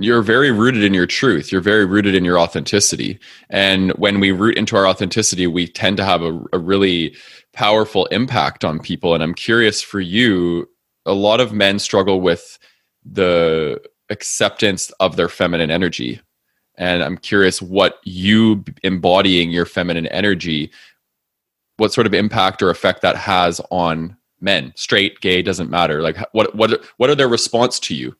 you're 0.00 0.22
very 0.22 0.50
rooted 0.50 0.82
in 0.84 0.94
your 0.94 1.06
truth. 1.06 1.52
You're 1.52 1.60
very 1.60 1.84
rooted 1.84 2.14
in 2.14 2.24
your 2.24 2.38
authenticity. 2.38 3.18
And 3.50 3.92
when 3.92 4.20
we 4.20 4.30
root 4.32 4.56
into 4.56 4.76
our 4.76 4.86
authenticity, 4.86 5.46
we 5.46 5.66
tend 5.66 5.96
to 5.98 6.04
have 6.04 6.22
a, 6.22 6.40
a 6.52 6.58
really 6.58 7.16
powerful 7.52 8.06
impact 8.06 8.64
on 8.64 8.80
people. 8.80 9.14
And 9.14 9.22
I'm 9.22 9.34
curious 9.34 9.82
for 9.82 10.00
you, 10.00 10.68
a 11.06 11.12
lot 11.12 11.40
of 11.40 11.52
men 11.52 11.78
struggle 11.78 12.20
with 12.20 12.58
the 13.04 13.80
acceptance 14.10 14.90
of 15.00 15.16
their 15.16 15.28
feminine 15.28 15.70
energy. 15.70 16.20
And 16.76 17.02
I'm 17.02 17.18
curious 17.18 17.60
what 17.60 17.98
you 18.04 18.64
embodying 18.82 19.50
your 19.50 19.66
feminine 19.66 20.06
energy, 20.06 20.70
what 21.76 21.92
sort 21.92 22.06
of 22.06 22.14
impact 22.14 22.62
or 22.62 22.70
effect 22.70 23.02
that 23.02 23.16
has 23.16 23.60
on 23.70 24.16
men, 24.40 24.72
straight, 24.76 25.20
gay, 25.20 25.42
doesn't 25.42 25.70
matter. 25.70 26.02
Like 26.02 26.16
what 26.32 26.54
what 26.54 26.84
what 26.96 27.10
are 27.10 27.14
their 27.14 27.28
response 27.28 27.78
to 27.80 27.94
you? 27.94 28.16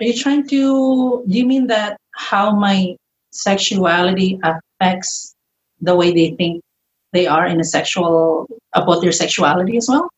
Are 0.00 0.04
you 0.04 0.18
trying 0.18 0.46
to 0.48 1.24
do 1.28 1.38
you 1.38 1.46
mean 1.46 1.66
that 1.68 1.98
how 2.14 2.54
my 2.54 2.96
sexuality 3.30 4.38
affects 4.42 5.34
the 5.80 5.94
way 5.94 6.12
they 6.12 6.34
think 6.36 6.62
they 7.12 7.26
are 7.26 7.46
in 7.46 7.60
a 7.60 7.64
sexual 7.64 8.46
about 8.74 9.00
their 9.00 9.12
sexuality 9.12 9.76
as 9.76 9.88
well? 9.88 10.08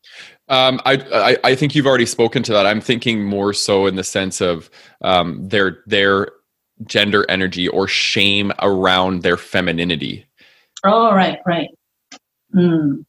Um, 0.49 0.79
I, 0.85 0.93
I, 1.13 1.37
I 1.51 1.55
think 1.55 1.75
you've 1.75 1.85
already 1.85 2.05
spoken 2.05 2.41
to 2.43 2.53
that. 2.53 2.65
I'm 2.65 2.81
thinking 2.81 3.23
more 3.23 3.53
so 3.53 3.85
in 3.85 3.95
the 3.95 4.03
sense 4.03 4.41
of 4.41 4.69
um, 5.01 5.47
their 5.47 5.83
their 5.85 6.31
gender 6.85 7.25
energy 7.29 7.67
or 7.67 7.87
shame 7.87 8.51
around 8.59 9.23
their 9.23 9.37
femininity. 9.37 10.25
Oh, 10.83 11.13
right, 11.13 11.39
right. 11.45 11.69
Mm. 12.55 13.05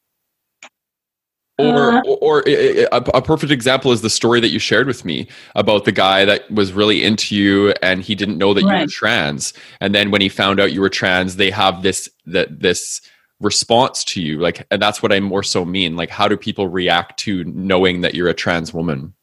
Or, 1.59 1.91
uh, 1.91 2.01
or, 2.03 2.17
or 2.21 2.43
a, 2.47 2.85
a, 2.91 3.21
perfect 3.21 3.51
example 3.51 3.91
is 3.91 4.01
the 4.01 4.09
story 4.09 4.39
that 4.39 4.47
you 4.47 4.59
shared 4.59 4.87
with 4.87 5.03
me 5.03 5.27
about 5.55 5.83
the 5.83 5.91
guy 5.91 6.23
that 6.23 6.49
was 6.49 6.71
really 6.71 7.03
into 7.03 7.35
you 7.35 7.73
and 7.81 8.01
he 8.01 8.15
didn't 8.15 8.37
know 8.37 8.53
that 8.53 8.63
right. 8.63 8.75
you 8.75 8.81
were 8.83 8.87
trans, 8.87 9.53
and 9.81 9.93
then 9.93 10.09
when 10.09 10.21
he 10.21 10.29
found 10.29 10.59
out 10.59 10.71
you 10.71 10.79
were 10.79 10.89
trans, 10.89 11.35
they 11.35 11.51
have 11.51 11.83
this 11.83 12.09
that 12.27 12.61
this 12.61 13.01
response 13.41 14.03
to 14.05 14.21
you. 14.21 14.39
Like 14.39 14.65
and 14.71 14.81
that's 14.81 15.03
what 15.03 15.11
i 15.11 15.19
more 15.19 15.43
so 15.43 15.65
mean. 15.65 15.95
Like 15.95 16.09
how 16.09 16.27
do 16.27 16.37
people 16.37 16.67
react 16.67 17.19
to 17.21 17.43
knowing 17.43 18.01
that 18.01 18.15
you're 18.15 18.29
a 18.29 18.33
trans 18.33 18.73
woman? 18.73 19.13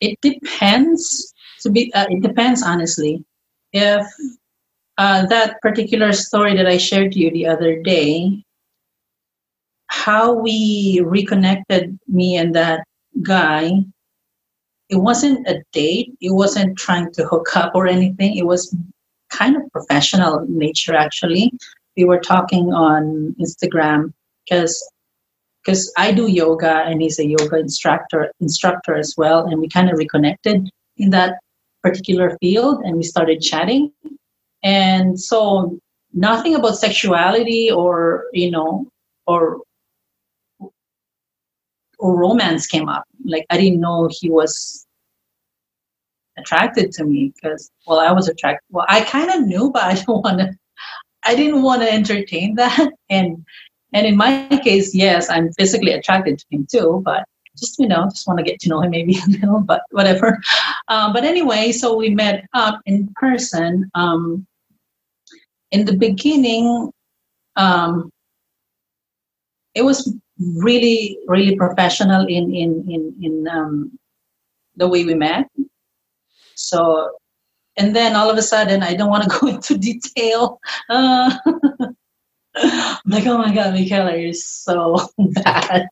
It 0.00 0.20
depends 0.20 1.34
to 1.62 1.70
be 1.70 1.92
uh, 1.94 2.06
it 2.08 2.22
depends 2.22 2.62
honestly. 2.62 3.24
If 3.72 4.06
uh, 4.98 5.26
that 5.26 5.60
particular 5.62 6.12
story 6.12 6.56
that 6.56 6.66
i 6.66 6.76
shared 6.76 7.12
to 7.12 7.18
you 7.18 7.30
the 7.30 7.46
other 7.46 7.82
day 7.82 8.44
how 9.88 10.32
we 10.32 11.02
reconnected 11.04 11.98
me 12.08 12.36
and 12.36 12.54
that 12.54 12.84
guy 13.22 13.72
it 14.88 14.96
wasn't 14.96 15.46
a 15.48 15.62
date 15.72 16.12
it 16.20 16.32
wasn't 16.32 16.78
trying 16.78 17.10
to 17.12 17.24
hook 17.26 17.56
up 17.56 17.72
or 17.74 17.86
anything 17.86 18.36
it 18.36 18.46
was 18.46 18.74
kind 19.30 19.56
of 19.56 19.62
professional 19.72 20.44
nature 20.48 20.94
actually 20.94 21.52
we 21.98 22.04
were 22.04 22.20
talking 22.20 22.72
on 22.72 23.34
Instagram 23.40 24.12
because 24.44 24.88
because 25.64 25.92
I 25.98 26.12
do 26.12 26.30
yoga 26.30 26.84
and 26.86 27.02
he's 27.02 27.18
a 27.18 27.26
yoga 27.26 27.58
instructor 27.58 28.30
instructor 28.40 28.96
as 28.96 29.14
well, 29.18 29.46
and 29.46 29.60
we 29.60 29.68
kind 29.68 29.90
of 29.90 29.98
reconnected 29.98 30.70
in 30.96 31.10
that 31.10 31.40
particular 31.82 32.38
field, 32.40 32.82
and 32.84 32.96
we 32.96 33.02
started 33.02 33.40
chatting. 33.40 33.92
And 34.62 35.20
so 35.20 35.78
nothing 36.14 36.54
about 36.54 36.78
sexuality 36.78 37.70
or 37.70 38.26
you 38.32 38.50
know 38.50 38.86
or 39.26 39.58
or 39.66 39.66
romance 42.00 42.66
came 42.66 42.88
up. 42.88 43.04
Like 43.24 43.46
I 43.50 43.56
didn't 43.56 43.80
know 43.80 44.08
he 44.10 44.30
was 44.30 44.86
attracted 46.36 46.92
to 46.92 47.04
me 47.04 47.32
because 47.34 47.70
well 47.86 47.98
I 47.98 48.12
was 48.12 48.28
attracted. 48.28 48.64
Well, 48.70 48.86
I 48.88 49.02
kind 49.02 49.30
of 49.30 49.46
knew, 49.46 49.70
but 49.72 49.82
I 49.82 49.94
don't 49.94 50.22
want 50.22 50.40
to 50.40 50.56
I 51.24 51.34
didn't 51.34 51.62
want 51.62 51.82
to 51.82 51.92
entertain 51.92 52.54
that. 52.56 52.92
And 53.10 53.44
and 53.94 54.06
in 54.06 54.16
my 54.16 54.46
case, 54.62 54.94
yes, 54.94 55.30
I'm 55.30 55.50
physically 55.54 55.92
attracted 55.92 56.38
to 56.38 56.44
him 56.50 56.66
too, 56.70 57.00
but 57.04 57.24
just 57.58 57.78
you 57.78 57.88
know, 57.88 58.04
just 58.04 58.26
want 58.26 58.38
to 58.38 58.44
get 58.44 58.60
to 58.60 58.68
know 58.68 58.80
him 58.80 58.90
maybe 58.90 59.16
a 59.26 59.30
little, 59.30 59.60
but 59.60 59.82
whatever. 59.90 60.38
Um, 60.88 61.12
but 61.14 61.24
anyway, 61.24 61.72
so 61.72 61.96
we 61.96 62.10
met 62.10 62.46
up 62.54 62.80
in 62.86 63.12
person. 63.16 63.90
Um, 63.94 64.46
in 65.70 65.84
the 65.84 65.96
beginning, 65.96 66.90
um, 67.56 68.10
it 69.74 69.82
was 69.82 70.14
really, 70.38 71.18
really 71.26 71.56
professional 71.56 72.26
in 72.26 72.54
in 72.54 72.84
in 72.88 73.14
in 73.20 73.48
um, 73.48 73.98
the 74.76 74.88
way 74.88 75.04
we 75.04 75.14
met. 75.14 75.48
So 76.54 77.10
and 77.76 77.94
then 77.94 78.16
all 78.16 78.28
of 78.28 78.36
a 78.36 78.42
sudden 78.42 78.82
i 78.82 78.92
don't 78.94 79.10
want 79.10 79.22
to 79.24 79.38
go 79.40 79.46
into 79.46 79.78
detail. 79.78 80.60
Uh, 80.88 81.36
I'm 82.56 82.98
like 83.06 83.26
oh 83.26 83.38
my 83.38 83.54
god 83.54 83.74
michaela 83.74 84.16
you're 84.16 84.32
so 84.32 85.08
bad. 85.18 85.88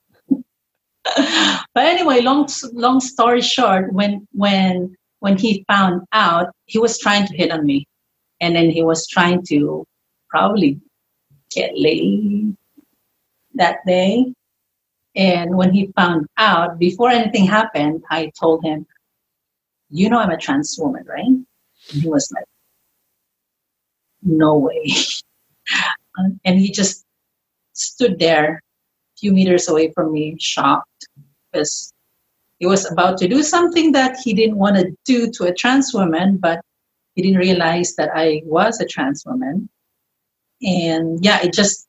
But 1.75 1.87
anyway 1.87 2.21
long 2.21 2.49
long 2.73 3.01
story 3.01 3.41
short 3.41 3.93
when 3.93 4.27
when 4.33 4.97
when 5.21 5.39
he 5.39 5.65
found 5.69 6.03
out 6.13 6.55
he 6.67 6.79
was 6.79 6.99
trying 6.99 7.27
to 7.27 7.37
hit 7.37 7.51
on 7.51 7.65
me. 7.65 7.87
And 8.41 8.55
then 8.55 8.69
he 8.69 8.83
was 8.83 9.09
trying 9.09 9.43
to 9.49 9.87
probably 10.29 10.79
get 11.51 11.73
laid 11.75 12.55
that 13.55 13.79
day 13.87 14.35
and 15.17 15.57
when 15.57 15.73
he 15.73 15.93
found 15.97 16.27
out 16.37 16.79
before 16.79 17.11
anything 17.11 17.47
happened 17.47 18.03
i 18.11 18.31
told 18.39 18.64
him 18.64 18.87
you 19.91 20.09
know 20.09 20.19
i'm 20.19 20.31
a 20.31 20.37
trans 20.37 20.77
woman 20.79 21.05
right 21.07 21.37
and 21.93 22.03
he 22.03 22.09
was 22.09 22.31
like, 22.33 22.45
no 24.23 24.57
way. 24.57 24.87
Um, 26.19 26.41
and 26.47 26.59
he 26.59 26.71
just 26.71 27.05
stood 27.75 28.19
there 28.19 28.55
a 28.55 29.19
few 29.21 29.33
meters 29.35 29.69
away 29.69 29.93
from 29.93 30.12
me, 30.12 30.35
shocked, 30.41 31.09
because 31.53 31.93
he 32.59 32.64
was 32.64 32.91
about 32.91 33.19
to 33.19 33.29
do 33.29 33.43
something 33.43 33.93
that 33.93 34.17
he 34.25 34.33
didn't 34.33 34.57
want 34.57 34.77
to 34.77 34.97
do 35.05 35.31
to 35.33 35.45
a 35.45 35.53
trans 35.53 35.93
woman, 35.93 36.39
but 36.39 36.62
he 37.14 37.21
didn't 37.21 37.37
realize 37.37 37.97
that 37.97 38.09
I 38.14 38.41
was 38.47 38.81
a 38.81 38.87
trans 38.87 39.25
woman. 39.27 39.69
And 40.62 41.23
yeah, 41.23 41.43
it 41.43 41.53
just 41.53 41.87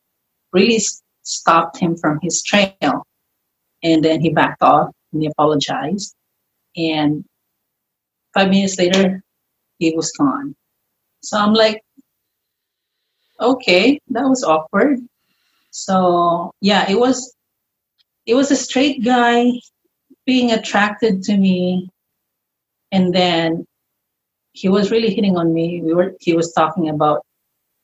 really 0.52 0.82
stopped 1.22 1.78
him 1.78 1.96
from 1.96 2.20
his 2.22 2.44
trail. 2.44 3.06
And 3.84 4.04
then 4.04 4.22
he 4.22 4.30
backed 4.30 4.62
off 4.62 4.92
and 5.14 5.22
he 5.22 5.28
apologized. 5.28 6.16
And 6.76 7.24
five 8.34 8.50
minutes 8.50 8.78
later, 8.78 9.24
he 9.80 9.96
was 9.96 10.12
gone. 10.12 10.56
So 11.22 11.38
I'm 11.38 11.54
like, 11.54 11.82
okay, 13.40 14.00
that 14.10 14.24
was 14.24 14.44
awkward. 14.44 15.00
So 15.72 16.52
yeah, 16.62 16.90
it 16.90 17.00
was 17.00 17.36
it 18.26 18.36
was 18.36 18.52
a 18.52 18.56
straight 18.56 19.04
guy 19.04 19.52
being 20.26 20.52
attracted 20.52 21.24
to 21.24 21.38
me 21.38 21.90
and 22.92 23.14
then 23.14 23.66
he 24.52 24.70
was 24.70 24.92
really 24.92 25.14
hitting 25.14 25.38
on 25.38 25.54
me 25.54 25.82
we 25.82 25.94
were 25.94 26.14
he 26.20 26.34
was 26.34 26.52
talking 26.52 26.90
about 26.90 27.24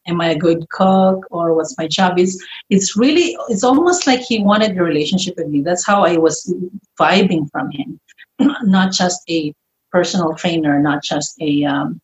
am 0.07 0.21
i 0.21 0.29
a 0.29 0.37
good 0.37 0.67
cook 0.69 1.25
or 1.31 1.53
what's 1.53 1.77
my 1.77 1.87
job 1.87 2.19
is 2.19 2.43
it's 2.69 2.97
really 2.97 3.35
it's 3.49 3.63
almost 3.63 4.07
like 4.07 4.19
he 4.19 4.41
wanted 4.41 4.77
a 4.77 4.83
relationship 4.83 5.35
with 5.37 5.47
me 5.47 5.61
that's 5.61 5.85
how 5.85 6.03
i 6.03 6.17
was 6.17 6.53
vibing 6.99 7.49
from 7.51 7.69
him 7.71 7.99
not 8.63 8.91
just 8.91 9.21
a 9.29 9.53
personal 9.91 10.33
trainer 10.33 10.79
not 10.79 11.03
just 11.03 11.35
a 11.41 11.63
um, 11.65 11.99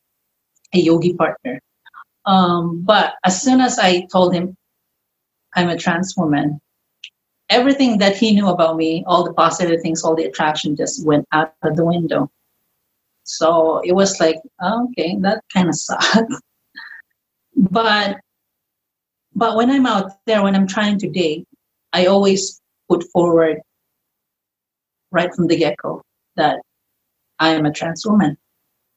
a 0.73 0.79
yogi 0.79 1.13
partner 1.13 1.59
um, 2.25 2.81
but 2.83 3.15
as 3.23 3.41
soon 3.41 3.59
as 3.61 3.79
i 3.79 4.05
told 4.11 4.33
him 4.33 4.55
i'm 5.55 5.69
a 5.69 5.77
trans 5.77 6.15
woman 6.17 6.59
everything 7.49 7.97
that 7.97 8.15
he 8.15 8.33
knew 8.33 8.47
about 8.47 8.77
me, 8.77 9.03
all 9.07 9.23
the 9.23 9.33
positive 9.33 9.81
things, 9.81 10.03
all 10.03 10.15
the 10.15 10.23
attraction 10.23 10.75
just 10.75 11.05
went 11.05 11.27
out 11.31 11.53
of 11.63 11.75
the 11.75 11.85
window. 11.85 12.31
So 13.23 13.81
it 13.83 13.93
was 13.93 14.19
like, 14.19 14.37
oh, 14.61 14.87
okay, 14.89 15.15
that 15.21 15.43
kind 15.53 15.69
of 15.69 15.75
sucks. 15.87 16.41
But 17.59 18.17
but 19.35 19.55
when 19.55 19.69
I'm 19.69 19.85
out 19.85 20.11
there, 20.25 20.43
when 20.43 20.55
I'm 20.55 20.67
trying 20.67 20.97
to 20.99 21.09
date, 21.09 21.45
I 21.93 22.07
always 22.07 22.59
put 22.89 23.03
forward 23.11 23.61
right 25.11 25.33
from 25.33 25.47
the 25.47 25.57
get-go 25.57 26.01
that 26.35 26.59
I 27.39 27.49
am 27.49 27.65
a 27.65 27.71
trans 27.71 28.05
woman. 28.05 28.37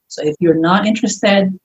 So 0.08 0.22
if 0.24 0.34
you're 0.40 0.58
not 0.58 0.86
interested, 0.86 1.58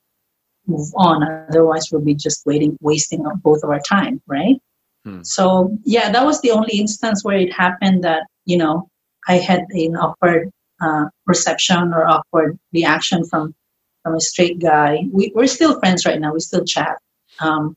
move 0.66 0.88
on. 0.96 1.22
Otherwise, 1.48 1.88
we'll 1.90 2.02
be 2.02 2.14
just 2.14 2.44
waiting, 2.46 2.76
wasting 2.80 3.24
both 3.42 3.62
of 3.62 3.70
our 3.70 3.80
time, 3.80 4.20
right? 4.26 4.56
Hmm. 5.04 5.22
So 5.22 5.76
yeah, 5.84 6.10
that 6.10 6.24
was 6.24 6.40
the 6.40 6.50
only 6.50 6.78
instance 6.78 7.24
where 7.24 7.38
it 7.38 7.52
happened 7.52 8.04
that 8.04 8.26
you 8.44 8.56
know 8.56 8.88
I 9.26 9.38
had 9.38 9.64
an 9.70 9.96
awkward 9.96 10.50
uh, 10.80 11.06
perception 11.26 11.92
or 11.92 12.06
awkward 12.08 12.58
reaction 12.72 13.24
from 13.24 13.54
from 14.02 14.14
a 14.14 14.20
straight 14.20 14.58
guy. 14.58 15.04
We, 15.12 15.32
we're 15.34 15.46
still 15.46 15.78
friends 15.78 16.06
right 16.06 16.20
now. 16.20 16.32
We 16.32 16.40
still 16.40 16.64
chat. 16.64 16.96
Um, 17.40 17.76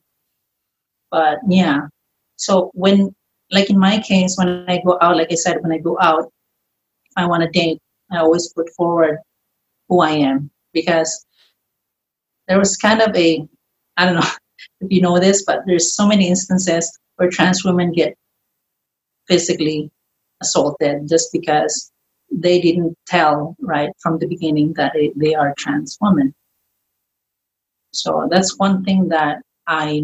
but 1.10 1.38
yeah, 1.48 1.88
so 2.36 2.70
when 2.74 3.14
like 3.50 3.68
in 3.68 3.78
my 3.78 4.00
case, 4.00 4.36
when 4.36 4.64
I 4.68 4.80
go 4.84 4.98
out, 5.00 5.16
like 5.16 5.30
I 5.30 5.34
said, 5.34 5.62
when 5.62 5.72
I 5.72 5.78
go 5.78 5.98
out, 6.00 6.24
if 6.24 7.12
I 7.16 7.26
want 7.26 7.42
to 7.42 7.50
date, 7.50 7.78
I 8.10 8.18
always 8.18 8.52
put 8.52 8.70
forward 8.70 9.18
who 9.88 10.00
I 10.00 10.10
am 10.10 10.50
because 10.72 11.26
there 12.48 12.58
was 12.58 12.76
kind 12.76 13.02
of 13.02 13.14
a 13.14 13.46
I 13.96 14.06
don't 14.06 14.14
know 14.14 14.30
if 14.80 14.90
you 14.90 15.02
know 15.02 15.18
this, 15.18 15.44
but 15.44 15.60
there's 15.66 15.94
so 15.94 16.06
many 16.06 16.28
instances 16.28 16.98
where 17.16 17.30
trans 17.30 17.64
women 17.64 17.92
get 17.92 18.16
physically 19.28 19.90
assaulted 20.40 21.08
just 21.08 21.30
because 21.32 21.91
they 22.32 22.60
didn't 22.60 22.96
tell 23.06 23.56
right 23.60 23.90
from 24.00 24.18
the 24.18 24.26
beginning 24.26 24.72
that 24.74 24.92
it, 24.94 25.12
they 25.16 25.34
are 25.34 25.54
trans 25.58 25.98
women. 26.00 26.34
So 27.92 28.26
that's 28.30 28.58
one 28.58 28.84
thing 28.84 29.08
that 29.08 29.42
I, 29.66 30.02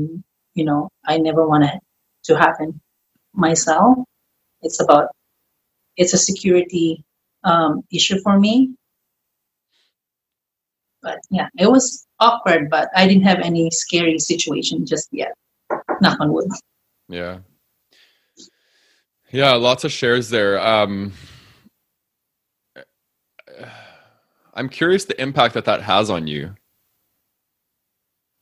you 0.55 0.64
know, 0.64 0.91
I 1.07 1.18
never 1.18 1.47
wanted 1.47 1.79
to 2.24 2.37
happen 2.37 2.81
myself. 3.35 3.99
It's 4.62 4.81
about, 4.81 5.09
it's 5.97 6.12
a 6.12 6.18
security 6.18 7.05
um, 7.45 7.83
issue 7.93 8.20
for 8.22 8.39
me. 8.39 8.74
But 11.01 11.18
yeah, 11.31 11.49
it 11.57 11.70
was 11.70 12.07
awkward, 12.20 12.68
but 12.68 12.89
I 12.95 13.07
didn't 13.07 13.22
have 13.22 13.39
any 13.39 13.70
scary 13.70 14.18
situation 14.18 14.85
just 14.85 15.09
yet. 15.12 15.33
Knock 16.01 16.20
on 16.20 16.33
wood. 16.33 16.51
Yeah. 17.09 17.39
Yeah, 19.31 19.53
lots 19.55 19.85
of 19.85 19.93
shares 19.93 20.29
there. 20.31 20.59
Um, 20.61 21.12
I'm 24.59 24.68
curious 24.68 25.06
the 25.06 25.20
impact 25.20 25.54
that 25.54 25.66
that 25.66 25.82
has 25.82 26.11
on 26.11 26.26
you. 26.26 26.54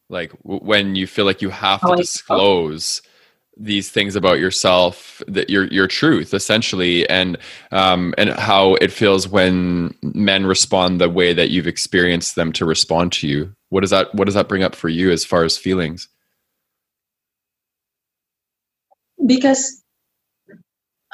Like 0.09 0.33
w- 0.43 0.61
when 0.63 0.97
you 0.97 1.07
feel 1.07 1.27
like 1.27 1.43
you 1.43 1.51
have 1.51 1.81
to 1.83 1.97
disclose 1.97 3.03
these 3.59 3.91
things 3.91 4.17
about 4.17 4.39
yourself, 4.41 5.23
that 5.29 5.51
your 5.51 5.67
your 5.67 5.89
truth 5.89 6.35
essentially, 6.35 7.09
and 7.11 7.39
um, 7.73 8.15
and 8.19 8.31
how 8.31 8.75
it 8.77 8.93
feels 8.93 9.29
when 9.29 9.95
men 10.03 10.47
respond 10.47 11.01
the 11.01 11.11
way 11.11 11.35
that 11.35 11.51
you've 11.51 11.67
experienced 11.67 12.37
them 12.37 12.53
to 12.55 12.65
respond 12.65 13.13
to 13.13 13.29
you. 13.29 13.55
What 13.71 13.83
does 13.83 13.91
that 13.91 14.15
What 14.15 14.27
does 14.27 14.35
that 14.35 14.49
bring 14.49 14.65
up 14.65 14.75
for 14.75 14.89
you 14.89 15.11
as 15.13 15.25
far 15.25 15.45
as 15.45 15.59
feelings? 15.59 16.09
because 19.27 19.83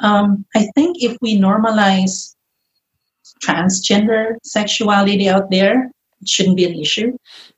um, 0.01 0.45
I 0.55 0.67
think 0.75 0.97
if 1.01 1.17
we 1.21 1.39
normalize 1.39 2.35
transgender 3.43 4.35
sexuality 4.43 5.29
out 5.29 5.49
there, 5.51 5.91
it 6.21 6.27
shouldn't 6.27 6.57
be 6.57 6.65
an 6.65 6.75
issue. 6.79 7.17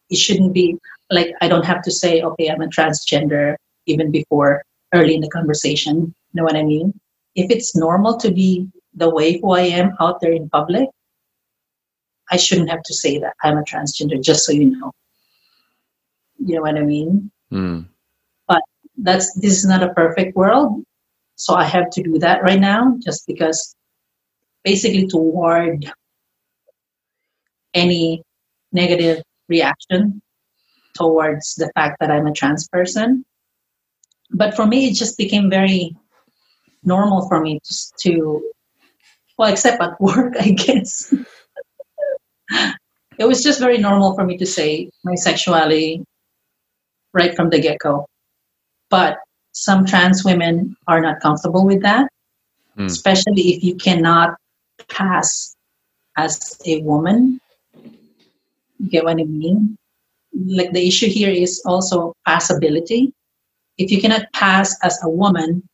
It 0.09 0.17
shouldn't 0.17 0.53
be 0.53 0.77
like 1.11 1.33
I 1.41 1.47
don't 1.47 1.65
have 1.65 1.81
to 1.83 1.91
say, 1.91 2.21
okay, 2.21 2.49
I'm 2.49 2.61
a 2.61 2.67
transgender 2.67 3.55
even 3.85 4.11
before 4.11 4.63
early 4.93 5.15
in 5.15 5.21
the 5.21 5.29
conversation. 5.29 5.95
You 5.97 6.33
know 6.33 6.43
what 6.43 6.55
I 6.55 6.63
mean? 6.63 6.93
If 7.35 7.51
it's 7.51 7.75
normal 7.75 8.17
to 8.17 8.31
be 8.31 8.67
the 8.93 9.09
way 9.09 9.39
who 9.39 9.51
I 9.51 9.61
am 9.61 9.95
out 9.99 10.21
there 10.21 10.31
in 10.31 10.49
public, 10.49 10.89
I 12.31 12.37
shouldn't 12.37 12.69
have 12.69 12.81
to 12.83 12.93
say 12.93 13.19
that 13.19 13.33
I'm 13.43 13.57
a 13.57 13.63
transgender, 13.63 14.21
just 14.21 14.45
so 14.45 14.51
you 14.51 14.71
know. 14.71 14.91
You 16.39 16.55
know 16.55 16.61
what 16.61 16.77
I 16.77 16.81
mean? 16.81 17.31
Mm 17.51 17.87
that's 18.97 19.33
this 19.35 19.57
is 19.57 19.65
not 19.65 19.83
a 19.83 19.93
perfect 19.93 20.35
world 20.35 20.83
so 21.35 21.53
i 21.55 21.63
have 21.63 21.89
to 21.89 22.01
do 22.01 22.17
that 22.17 22.41
right 22.43 22.59
now 22.59 22.97
just 23.03 23.25
because 23.27 23.74
basically 24.65 25.07
to 25.07 25.17
ward 25.17 25.89
any 27.73 28.23
negative 28.73 29.23
reaction 29.47 30.21
towards 30.95 31.55
the 31.55 31.71
fact 31.75 31.97
that 31.99 32.11
i'm 32.11 32.27
a 32.27 32.33
trans 32.33 32.67
person. 32.67 33.23
But 34.31 34.55
for 34.55 34.65
me 34.65 34.89
it 34.89 34.95
just 34.95 35.17
became 35.17 35.49
very 35.49 35.95
normal 36.83 37.27
for 37.29 37.39
me 37.39 37.59
just 37.65 37.93
to 37.99 38.43
well 39.37 39.51
except 39.51 39.81
at 39.81 40.01
work 40.01 40.33
i 40.39 40.49
guess. 40.49 41.13
It 43.17 43.25
was 43.25 43.41
just 43.41 43.59
very 43.59 43.77
normal 43.77 44.13
for 44.13 44.25
me 44.25 44.37
to 44.37 44.45
say 44.45 44.89
my 45.05 45.15
sexuality 45.15 46.03
right 47.13 47.33
from 47.33 47.49
the 47.49 47.59
get-go. 47.61 48.05
But 48.89 49.19
some 49.53 49.85
trans 49.85 50.25
women 50.25 50.75
are 50.85 50.99
not 50.99 51.21
comfortable 51.21 51.65
with 51.65 51.81
that, 51.83 52.09
mm. 52.77 52.85
especially 52.85 53.55
if 53.55 53.63
you 53.63 53.75
cannot 53.75 54.35
pass 54.89 55.55
as 56.17 56.59
a 56.65 56.81
woman. 56.81 57.39
You 58.79 58.89
get 58.89 59.03
what 59.03 59.19
I 59.19 59.23
mean? 59.23 59.77
Like 60.33 60.73
the 60.73 60.87
issue 60.87 61.07
here 61.07 61.29
is 61.29 61.61
also 61.65 62.13
passability. 62.27 63.13
If 63.77 63.91
you 63.91 64.01
cannot 64.01 64.31
pass 64.33 64.75
as 64.83 64.99
a 65.03 65.09
woman 65.09 65.67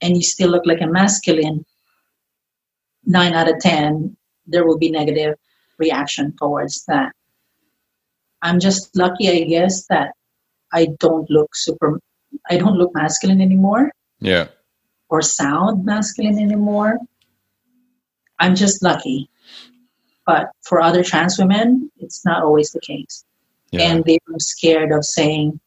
and 0.00 0.16
you 0.16 0.22
still 0.22 0.50
look 0.50 0.66
like 0.66 0.80
a 0.80 0.86
masculine, 0.86 1.64
nine 3.04 3.32
out 3.34 3.48
of 3.48 3.58
10, 3.60 4.16
there 4.46 4.66
will 4.66 4.78
be 4.78 4.90
negative 4.90 5.34
reaction 5.78 6.34
towards 6.38 6.84
that. 6.86 7.12
I'm 8.42 8.60
just 8.60 8.94
lucky, 8.96 9.28
I 9.28 9.44
guess, 9.44 9.86
that 9.86 10.12
I 10.72 10.88
don't 10.98 11.28
look 11.30 11.54
super, 11.54 12.00
I 12.50 12.56
don't 12.56 12.76
look 12.76 12.94
masculine 12.94 13.40
anymore. 13.40 13.90
Yeah. 14.20 14.48
Or 15.08 15.22
sound 15.22 15.84
masculine 15.84 16.38
anymore. 16.38 16.98
I'm 18.38 18.54
just 18.54 18.82
lucky. 18.82 19.28
But 20.26 20.50
for 20.62 20.80
other 20.80 21.04
trans 21.04 21.38
women, 21.38 21.90
it's 21.98 22.24
not 22.24 22.42
always 22.42 22.72
the 22.72 22.80
case. 22.80 23.24
Yeah. 23.70 23.82
And 23.82 24.04
they're 24.04 24.18
scared 24.38 24.92
of 24.92 25.04
saying, 25.04 25.60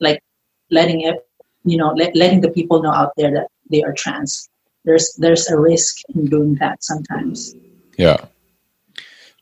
like, 0.00 0.22
letting 0.70 1.02
it, 1.02 1.26
you 1.64 1.76
know, 1.76 1.92
let, 1.92 2.16
letting 2.16 2.40
the 2.40 2.50
people 2.50 2.82
know 2.82 2.92
out 2.92 3.12
there 3.16 3.32
that 3.32 3.48
they 3.70 3.82
are 3.82 3.92
trans. 3.92 4.48
There's 4.84 5.14
there's 5.18 5.48
a 5.48 5.58
risk 5.58 5.98
in 6.14 6.26
doing 6.26 6.54
that 6.56 6.82
sometimes. 6.82 7.54
Yeah. 7.98 8.24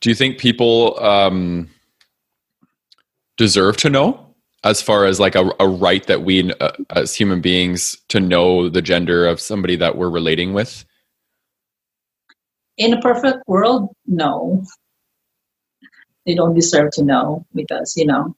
Do 0.01 0.09
you 0.09 0.15
think 0.15 0.37
people 0.37 0.99
um, 0.99 1.69
deserve 3.37 3.77
to 3.77 3.89
know? 3.89 4.27
as 4.63 4.81
far 4.81 5.05
as 5.05 5.19
like 5.19 5.35
a, 5.35 5.49
a 5.59 5.67
right 5.67 6.05
that 6.07 6.23
we 6.23 6.51
uh, 6.53 6.71
as 6.89 7.15
human 7.15 7.41
beings 7.41 7.97
to 8.09 8.19
know 8.19 8.67
the 8.69 8.81
gender 8.81 9.25
of 9.25 9.39
somebody 9.39 9.75
that 9.75 9.95
we're 9.95 10.09
relating 10.09 10.53
with 10.53 10.83
in 12.77 12.93
a 12.93 13.01
perfect 13.01 13.39
world 13.47 13.89
no 14.05 14.63
they 16.25 16.35
don't 16.35 16.53
deserve 16.53 16.91
to 16.91 17.03
know 17.03 17.45
because 17.53 17.95
you 17.97 18.05
know 18.05 18.35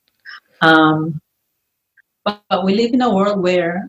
um, 0.61 1.19
but, 2.25 2.41
but 2.49 2.65
we 2.65 2.75
live 2.75 2.93
in 2.93 3.01
a 3.01 3.13
world 3.13 3.41
where 3.41 3.87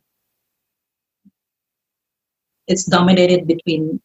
it's 2.66 2.84
dominated 2.84 3.46
between 3.46 4.00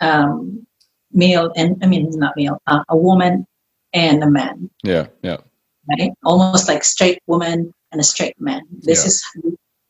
um, 0.00 0.66
male 1.12 1.52
and 1.56 1.76
i 1.82 1.86
mean 1.86 2.08
not 2.14 2.36
male 2.36 2.60
uh, 2.66 2.82
a 2.88 2.96
woman 2.96 3.46
and 3.92 4.22
a 4.22 4.30
man 4.30 4.70
yeah 4.84 5.06
yeah 5.22 5.38
right? 5.88 6.12
Almost 6.24 6.68
like 6.68 6.84
straight 6.84 7.20
woman 7.26 7.72
and 7.92 8.00
a 8.00 8.04
straight 8.04 8.40
man. 8.40 8.62
This 8.70 9.02
yeah. 9.02 9.08
is 9.08 9.24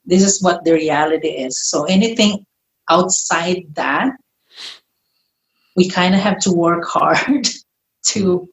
this 0.05 0.22
is 0.22 0.43
what 0.43 0.64
the 0.64 0.72
reality 0.72 1.28
is. 1.28 1.61
So 1.61 1.84
anything 1.84 2.45
outside 2.89 3.64
that, 3.74 4.12
we 5.79 5.89
kind 5.89 6.12
of 6.12 6.20
have 6.20 6.39
to 6.41 6.53
work 6.53 6.85
hard 6.85 7.47
to 8.07 8.49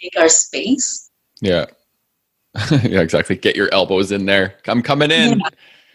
make 0.00 0.16
our 0.16 0.28
space. 0.28 1.10
Yeah. 1.40 1.66
yeah, 2.70 3.00
exactly. 3.00 3.34
Get 3.34 3.56
your 3.56 3.68
elbows 3.72 4.12
in 4.12 4.26
there. 4.26 4.54
I'm 4.68 4.80
coming 4.80 5.10
in. 5.10 5.40
Yeah, 5.40 5.48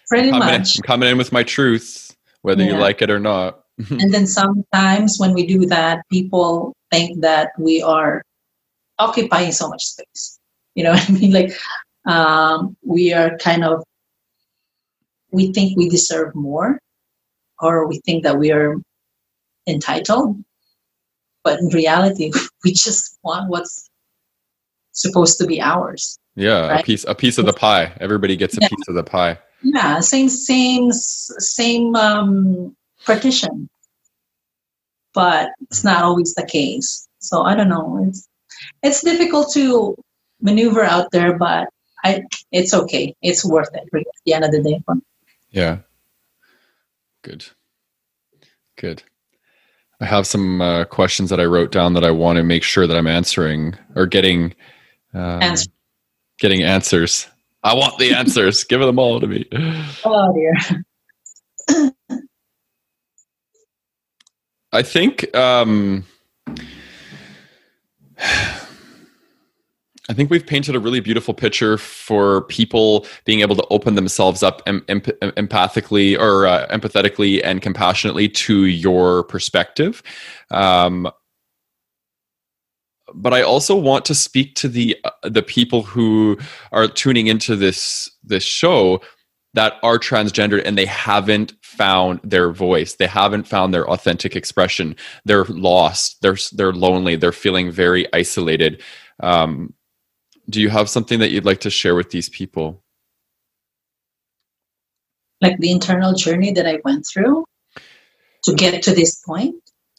pretty 0.10 0.32
I'm 0.32 0.40
much. 0.40 0.76
In, 0.76 0.82
I'm 0.84 0.86
coming 0.86 1.10
in 1.10 1.18
with 1.18 1.32
my 1.32 1.44
truth, 1.44 2.14
whether 2.42 2.62
yeah. 2.62 2.72
you 2.72 2.78
like 2.78 3.02
it 3.02 3.10
or 3.10 3.22
not. 3.22 3.64
and 3.90 4.14
then 4.14 4.28
sometimes 4.28 5.16
when 5.18 5.34
we 5.34 5.48
do 5.48 5.66
that, 5.68 6.02
people 6.12 6.76
think 6.92 7.22
that 7.22 7.52
we 7.58 7.82
are 7.82 8.22
occupying 8.98 9.54
so 9.54 9.70
much 9.70 9.86
space. 9.86 10.40
You 10.76 10.84
know 10.84 10.92
what 10.92 11.10
I 11.10 11.14
mean? 11.14 11.32
Like 11.32 11.54
um, 12.06 12.76
we 12.84 13.14
are 13.14 13.38
kind 13.38 13.64
of 13.64 13.82
we 15.32 15.54
think 15.54 15.78
we 15.78 15.88
deserve 15.88 16.36
more, 16.36 16.80
or 17.60 17.88
we 17.88 18.00
think 18.00 18.24
that 18.24 18.38
we 18.38 18.52
are 18.52 18.76
entitled. 19.66 20.44
But 21.44 21.60
in 21.60 21.68
reality, 21.68 22.32
we 22.64 22.74
just 22.74 23.18
want 23.24 23.50
what's 23.50 23.90
supposed 24.92 25.38
to 25.40 25.48
be 25.48 25.62
ours. 25.62 26.20
Yeah, 26.36 26.68
right? 26.68 26.82
a 26.82 26.84
piece 26.84 27.06
a 27.08 27.16
piece 27.16 27.38
of 27.38 27.46
the 27.46 27.54
pie. 27.54 27.92
Everybody 28.00 28.36
gets 28.36 28.58
a 28.58 28.62
yeah. 28.62 28.70
piece 28.70 28.88
of 28.88 28.96
the 28.96 29.04
pie. 29.04 29.40
Yeah, 29.62 30.00
same 30.00 30.30
same 30.30 30.92
same 30.92 31.96
um, 31.96 32.76
partition, 33.06 33.70
but 35.14 35.50
it's 35.70 35.84
not 35.84 36.04
always 36.04 36.34
the 36.36 36.46
case. 36.46 37.08
So 37.20 37.44
I 37.44 37.56
don't 37.56 37.70
know. 37.70 38.06
It's 38.08 38.28
it's 38.84 39.04
difficult 39.04 39.54
to 39.54 39.96
maneuver 40.42 40.84
out 40.84 41.12
there, 41.12 41.38
but 41.38 41.68
I 42.04 42.24
it's 42.52 42.74
okay. 42.74 43.16
It's 43.22 43.44
worth 43.46 43.70
it 43.74 43.90
at 43.94 44.04
the 44.26 44.34
end 44.34 44.46
of 44.46 44.52
the 44.52 44.64
day. 44.64 44.82
Yeah. 45.52 45.80
Good. 47.22 47.46
Good. 48.78 49.04
I 50.02 50.06
have 50.06 50.26
some 50.26 50.62
uh, 50.62 50.86
questions 50.86 51.30
that 51.30 51.40
I 51.40 51.46
wrote 51.46 51.72
down 51.72 51.94
that 51.94 52.06
I 52.06 52.12
want 52.12 52.38
to 52.38 52.44
make 52.44 52.64
sure 52.64 52.88
that 52.88 52.96
I'm 52.98 53.08
answering 53.08 53.76
or 53.96 54.06
getting 54.06 54.54
um, 55.14 55.42
Answer. 55.42 55.70
getting 56.40 56.64
answers. 56.64 57.28
I 57.64 57.74
want 57.74 57.98
the 57.98 58.14
answers. 58.14 58.64
Give 58.70 58.80
them 58.80 59.00
all 59.00 59.20
to 59.20 59.28
me. 59.28 59.46
Oh 60.06 60.34
dear. 60.34 61.94
I 64.72 64.84
think 64.84 65.36
um, 65.36 66.06
I 70.10 70.14
think 70.14 70.32
we've 70.32 70.46
painted 70.46 70.76
a 70.76 70.80
really 70.80 71.00
beautiful 71.00 71.36
picture 71.36 71.78
for 71.78 72.42
people 72.46 73.06
being 73.26 73.42
able 73.42 73.56
to 73.56 73.66
open 73.70 73.94
themselves 73.94 74.42
up 74.42 74.64
em- 74.66 74.84
em- 74.90 75.02
empathically 75.02 76.20
or 76.20 76.48
uh, 76.48 76.68
empathetically 76.70 77.42
and 77.44 77.62
compassionately 77.62 78.28
to 78.30 78.66
your 78.66 79.24
perspective. 79.26 80.02
Um, 80.50 81.10
but 83.14 83.34
I 83.36 83.44
also 83.44 83.76
want 83.76 84.04
to 84.06 84.16
speak 84.16 84.56
to 84.56 84.68
the 84.68 84.98
uh, 85.04 85.12
the 85.24 85.44
people 85.44 85.84
who 85.84 86.38
are 86.72 86.88
tuning 86.88 87.28
into 87.28 87.56
this 87.56 88.10
this 88.24 88.44
show 88.44 89.02
that 89.54 89.74
are 89.84 89.98
transgendered 89.98 90.62
and 90.66 90.78
they 90.78 90.86
haven't 90.86 91.54
found 91.62 92.20
their 92.24 92.52
voice. 92.52 92.96
They 92.96 93.08
haven't 93.08 93.48
found 93.48 93.74
their 93.74 93.90
authentic 93.90 94.36
expression. 94.36 94.96
They're 95.26 95.46
lost. 95.46 96.18
They're 96.22 96.38
they're 96.54 96.74
lonely. 96.74 97.16
They're 97.16 97.32
feeling 97.32 97.72
very 97.72 98.12
isolated. 98.14 98.82
Um, 99.22 99.74
do 100.50 100.62
you 100.62 100.70
have 100.70 100.90
something 100.90 101.20
that 101.20 101.32
you'd 101.32 101.46
like 101.46 101.62
to 101.62 101.70
share 101.70 101.96
with 101.96 102.10
these 102.10 102.30
people? 102.30 102.84
Like 105.42 105.58
the 105.60 105.72
internal 105.72 106.14
journey 106.14 106.52
that 106.52 106.66
i 106.66 106.80
went 106.84 107.06
through 107.06 107.46
to 108.44 108.54
get 108.54 108.82
to 108.84 108.94
this 108.94 109.22
point? 109.26 109.56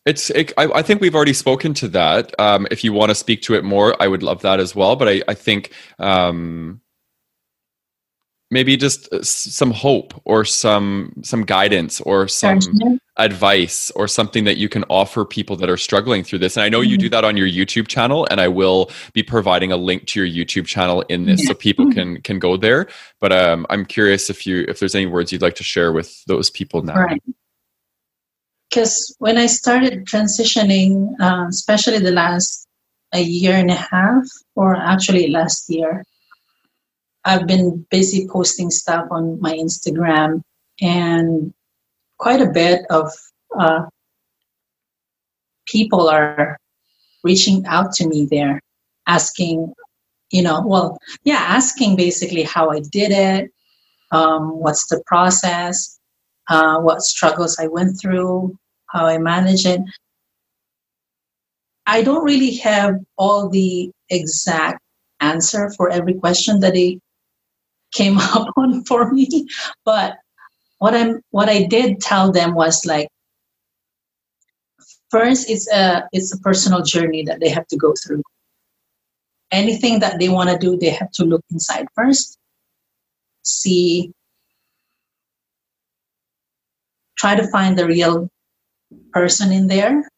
It's 0.07 0.30
it, 0.30 0.53
I, 0.57 0.64
I, 0.64 0.82
think 0.82 1.01
we've 1.01 1.14
already 1.14 1.34
spoken 1.34 1.74
to 1.74 1.88
that. 1.88 2.38
Um, 2.40 2.66
if 2.70 2.82
you 2.84 2.92
want 2.92 3.11
to 3.11 3.14
speak 3.14 3.42
to 3.42 3.55
it 3.55 3.64
more 3.64 3.94
i 4.03 4.09
would 4.09 4.22
love 4.22 4.42
that 4.42 4.61
as 4.61 4.74
well 4.74 4.96
but 4.96 5.09
i, 5.09 5.22
I 5.28 5.34
think 5.34 5.72
um, 5.98 6.80
maybe 8.51 8.76
just 8.76 9.12
uh, 9.12 9.22
some 9.22 9.70
hope 9.70 10.20
or 10.24 10.44
some 10.44 11.12
some 11.22 11.44
guidance 11.44 12.01
or 12.03 12.26
some 12.28 12.59
advice 13.16 13.90
or 13.92 14.09
something 14.09 14.44
that 14.44 14.57
you 14.57 14.68
can 14.68 14.84
offer 14.84 15.24
people 15.24 15.57
that 15.57 15.70
are 15.70 15.76
struggling 15.76 16.24
through 16.24 16.38
this. 16.38 16.57
And 16.57 16.64
i 16.64 16.68
know 16.68 16.80
you 16.80 16.96
do 16.96 17.07
mm-hmm. 17.07 17.12
that 17.12 17.24
on 17.24 17.36
your 17.36 17.46
youtube 17.46 17.88
channel 17.88 18.26
and 18.30 18.40
i 18.40 18.48
will 18.48 18.90
be 19.12 19.22
providing 19.22 19.72
a 19.72 19.76
link 19.76 20.07
to 20.07 20.24
your 20.24 20.46
youtube 20.46 20.66
channel 20.66 21.03
in 21.09 21.26
this 21.26 21.46
so 21.46 21.55
people 21.55 21.86
mm-hmm. 21.86 22.14
can 22.14 22.22
can 22.22 22.38
go 22.38 22.57
there. 22.57 22.88
But 23.20 23.32
um, 23.32 23.66
i'm 23.70 23.84
curious 23.84 24.30
if 24.30 24.46
you 24.46 24.64
if 24.68 24.80
there's 24.80 24.94
any 24.94 25.07
words 25.07 25.32
you'd 25.32 25.42
like 25.42 25.57
to 25.57 25.64
share 25.64 25.92
with 25.92 26.24
those 26.26 26.51
people 26.51 26.82
now. 26.82 27.01
Right. 27.01 27.22
Because 28.68 29.14
when 29.18 29.38
i 29.38 29.46
started 29.46 30.07
transitioning 30.07 31.14
uh, 31.20 31.46
especially 31.48 31.98
the 31.98 32.12
last 32.12 32.66
a 33.12 33.20
year 33.20 33.57
and 33.57 33.70
a 33.70 33.74
half 33.74 34.24
or 34.55 34.76
actually 34.76 35.28
last 35.28 35.68
year 35.68 36.05
I've 37.24 37.46
been 37.46 37.86
busy 37.90 38.26
posting 38.28 38.70
stuff 38.70 39.06
on 39.10 39.40
my 39.40 39.52
Instagram, 39.52 40.42
and 40.80 41.52
quite 42.18 42.40
a 42.40 42.50
bit 42.50 42.82
of 42.90 43.12
uh, 43.58 43.86
people 45.66 46.08
are 46.08 46.58
reaching 47.22 47.66
out 47.66 47.92
to 47.92 48.08
me 48.08 48.26
there, 48.30 48.60
asking, 49.06 49.72
you 50.30 50.42
know, 50.42 50.62
well, 50.64 50.98
yeah, 51.24 51.44
asking 51.46 51.96
basically 51.96 52.42
how 52.42 52.70
I 52.70 52.80
did 52.80 53.12
it, 53.12 53.50
um, 54.12 54.58
what's 54.58 54.86
the 54.86 55.02
process, 55.06 55.98
uh, 56.48 56.78
what 56.80 57.02
struggles 57.02 57.58
I 57.58 57.66
went 57.66 58.00
through, 58.00 58.56
how 58.86 59.06
I 59.06 59.18
manage 59.18 59.66
it. 59.66 59.80
I 61.86 62.02
don't 62.02 62.24
really 62.24 62.56
have 62.56 62.96
all 63.16 63.48
the 63.48 63.90
exact 64.08 64.80
answer 65.20 65.70
for 65.76 65.90
every 65.90 66.14
question 66.14 66.60
that 66.60 66.74
they 66.74 66.98
came 67.93 68.18
up 68.36 68.49
on 68.57 68.84
for 68.84 69.11
me. 69.12 69.49
But 69.84 70.16
what 70.78 70.95
I'm 70.95 71.20
what 71.30 71.49
I 71.49 71.64
did 71.64 72.01
tell 72.01 72.32
them 72.32 72.55
was 72.55 72.86
like 72.86 73.09
first 75.11 75.51
it's 75.51 75.70
a 75.70 76.09
it's 76.12 76.32
a 76.32 76.38
personal 76.38 76.82
journey 76.82 77.22
that 77.24 77.41
they 77.41 77.49
have 77.49 77.66
to 77.68 77.76
go 77.76 77.95
through. 78.03 78.22
Anything 79.53 79.99
that 80.01 80.20
they 80.20 80.28
want 80.28 80.49
to 80.49 80.59
do, 80.59 80.76
they 80.76 80.91
have 80.91 81.11
to 81.12 81.24
look 81.24 81.45
inside 81.51 81.86
first, 81.97 82.38
see, 83.43 84.12
try 87.18 87.34
to 87.34 87.47
find 87.49 87.76
the 87.76 87.86
real 87.86 88.28
person 89.12 89.53
in 89.53 89.66
there. 89.66 90.09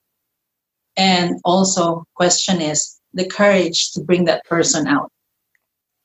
And 0.99 1.41
also 1.45 2.05
question 2.15 2.61
is 2.61 3.01
the 3.15 3.27
courage 3.27 3.93
to 3.93 4.01
bring 4.01 4.27
that 4.27 4.45
person 4.45 4.87
out. 4.87 5.11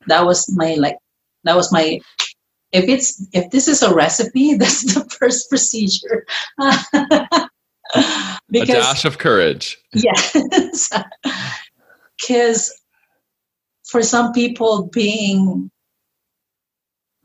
That 0.07 0.25
was 0.25 0.45
my 0.55 0.75
like 0.75 0.97
that 1.47 1.55
was 1.55 1.71
my 1.71 1.99
if 2.71 2.89
it's 2.89 3.25
if 3.33 3.49
this 3.51 3.67
is 3.67 3.81
a 3.81 3.93
recipe 3.93 4.53
that's 4.59 4.93
the 4.93 5.05
first 5.19 5.49
procedure. 5.49 6.25
Because, 8.49 8.69
a 8.69 8.81
dash 8.81 9.05
of 9.05 9.17
courage. 9.17 9.77
Yes. 9.93 10.91
Because 12.19 12.73
for 13.85 14.03
some 14.03 14.33
people 14.33 14.89
being 14.91 15.71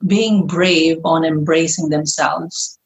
being 0.06 0.46
brave 0.46 0.98
on 1.04 1.24
embracing 1.24 1.88
themselves 1.88 2.78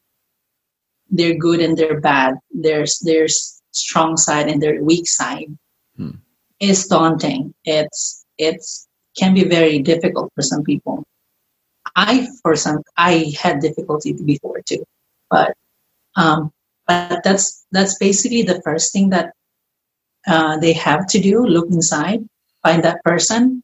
their 1.09 1.35
good 1.35 1.59
and 1.59 1.77
their 1.77 1.99
bad. 1.99 2.35
There's 2.51 2.99
their 2.99 3.27
strong 3.71 4.17
side 4.17 4.47
and 4.47 4.61
their 4.61 4.83
weak 4.83 5.07
side. 5.07 5.55
Hmm. 5.95 6.17
is 6.59 6.87
daunting. 6.87 7.53
It's 7.63 8.25
it's 8.37 8.87
can 9.17 9.33
be 9.33 9.43
very 9.43 9.79
difficult 9.79 10.31
for 10.35 10.41
some 10.41 10.63
people 10.63 11.03
I 11.97 12.27
for 12.43 12.55
some 12.55 12.83
I 12.95 13.33
had 13.41 13.59
difficulty 13.59 14.13
before 14.13 14.61
too, 14.61 14.85
but 15.31 15.57
um, 16.15 16.53
but 16.85 17.23
that's 17.23 17.65
that's 17.71 17.97
basically 17.97 18.43
the 18.43 18.61
first 18.61 18.93
thing 18.93 19.09
that 19.09 19.33
uh, 20.27 20.57
they 20.59 20.73
have 20.73 21.07
to 21.07 21.19
do: 21.19 21.45
look 21.45 21.67
inside, 21.71 22.23
find 22.61 22.83
that 22.83 23.03
person, 23.03 23.63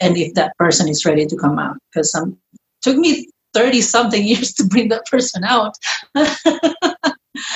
and 0.00 0.16
if 0.16 0.32
that 0.34 0.56
person 0.56 0.88
is 0.88 1.04
ready 1.04 1.26
to 1.26 1.36
come 1.36 1.58
out. 1.58 1.76
Because 1.92 2.10
some 2.10 2.38
took 2.80 2.96
me 2.96 3.28
thirty 3.52 3.82
something 3.82 4.26
years 4.32 4.54
to 4.54 4.64
bring 4.64 4.88
that 4.88 5.04
person 5.04 5.44
out. 5.44 5.76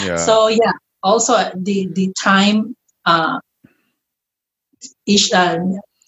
yeah. 0.04 0.16
So 0.16 0.48
yeah. 0.48 0.72
Also, 1.02 1.32
the 1.56 1.88
the 1.94 2.12
time 2.12 2.76
uh, 3.06 3.40
ish, 5.06 5.32
uh, 5.32 5.56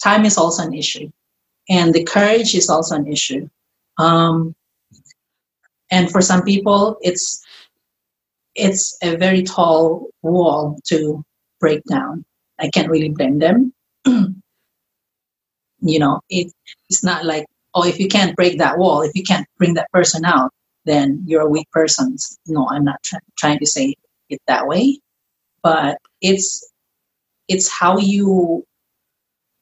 time 0.03 0.27
is 0.27 0.37
also 0.37 0.65
an 0.65 0.75
issue, 0.75 1.11
and 1.71 1.95
the 1.95 2.05
courage 2.05 2.55
is 2.55 2.69
also 2.69 2.95
an 2.97 3.07
issue 3.11 3.49
um, 3.99 4.55
and 5.91 6.11
for 6.11 6.21
some 6.23 6.43
people, 6.43 6.97
it's 7.03 7.45
it's 8.55 8.97
a 9.03 9.17
very 9.17 9.43
tall 9.43 10.09
wall 10.23 10.79
to 10.87 11.23
break 11.61 11.83
down. 11.85 12.25
I 12.59 12.69
can't 12.71 12.91
really 12.91 13.09
blame 13.11 13.39
them. 13.39 13.73
you 14.07 15.99
know, 15.99 16.21
it, 16.29 16.53
it's 16.89 17.05
not 17.05 17.25
like, 17.25 17.47
oh, 17.75 17.85
if 17.87 17.99
you 17.99 18.09
can't 18.09 18.37
break 18.37 18.59
that 18.59 18.79
wall, 18.79 19.03
if 19.03 19.13
you 19.15 19.23
can't 19.23 19.47
bring 19.59 19.75
that 19.75 19.91
person 19.93 20.25
out, 20.25 20.51
then 20.85 21.23
you're 21.27 21.43
a 21.43 21.49
weak 21.49 21.71
person. 21.71 22.17
No, 22.47 22.69
I'm 22.71 22.85
not 22.85 23.03
try- 23.05 23.21
trying 23.39 23.59
to 23.61 23.67
say 23.67 23.95
it 24.29 24.41
that 24.47 24.67
way, 24.67 24.99
but 25.63 25.99
it's 26.21 26.69
it's 27.49 27.71
how 27.71 27.99
you 27.99 28.65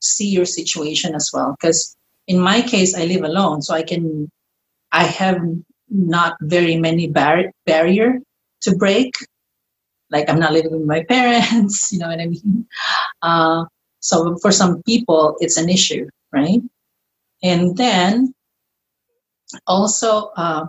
see 0.03 0.28
your 0.28 0.45
situation 0.47 1.14
as 1.14 1.31
well. 1.33 1.57
Because 1.61 1.97
in 2.31 2.39
my 2.39 2.62
case, 2.62 2.95
I 2.95 3.07
live 3.07 3.24
alone, 3.24 3.61
so 3.61 3.74
I 3.74 3.83
can 3.83 4.31
I 4.93 5.03
have 5.03 5.41
not 5.89 6.37
very 6.41 6.76
many 6.76 7.09
bar- 7.09 7.53
barrier 7.66 8.20
to 8.62 8.76
break. 8.76 9.12
Like 10.11 10.31
I'm 10.31 10.39
not 10.39 10.53
living 10.53 10.70
with 10.70 10.87
my 10.87 11.03
parents, 11.09 11.93
you 11.93 11.99
know 11.99 12.07
what 12.07 12.20
I 12.20 12.26
mean. 12.26 12.66
Uh, 13.20 13.64
so 13.99 14.37
for 14.39 14.53
some 14.53 14.81
people, 14.85 15.37
it's 15.41 15.57
an 15.57 15.68
issue, 15.68 16.07
right? 16.33 16.62
And 17.43 17.76
then 17.76 18.33
also 19.66 20.31
uh, 20.37 20.66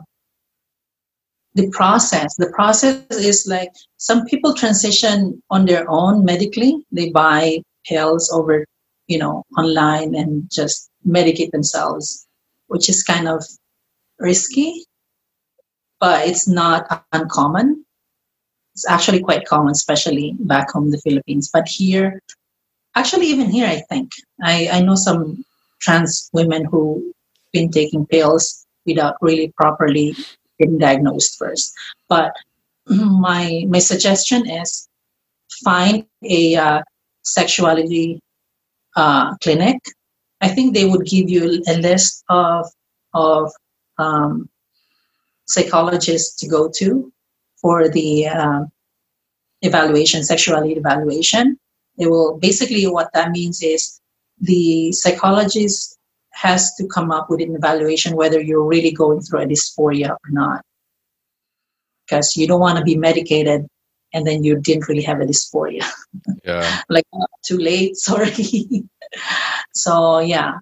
the 1.54 1.70
process. 1.70 2.36
The 2.38 2.50
process 2.50 3.06
is 3.12 3.46
like 3.48 3.70
some 3.98 4.26
people 4.26 4.56
transition 4.56 5.44
on 5.52 5.68
their 5.68 5.86
own 5.88 6.26
medically. 6.26 6.84
They 6.92 7.12
buy 7.12 7.62
pills 7.86 8.32
over, 8.32 8.66
you 9.06 9.20
know, 9.20 9.44
online 9.56 10.16
and 10.16 10.50
just 10.50 10.91
medicate 11.08 11.52
themselves, 11.52 12.28
which 12.68 12.90
is 12.90 13.04
kind 13.04 13.28
of 13.28 13.44
risky, 14.20 14.86
but 16.00 16.28
it's 16.28 16.48
not 16.48 17.06
uncommon. 17.12 17.86
It's 18.74 18.88
actually 18.88 19.22
quite 19.22 19.46
common, 19.46 19.72
especially 19.72 20.36
back 20.40 20.72
home 20.72 20.86
in 20.86 20.92
the 20.92 21.02
Philippines. 21.02 21.50
But 21.52 21.68
here, 21.68 22.22
actually, 22.96 23.28
even 23.28 23.50
here, 23.50 23.68
I 23.68 23.82
think 23.90 24.12
I, 24.42 24.70
I 24.72 24.82
know 24.82 24.96
some 24.96 25.44
trans 25.82 26.30
women 26.34 26.66
who 26.66 27.14
been 27.52 27.70
taking 27.70 28.06
pills 28.06 28.66
without 28.86 29.16
really 29.22 29.52
properly 29.58 30.16
getting 30.60 30.78
diagnosed 30.78 31.38
first. 31.38 31.74
But 32.08 32.32
my 32.88 33.66
my 33.68 33.80
suggestion 33.80 34.50
is 34.50 34.88
find 35.64 36.06
a 36.24 36.56
uh, 36.56 36.82
sexuality 37.24 38.20
uh, 38.96 39.36
clinic. 39.38 39.78
I 40.42 40.50
think 40.50 40.74
they 40.74 40.86
would 40.86 41.06
give 41.06 41.30
you 41.30 41.64
a 41.68 41.78
list 41.78 42.24
of 42.30 42.66
of 43.14 43.52
um, 43.98 44.50
psychologists 45.46 46.40
to 46.40 46.48
go 46.48 46.70
to 46.78 47.12
for 47.62 47.90
the 47.90 48.28
uh, 48.28 48.62
evaluation, 49.62 50.24
sexuality 50.24 50.74
evaluation. 50.74 51.58
It 51.98 52.10
will 52.10 52.38
basically 52.40 52.88
what 52.88 53.14
that 53.14 53.32
means 53.32 53.62
is 53.62 54.00
the 54.40 54.92
psychologist 54.92 55.98
has 56.32 56.74
to 56.76 56.88
come 56.88 57.12
up 57.12 57.30
with 57.30 57.42
an 57.42 57.56
evaluation 57.56 58.16
whether 58.16 58.40
you're 58.42 58.66
really 58.66 58.92
going 58.92 59.22
through 59.22 59.42
a 59.42 59.46
dysphoria 59.46 60.10
or 60.12 60.30
not. 60.30 60.62
Because 62.06 62.36
you 62.36 62.48
don't 62.48 62.60
want 62.60 62.78
to 62.78 62.84
be 62.84 62.98
medicated 62.98 63.68
and 64.14 64.26
then 64.26 64.44
you 64.44 64.60
didn't 64.60 64.88
really 64.88 65.04
have 65.04 65.22
a 65.22 65.26
dysphoria. 65.26 65.86
Yeah. 66.44 66.82
like 66.90 67.06
oh, 67.14 67.26
too 67.46 67.58
late, 67.58 67.96
sorry. 68.08 68.32
So 69.74 70.20
yeah. 70.20 70.54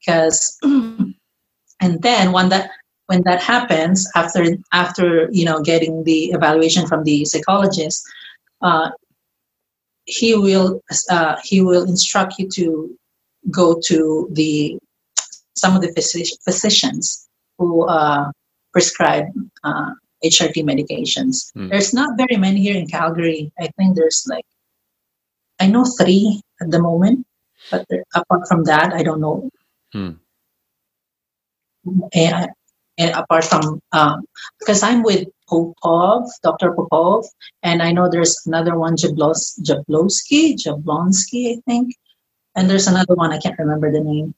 Because 0.00 0.58
and 0.62 2.02
then 2.02 2.32
when 2.32 2.48
that 2.48 2.70
when 3.06 3.22
that 3.24 3.42
happens 3.42 4.08
after 4.14 4.44
after 4.72 5.28
you 5.30 5.44
know 5.44 5.60
getting 5.60 6.04
the 6.04 6.26
evaluation 6.30 6.86
from 6.86 7.04
the 7.04 7.24
psychologist, 7.24 8.02
uh, 8.62 8.90
he 10.04 10.34
will 10.34 10.80
uh, 11.10 11.36
he 11.42 11.60
will 11.60 11.84
instruct 11.84 12.34
you 12.38 12.48
to 12.48 12.96
go 13.50 13.80
to 13.84 14.28
the 14.32 14.78
some 15.56 15.76
of 15.76 15.82
the 15.82 15.92
physici- 15.92 16.38
physicians 16.44 17.28
who 17.58 17.86
uh, 17.86 18.30
prescribe 18.72 19.26
uh, 19.64 19.90
HRT 20.24 20.64
medications. 20.64 21.52
Hmm. 21.54 21.68
There's 21.68 21.92
not 21.92 22.16
very 22.16 22.36
many 22.36 22.60
here 22.60 22.76
in 22.76 22.86
Calgary. 22.86 23.52
I 23.58 23.68
think 23.76 23.96
there's 23.96 24.24
like, 24.28 24.46
I 25.58 25.66
know 25.66 25.84
three 25.84 26.42
at 26.60 26.70
the 26.70 26.80
moment, 26.80 27.26
but 27.70 27.86
apart 28.14 28.48
from 28.48 28.64
that, 28.64 28.92
I 28.92 29.02
don't 29.02 29.20
know. 29.20 29.50
Hmm. 29.92 30.10
And, 32.14 32.50
and 32.98 33.10
apart 33.14 33.44
from, 33.44 33.80
um, 33.92 34.24
because 34.58 34.82
I'm 34.82 35.02
with 35.02 35.26
Popov, 35.48 36.28
Dr. 36.42 36.72
Popov, 36.72 37.24
and 37.62 37.82
I 37.82 37.92
know 37.92 38.08
there's 38.08 38.36
another 38.46 38.78
one, 38.78 38.96
Jablos, 38.96 39.58
Jablowski, 39.62 40.54
Jablonski, 40.54 41.56
I 41.56 41.60
think. 41.66 41.94
And 42.54 42.68
there's 42.68 42.86
another 42.86 43.14
one, 43.14 43.32
I 43.32 43.38
can't 43.38 43.58
remember 43.58 43.90
the 43.90 44.00
name. 44.00 44.34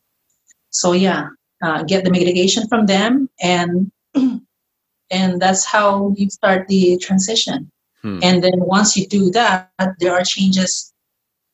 So 0.70 0.92
yeah, 0.92 1.28
uh, 1.62 1.82
get 1.84 2.04
the 2.04 2.10
medication 2.10 2.66
from 2.66 2.86
them, 2.86 3.28
and 3.40 3.92
and 4.14 5.40
that's 5.40 5.64
how 5.64 6.14
you 6.16 6.28
start 6.30 6.66
the 6.68 6.98
transition. 6.98 7.70
Hmm. 8.02 8.18
And 8.22 8.42
then 8.42 8.54
once 8.56 8.96
you 8.96 9.06
do 9.06 9.30
that, 9.30 9.70
there 10.00 10.12
are 10.12 10.24
changes. 10.24 10.92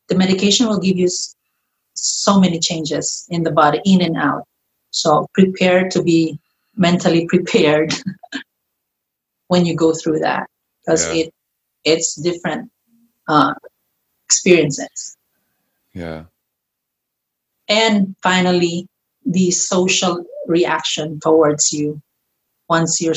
The 0.07 0.15
medication 0.15 0.67
will 0.67 0.79
give 0.79 0.97
you 0.97 1.09
so 2.01 2.39
many 2.39 2.59
changes 2.59 3.25
in 3.29 3.43
the 3.43 3.51
body, 3.51 3.81
in 3.85 4.01
and 4.01 4.17
out. 4.17 4.43
So 4.91 5.27
prepare 5.33 5.89
to 5.89 6.03
be 6.03 6.39
mentally 6.75 7.25
prepared 7.27 7.93
when 9.47 9.65
you 9.65 9.75
go 9.75 9.93
through 9.93 10.19
that, 10.19 10.47
because 10.81 11.05
Yeah. 11.07 11.23
it 11.25 11.33
it's 11.85 12.15
different 12.15 12.71
uh, 13.27 13.53
experiences. 14.25 15.15
Yeah. 15.93 16.25
and 17.67 18.15
finally 18.23 18.87
the 19.25 19.51
social 19.51 20.23
reaction 20.47 21.19
towards 21.19 21.71
you 21.73 22.01
once 22.69 23.01
you're 23.01 23.15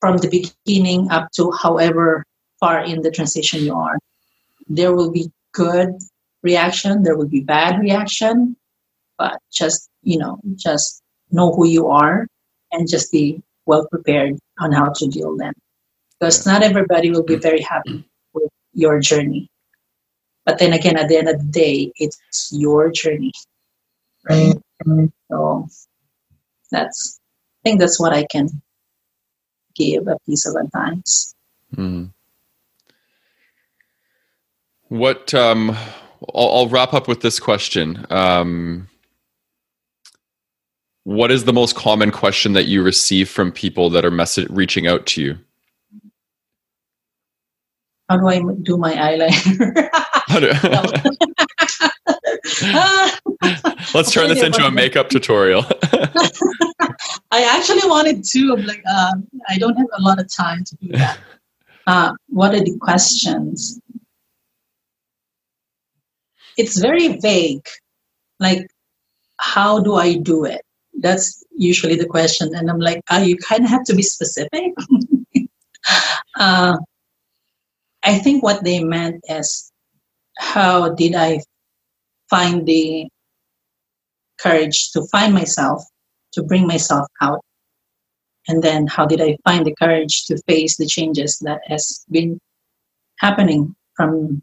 from 0.00 0.18
the 0.18 0.28
beginning 0.28 1.10
up 1.10 1.30
to 1.32 1.50
however 1.52 2.24
far 2.60 2.82
in 2.84 3.02
the 3.02 3.10
transition 3.10 3.62
you 3.64 3.74
are 3.74 3.98
there 4.68 4.94
will 4.94 5.10
be 5.10 5.30
good 5.52 5.90
reaction 6.42 7.02
there 7.02 7.16
will 7.16 7.28
be 7.28 7.40
bad 7.40 7.80
reaction 7.80 8.56
but 9.18 9.38
just 9.52 9.88
you 10.02 10.18
know 10.18 10.40
just 10.56 11.02
know 11.30 11.52
who 11.52 11.66
you 11.66 11.86
are 11.88 12.26
and 12.72 12.88
just 12.88 13.12
be 13.12 13.42
well 13.66 13.86
prepared 13.88 14.36
on 14.58 14.72
how 14.72 14.92
to 14.92 15.06
deal 15.06 15.36
them 15.36 15.54
because 16.18 16.46
not 16.46 16.62
everybody 16.62 17.10
will 17.10 17.22
be 17.22 17.36
very 17.36 17.60
happy 17.60 18.04
with 18.34 18.50
your 18.74 19.00
journey 19.00 19.48
but 20.44 20.58
then 20.58 20.72
again 20.72 20.96
at 20.96 21.08
the 21.08 21.16
end 21.16 21.28
of 21.28 21.38
the 21.38 21.52
day 21.52 21.92
it's 21.96 22.50
your 22.52 22.90
journey 22.90 23.32
right? 24.28 24.54
So 25.30 25.68
that's 26.70 27.20
I 27.64 27.68
think 27.68 27.80
that's 27.80 28.00
what 28.00 28.12
I 28.12 28.24
can 28.24 28.48
give 29.74 30.08
a 30.08 30.18
piece 30.26 30.46
of 30.46 30.56
advice. 30.56 31.34
Hmm. 31.74 32.06
What 34.88 35.32
um, 35.32 35.76
I'll, 36.34 36.50
I'll 36.50 36.68
wrap 36.68 36.92
up 36.92 37.08
with 37.08 37.20
this 37.20 37.40
question. 37.40 38.06
Um, 38.10 38.88
what 41.04 41.30
is 41.32 41.44
the 41.44 41.52
most 41.52 41.74
common 41.74 42.10
question 42.10 42.52
that 42.52 42.64
you 42.64 42.82
receive 42.82 43.28
from 43.28 43.50
people 43.52 43.90
that 43.90 44.04
are 44.04 44.10
message 44.10 44.48
reaching 44.50 44.86
out 44.86 45.06
to 45.06 45.22
you? 45.22 45.38
How 48.08 48.18
do 48.18 48.28
I 48.28 48.40
do 48.62 48.76
my 48.76 48.92
eyeliner? 48.92 49.88
Let's 53.94 54.12
turn 54.12 54.28
this 54.28 54.42
into 54.42 54.64
a 54.64 54.70
makeup 54.70 55.10
tutorial. 55.10 55.64
I 57.30 57.42
actually 57.44 57.88
wanted 57.88 58.24
to. 58.24 58.54
I'm 58.56 58.64
like, 58.64 58.82
um, 58.86 59.26
I 59.48 59.58
don't 59.58 59.76
have 59.76 59.86
a 59.98 60.02
lot 60.02 60.20
of 60.20 60.32
time 60.34 60.64
to 60.64 60.76
do 60.76 60.88
that. 60.92 61.18
Uh, 61.86 62.12
what 62.28 62.54
are 62.54 62.60
the 62.60 62.78
questions? 62.78 63.80
It's 66.56 66.78
very 66.78 67.18
vague. 67.18 67.66
Like, 68.38 68.66
how 69.38 69.80
do 69.80 69.94
I 69.94 70.14
do 70.14 70.44
it? 70.44 70.62
That's 71.00 71.42
usually 71.56 71.96
the 71.96 72.06
question. 72.06 72.54
And 72.54 72.70
I'm 72.70 72.78
like, 72.78 73.02
oh, 73.10 73.22
you 73.22 73.36
kind 73.36 73.64
of 73.64 73.70
have 73.70 73.84
to 73.84 73.94
be 73.94 74.02
specific. 74.02 74.72
uh, 76.38 76.76
I 78.02 78.18
think 78.18 78.42
what 78.42 78.64
they 78.64 78.82
meant 78.82 79.24
is, 79.28 79.70
how 80.38 80.90
did 80.90 81.14
I 81.14 81.40
find 82.28 82.66
the 82.66 83.08
courage 84.38 84.90
to 84.92 85.02
find 85.12 85.32
myself, 85.34 85.82
to 86.32 86.42
bring 86.42 86.66
myself 86.66 87.06
out? 87.20 87.44
And 88.48 88.62
then 88.62 88.86
how 88.86 89.06
did 89.06 89.20
I 89.20 89.36
find 89.44 89.64
the 89.64 89.74
courage 89.78 90.24
to 90.26 90.42
face 90.48 90.76
the 90.76 90.86
changes 90.86 91.38
that 91.40 91.60
has 91.66 92.04
been 92.10 92.40
happening 93.18 93.76
from 93.96 94.42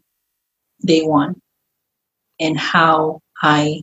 day 0.84 1.02
one? 1.02 1.40
And 2.40 2.58
how 2.58 3.20
I 3.42 3.82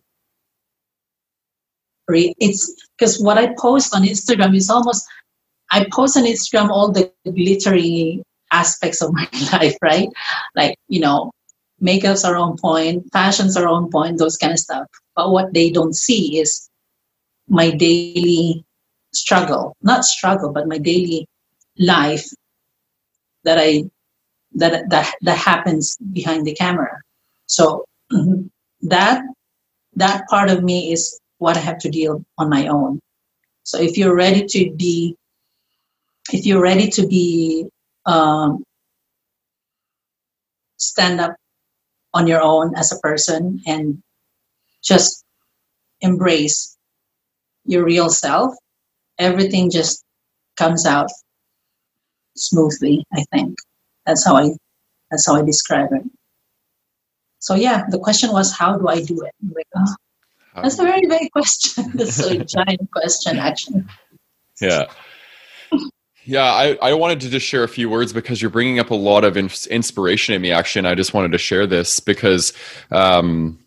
it's 2.09 2.73
because 2.97 3.19
what 3.21 3.37
I 3.37 3.53
post 3.59 3.93
on 3.93 4.03
Instagram 4.03 4.55
is 4.55 4.69
almost 4.69 5.05
I 5.71 5.85
post 5.91 6.17
on 6.17 6.23
Instagram 6.23 6.69
all 6.69 6.91
the 6.91 7.11
glittery 7.25 8.23
aspects 8.51 9.01
of 9.01 9.13
my 9.13 9.27
life, 9.51 9.75
right? 9.81 10.07
Like, 10.55 10.75
you 10.87 10.99
know, 10.99 11.31
makeup's 11.79 12.23
are 12.23 12.37
on 12.37 12.57
point, 12.57 13.05
fashions 13.11 13.57
are 13.57 13.67
on 13.67 13.91
point, 13.91 14.17
those 14.17 14.37
kind 14.37 14.53
of 14.53 14.59
stuff. 14.59 14.87
But 15.15 15.31
what 15.31 15.53
they 15.53 15.69
don't 15.69 15.95
see 15.95 16.39
is 16.39 16.69
my 17.49 17.71
daily 17.71 18.63
struggle, 19.13 19.75
not 19.81 20.05
struggle, 20.05 20.51
but 20.51 20.67
my 20.67 20.77
daily 20.77 21.27
life 21.77 22.25
that 23.43 23.57
I 23.59 23.83
that 24.55 24.89
that 24.89 25.13
that 25.21 25.37
happens 25.37 25.97
behind 26.13 26.45
the 26.45 26.55
camera. 26.55 27.01
So 27.45 27.85
that 28.81 29.23
that 29.95 30.27
part 30.29 30.49
of 30.49 30.63
me 30.63 30.91
is 30.91 31.19
what 31.39 31.57
I 31.57 31.61
have 31.61 31.79
to 31.79 31.89
deal 31.89 32.23
on 32.37 32.49
my 32.49 32.67
own. 32.67 32.99
So 33.63 33.79
if 33.79 33.97
you're 33.97 34.15
ready 34.15 34.45
to 34.45 34.71
be, 34.75 35.15
if 36.31 36.45
you're 36.45 36.61
ready 36.61 36.89
to 36.91 37.07
be, 37.07 37.67
um, 38.05 38.63
stand 40.77 41.19
up 41.19 41.35
on 42.13 42.27
your 42.27 42.41
own 42.41 42.75
as 42.75 42.91
a 42.91 42.99
person 42.99 43.61
and 43.67 44.01
just 44.83 45.23
embrace 46.01 46.77
your 47.65 47.83
real 47.83 48.09
self, 48.09 48.55
everything 49.19 49.69
just 49.69 50.03
comes 50.55 50.85
out 50.85 51.09
smoothly. 52.35 53.05
I 53.13 53.25
think 53.33 53.57
that's 54.05 54.25
how 54.25 54.37
I 54.37 54.51
that's 55.11 55.25
how 55.27 55.35
I 55.35 55.41
describe 55.43 55.89
it. 55.91 56.03
So 57.39 57.55
yeah, 57.55 57.83
the 57.89 57.99
question 57.99 58.31
was, 58.31 58.51
how 58.51 58.77
do 58.77 58.87
I 58.87 59.01
do 59.01 59.21
it? 59.21 59.33
Like, 59.53 59.67
oh, 59.75 59.95
that's 60.61 60.79
a 60.79 60.83
very 60.83 61.05
big 61.05 61.31
question. 61.31 61.91
That's 61.93 62.19
a 62.19 62.43
giant 62.43 62.89
question, 62.91 63.37
actually. 63.37 63.83
Yeah. 64.61 64.85
Yeah, 66.25 66.43
I, 66.43 66.77
I 66.81 66.93
wanted 66.93 67.21
to 67.21 67.29
just 67.29 67.45
share 67.45 67.63
a 67.63 67.69
few 67.69 67.89
words 67.89 68.11
because 68.11 68.41
you're 68.41 68.51
bringing 68.51 68.79
up 68.79 68.89
a 68.89 68.95
lot 68.95 69.23
of 69.23 69.37
inspiration 69.37 70.35
in 70.35 70.41
me, 70.41 70.51
actually, 70.51 70.79
and 70.79 70.87
I 70.89 70.95
just 70.95 71.13
wanted 71.13 71.31
to 71.31 71.37
share 71.37 71.65
this 71.65 72.01
because 72.01 72.51
um, 72.91 73.57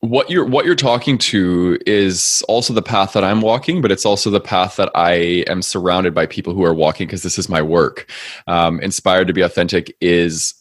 what 0.00 0.30
you're 0.30 0.44
what 0.44 0.64
you're 0.64 0.76
talking 0.76 1.18
to 1.18 1.76
is 1.86 2.44
also 2.46 2.72
the 2.72 2.82
path 2.82 3.14
that 3.14 3.24
I'm 3.24 3.40
walking, 3.40 3.82
but 3.82 3.90
it's 3.90 4.06
also 4.06 4.30
the 4.30 4.40
path 4.40 4.76
that 4.76 4.90
I 4.94 5.44
am 5.48 5.60
surrounded 5.60 6.14
by 6.14 6.26
people 6.26 6.54
who 6.54 6.62
are 6.62 6.74
walking 6.74 7.08
because 7.08 7.24
this 7.24 7.36
is 7.36 7.48
my 7.48 7.62
work. 7.62 8.08
Um, 8.46 8.78
Inspired 8.80 9.26
to 9.26 9.32
be 9.32 9.42
authentic 9.42 9.96
is 10.00 10.54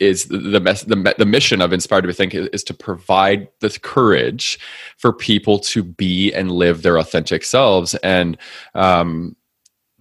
is 0.00 0.26
the 0.26 0.36
the, 0.38 1.14
the 1.18 1.26
mission 1.26 1.60
of 1.60 1.72
Inspired 1.72 2.02
to 2.02 2.08
Be 2.08 2.14
Think 2.14 2.34
is 2.34 2.64
to 2.64 2.74
provide 2.74 3.48
the 3.60 3.70
courage 3.82 4.58
for 4.96 5.12
people 5.12 5.58
to 5.60 5.82
be 5.82 6.32
and 6.32 6.50
live 6.50 6.82
their 6.82 6.98
authentic 6.98 7.44
selves, 7.44 7.94
and 7.96 8.36
um, 8.74 9.36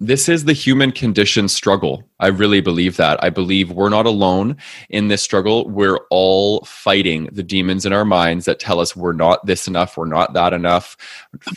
this 0.02 0.30
is 0.30 0.46
the 0.46 0.54
human 0.54 0.94
condition 0.94 1.50
struggle. 1.50 2.10
I 2.22 2.28
really 2.28 2.62
believe 2.62 2.96
that. 2.98 3.22
I 3.22 3.30
believe 3.30 3.72
we're 3.72 3.90
not 3.90 4.06
alone 4.06 4.56
in 4.90 5.10
this 5.10 5.22
struggle. 5.22 5.68
We're 5.68 6.00
all 6.10 6.62
fighting 6.62 7.28
the 7.34 7.44
demons 7.44 7.86
in 7.86 7.92
our 7.92 8.06
minds 8.06 8.46
that 8.46 8.60
tell 8.60 8.80
us 8.80 8.96
we're 8.96 9.12
not 9.12 9.46
this 9.46 9.68
enough, 9.68 9.98
we're 9.98 10.06
not 10.06 10.34
that 10.34 10.54
enough, 10.54 10.96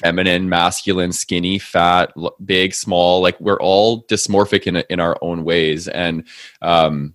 feminine, 0.01 0.49
masculine, 0.49 1.13
skinny, 1.13 1.61
fat, 1.61 2.13
big, 2.45 2.75
small. 2.75 3.23
Like 3.23 3.41
we're 3.41 3.61
all 3.61 4.03
dysmorphic 4.05 4.67
in 4.67 4.83
in 4.91 4.99
our 4.99 5.17
own 5.23 5.45
ways, 5.45 5.87
and 5.87 6.27
um, 6.61 7.15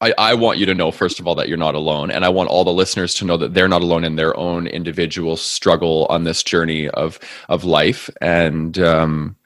I, 0.00 0.14
I 0.16 0.34
want 0.34 0.58
you 0.58 0.66
to 0.66 0.74
know, 0.74 0.90
first 0.90 1.18
of 1.18 1.26
all, 1.26 1.34
that 1.34 1.48
you're 1.48 1.56
not 1.56 1.74
alone. 1.74 2.10
And 2.10 2.24
I 2.24 2.28
want 2.28 2.50
all 2.50 2.64
the 2.64 2.72
listeners 2.72 3.14
to 3.14 3.24
know 3.24 3.36
that 3.36 3.54
they're 3.54 3.68
not 3.68 3.82
alone 3.82 4.04
in 4.04 4.16
their 4.16 4.36
own 4.36 4.66
individual 4.66 5.36
struggle 5.36 6.06
on 6.08 6.24
this 6.24 6.42
journey 6.42 6.88
of, 6.88 7.18
of 7.48 7.64
life. 7.64 8.08
And 8.20 8.78
um, 8.78 9.36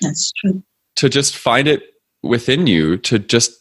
that's 0.00 0.32
true. 0.32 0.62
To 0.96 1.08
just 1.08 1.36
find 1.36 1.66
it 1.66 1.82
within 2.22 2.66
you, 2.66 2.98
to 2.98 3.18
just, 3.18 3.52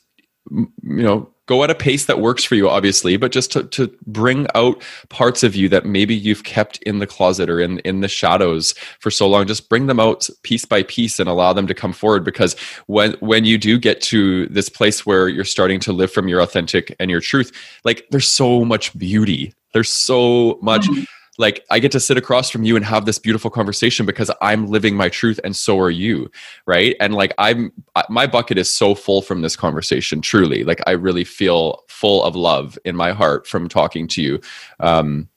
you 0.51 0.67
know, 0.83 1.32
go 1.45 1.63
at 1.63 1.69
a 1.69 1.75
pace 1.75 2.05
that 2.05 2.19
works 2.19 2.43
for 2.43 2.55
you 2.55 2.69
obviously 2.69 3.17
but 3.17 3.31
just 3.31 3.51
to, 3.51 3.63
to 3.63 3.93
bring 4.05 4.47
out 4.55 4.81
parts 5.09 5.43
of 5.43 5.55
you 5.55 5.69
that 5.69 5.85
maybe 5.85 6.15
you've 6.15 6.43
kept 6.43 6.77
in 6.83 6.99
the 6.99 7.07
closet 7.07 7.49
or 7.49 7.59
in, 7.59 7.79
in 7.79 8.01
the 8.01 8.07
shadows 8.07 8.73
for 8.99 9.11
so 9.11 9.27
long. 9.27 9.47
Just 9.47 9.69
bring 9.69 9.87
them 9.87 9.99
out 9.99 10.29
piece 10.43 10.65
by 10.65 10.83
piece 10.83 11.19
and 11.19 11.29
allow 11.29 11.53
them 11.53 11.67
to 11.67 11.73
come 11.73 11.93
forward 11.93 12.23
because 12.23 12.55
when 12.87 13.13
when 13.19 13.45
you 13.45 13.57
do 13.57 13.77
get 13.77 14.01
to 14.01 14.47
this 14.47 14.69
place 14.69 15.05
where 15.05 15.27
you're 15.27 15.43
starting 15.43 15.79
to 15.81 15.93
live 15.93 16.11
from 16.11 16.27
your 16.27 16.41
authentic 16.41 16.95
and 16.99 17.09
your 17.09 17.21
truth 17.21 17.51
like 17.83 18.05
there's 18.11 18.27
so 18.27 18.63
much 18.65 18.97
beauty. 18.97 19.53
There's 19.73 19.89
so 19.89 20.59
much 20.61 20.83
mm-hmm 20.83 21.03
like 21.37 21.65
I 21.71 21.79
get 21.79 21.91
to 21.93 21.99
sit 21.99 22.17
across 22.17 22.49
from 22.49 22.63
you 22.63 22.75
and 22.75 22.85
have 22.85 23.05
this 23.05 23.17
beautiful 23.17 23.49
conversation 23.49 24.05
because 24.05 24.29
I'm 24.41 24.67
living 24.67 24.95
my 24.95 25.09
truth 25.09 25.39
and 25.43 25.55
so 25.55 25.79
are 25.79 25.89
you, 25.89 26.29
right? 26.67 26.95
And 26.99 27.15
like 27.15 27.33
I'm 27.37 27.71
my 28.09 28.27
bucket 28.27 28.57
is 28.57 28.71
so 28.71 28.93
full 28.93 29.21
from 29.21 29.41
this 29.41 29.55
conversation 29.55 30.21
truly. 30.21 30.63
Like 30.63 30.81
I 30.85 30.91
really 30.91 31.23
feel 31.23 31.83
full 31.87 32.23
of 32.23 32.35
love 32.35 32.77
in 32.85 32.95
my 32.95 33.11
heart 33.13 33.47
from 33.47 33.67
talking 33.67 34.07
to 34.09 34.21
you. 34.21 34.41
Um 34.79 35.29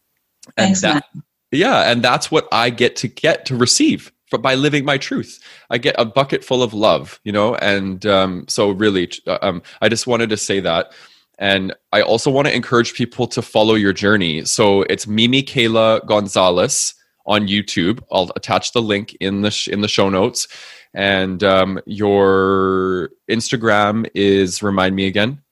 and 0.56 0.76
Thanks, 0.76 0.82
that, 0.82 1.04
yeah, 1.50 1.90
and 1.90 2.02
that's 2.02 2.30
what 2.30 2.46
I 2.52 2.70
get 2.70 2.96
to 2.96 3.08
get 3.08 3.46
to 3.46 3.56
receive 3.56 4.12
by 4.40 4.54
living 4.54 4.84
my 4.84 4.98
truth. 4.98 5.40
I 5.70 5.78
get 5.78 5.94
a 5.98 6.04
bucket 6.04 6.44
full 6.44 6.62
of 6.62 6.74
love, 6.74 7.20
you 7.24 7.32
know, 7.32 7.54
and 7.54 8.04
um 8.04 8.44
so 8.48 8.70
really 8.70 9.10
um 9.26 9.62
I 9.80 9.88
just 9.88 10.06
wanted 10.06 10.28
to 10.28 10.36
say 10.36 10.60
that 10.60 10.92
and 11.38 11.74
I 11.92 12.02
also 12.02 12.30
want 12.30 12.48
to 12.48 12.54
encourage 12.54 12.94
people 12.94 13.26
to 13.28 13.42
follow 13.42 13.74
your 13.74 13.92
journey. 13.92 14.44
So 14.44 14.82
it's 14.82 15.06
Mimi 15.06 15.42
Kayla 15.42 16.06
Gonzalez 16.06 16.94
on 17.26 17.46
YouTube. 17.46 18.00
I'll 18.10 18.30
attach 18.36 18.72
the 18.72 18.82
link 18.82 19.16
in 19.20 19.42
the 19.42 19.50
sh- 19.50 19.68
in 19.68 19.80
the 19.80 19.88
show 19.88 20.08
notes. 20.08 20.48
And 20.94 21.44
um, 21.44 21.80
your 21.84 23.10
Instagram 23.30 24.08
is 24.14 24.62
remind 24.62 24.96
me 24.96 25.06
again. 25.06 25.42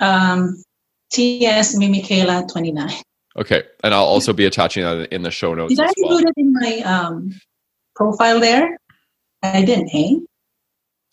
Um, 0.00 0.62
TS 1.10 1.76
Mimi 1.76 2.02
Kayla 2.02 2.50
twenty 2.50 2.72
nine. 2.72 2.92
Okay, 3.38 3.62
and 3.82 3.94
I'll 3.94 4.04
also 4.04 4.34
be 4.34 4.44
attaching 4.44 4.82
that 4.84 5.12
in 5.12 5.22
the 5.22 5.30
show 5.30 5.54
notes. 5.54 5.74
Did 5.74 5.80
I 5.80 5.92
include 5.96 6.24
well. 6.24 6.32
it 6.36 6.40
in 6.40 6.52
my 6.52 6.78
um, 6.80 7.32
profile 7.96 8.40
there? 8.40 8.76
I 9.42 9.64
didn't, 9.64 9.90
eh? 9.94 10.16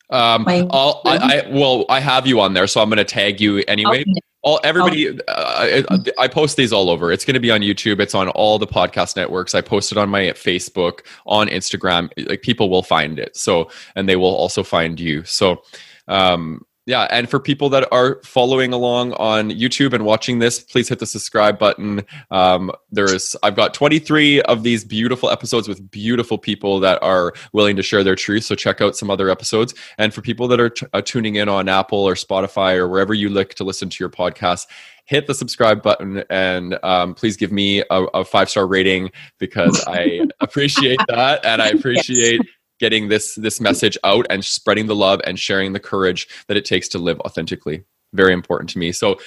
Um, 0.10 0.46
I'll, 0.48 1.02
I, 1.06 1.18
I, 1.18 1.50
well, 1.50 1.86
I 1.88 2.00
have 2.00 2.26
you 2.26 2.40
on 2.42 2.54
there, 2.54 2.68
so 2.68 2.82
I'm 2.82 2.90
going 2.90 2.98
to 2.98 3.06
tag 3.06 3.40
you 3.40 3.64
anyway. 3.68 4.02
Okay. 4.02 4.14
All 4.42 4.60
everybody, 4.64 5.10
okay. 5.10 5.20
uh, 5.28 5.84
I, 5.90 5.98
I, 6.18 6.28
post 6.30 6.56
these 6.56 6.72
all 6.72 6.90
over. 6.90 7.12
It's 7.12 7.26
going 7.26 7.34
to 7.34 7.42
be 7.42 7.52
on 7.52 7.60
YouTube. 7.60 8.00
It's 8.00 8.16
on 8.16 8.30
all 8.30 8.58
the 8.58 8.66
podcast 8.66 9.18
networks. 9.18 9.54
I 9.54 9.60
post 9.60 9.92
it 9.92 9.98
on 9.98 10.10
my 10.10 10.22
Facebook, 10.28 11.02
on 11.26 11.48
Instagram. 11.50 12.10
Like 12.30 12.42
people 12.42 12.70
will 12.70 12.82
find 12.82 13.20
it. 13.20 13.36
So, 13.36 13.70
and 13.96 14.08
they 14.08 14.16
will 14.16 14.34
also 14.34 14.64
find 14.64 14.98
you. 14.98 15.26
So, 15.26 15.62
um, 16.08 16.66
yeah 16.90 17.08
and 17.12 17.30
for 17.30 17.40
people 17.40 17.70
that 17.70 17.88
are 17.92 18.20
following 18.24 18.74
along 18.74 19.14
on 19.14 19.52
youtube 19.52 19.94
and 19.94 20.04
watching 20.04 20.40
this 20.40 20.60
please 20.60 20.90
hit 20.90 20.98
the 20.98 21.06
subscribe 21.06 21.60
button. 21.60 22.02
Um, 22.32 22.72
there's 22.92 23.36
i've 23.44 23.56
got 23.56 23.74
23 23.76 24.42
of 24.42 24.64
these 24.64 24.84
beautiful 24.84 25.30
episodes 25.30 25.68
with 25.68 25.92
beautiful 25.92 26.40
people 26.40 26.80
that 26.80 27.02
are 27.04 27.34
willing 27.54 27.76
to 27.76 27.84
share 27.84 28.04
their 28.04 28.16
truth 28.16 28.44
so 28.44 28.56
check 28.56 28.82
out 28.82 28.98
some 28.98 29.10
other 29.10 29.30
episodes. 29.30 29.76
And 29.98 30.14
for 30.14 30.22
people 30.22 30.48
that 30.48 30.60
are 30.60 30.70
t- 30.70 30.88
uh, 30.92 31.02
tuning 31.02 31.36
in 31.36 31.48
on 31.48 31.70
apple 31.70 32.00
or 32.00 32.16
spotify 32.16 32.76
or 32.76 32.88
wherever 32.88 33.14
you 33.14 33.30
like 33.30 33.54
to 33.56 33.64
listen 33.64 33.90
to 33.90 34.04
your 34.04 34.10
podcast 34.10 34.66
hit 35.06 35.28
the 35.28 35.36
subscribe 35.36 35.82
button 35.84 36.24
and 36.30 36.78
um, 36.84 37.14
please 37.14 37.38
give 37.38 37.52
me 37.52 37.84
a, 37.90 38.04
a 38.14 38.26
five 38.26 38.50
star 38.50 38.66
rating 38.66 39.12
because 39.38 39.84
I 39.88 40.28
appreciate 40.40 41.00
that 41.08 41.46
and 41.46 41.62
I 41.62 41.70
appreciate 41.70 42.42
yes 42.42 42.59
getting 42.80 43.10
this 43.10 43.36
this 43.36 43.60
message 43.60 43.98
out 44.04 44.26
and 44.30 44.44
spreading 44.44 44.88
the 44.88 44.96
love 44.96 45.22
and 45.26 45.40
sharing 45.40 45.74
the 45.74 45.80
courage 45.80 46.28
that 46.48 46.58
it 46.58 46.66
takes 46.66 46.88
to 46.88 46.98
live 46.98 47.20
authentically 47.22 47.84
very 48.14 48.34
important 48.34 48.70
to 48.70 48.80
me 48.80 48.92
so 48.92 49.20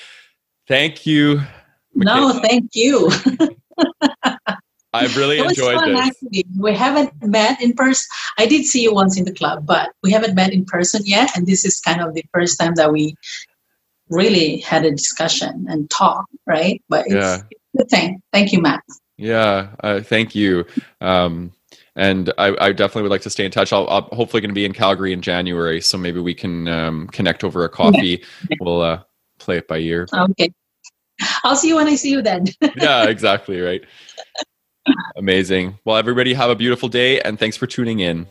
thank 0.66 1.06
you 1.06 1.40
no 1.94 2.40
thank 2.40 2.70
you 2.74 3.10
I've 4.94 5.16
really 5.16 5.38
enjoyed 5.38 5.76
fun, 5.76 5.92
this. 5.92 6.08
Actually. 6.08 6.44
We 6.58 6.74
haven't 6.74 7.12
met 7.22 7.62
in 7.62 7.72
person. 7.72 8.06
I 8.38 8.46
did 8.46 8.64
see 8.66 8.82
you 8.82 8.92
once 8.92 9.18
in 9.18 9.24
the 9.24 9.32
club, 9.32 9.64
but 9.64 9.90
we 10.02 10.12
haven't 10.12 10.34
met 10.34 10.52
in 10.52 10.64
person 10.66 11.02
yet. 11.04 11.34
And 11.34 11.46
this 11.46 11.64
is 11.64 11.80
kind 11.80 12.02
of 12.02 12.14
the 12.14 12.24
first 12.32 12.60
time 12.60 12.74
that 12.74 12.92
we 12.92 13.14
really 14.10 14.58
had 14.58 14.84
a 14.84 14.90
discussion 14.90 15.66
and 15.68 15.88
talk, 15.88 16.26
right? 16.46 16.82
But 16.88 17.06
it's, 17.06 17.14
yeah. 17.14 17.36
it's 17.50 17.60
a 17.74 17.78
good 17.78 17.88
thing. 17.88 18.22
Thank 18.32 18.52
you, 18.52 18.60
Matt. 18.60 18.82
Yeah, 19.16 19.68
uh, 19.80 20.00
thank 20.00 20.34
you. 20.34 20.66
Um, 21.00 21.52
and 21.96 22.32
I, 22.38 22.54
I, 22.58 22.72
definitely 22.72 23.02
would 23.02 23.10
like 23.10 23.22
to 23.22 23.30
stay 23.30 23.44
in 23.44 23.50
touch. 23.50 23.72
I'll, 23.72 23.88
I'll 23.88 24.02
hopefully 24.12 24.40
going 24.40 24.50
to 24.50 24.54
be 24.54 24.64
in 24.64 24.72
Calgary 24.72 25.12
in 25.12 25.20
January, 25.20 25.80
so 25.80 25.98
maybe 25.98 26.20
we 26.20 26.34
can 26.34 26.68
um, 26.68 27.06
connect 27.08 27.44
over 27.44 27.64
a 27.64 27.68
coffee. 27.68 28.24
We'll 28.60 28.80
uh, 28.80 29.02
play 29.38 29.58
it 29.58 29.68
by 29.68 29.78
ear. 29.78 30.06
Okay, 30.12 30.52
I'll 31.44 31.56
see 31.56 31.68
you 31.68 31.76
when 31.76 31.88
I 31.88 31.96
see 31.96 32.10
you 32.10 32.22
then. 32.22 32.46
yeah, 32.76 33.08
exactly 33.08 33.60
right. 33.60 33.82
Amazing. 35.16 35.78
Well, 35.84 35.96
everybody 35.96 36.34
have 36.34 36.50
a 36.50 36.56
beautiful 36.56 36.88
day, 36.88 37.20
and 37.20 37.38
thanks 37.38 37.56
for 37.56 37.66
tuning 37.66 38.00
in. 38.00 38.26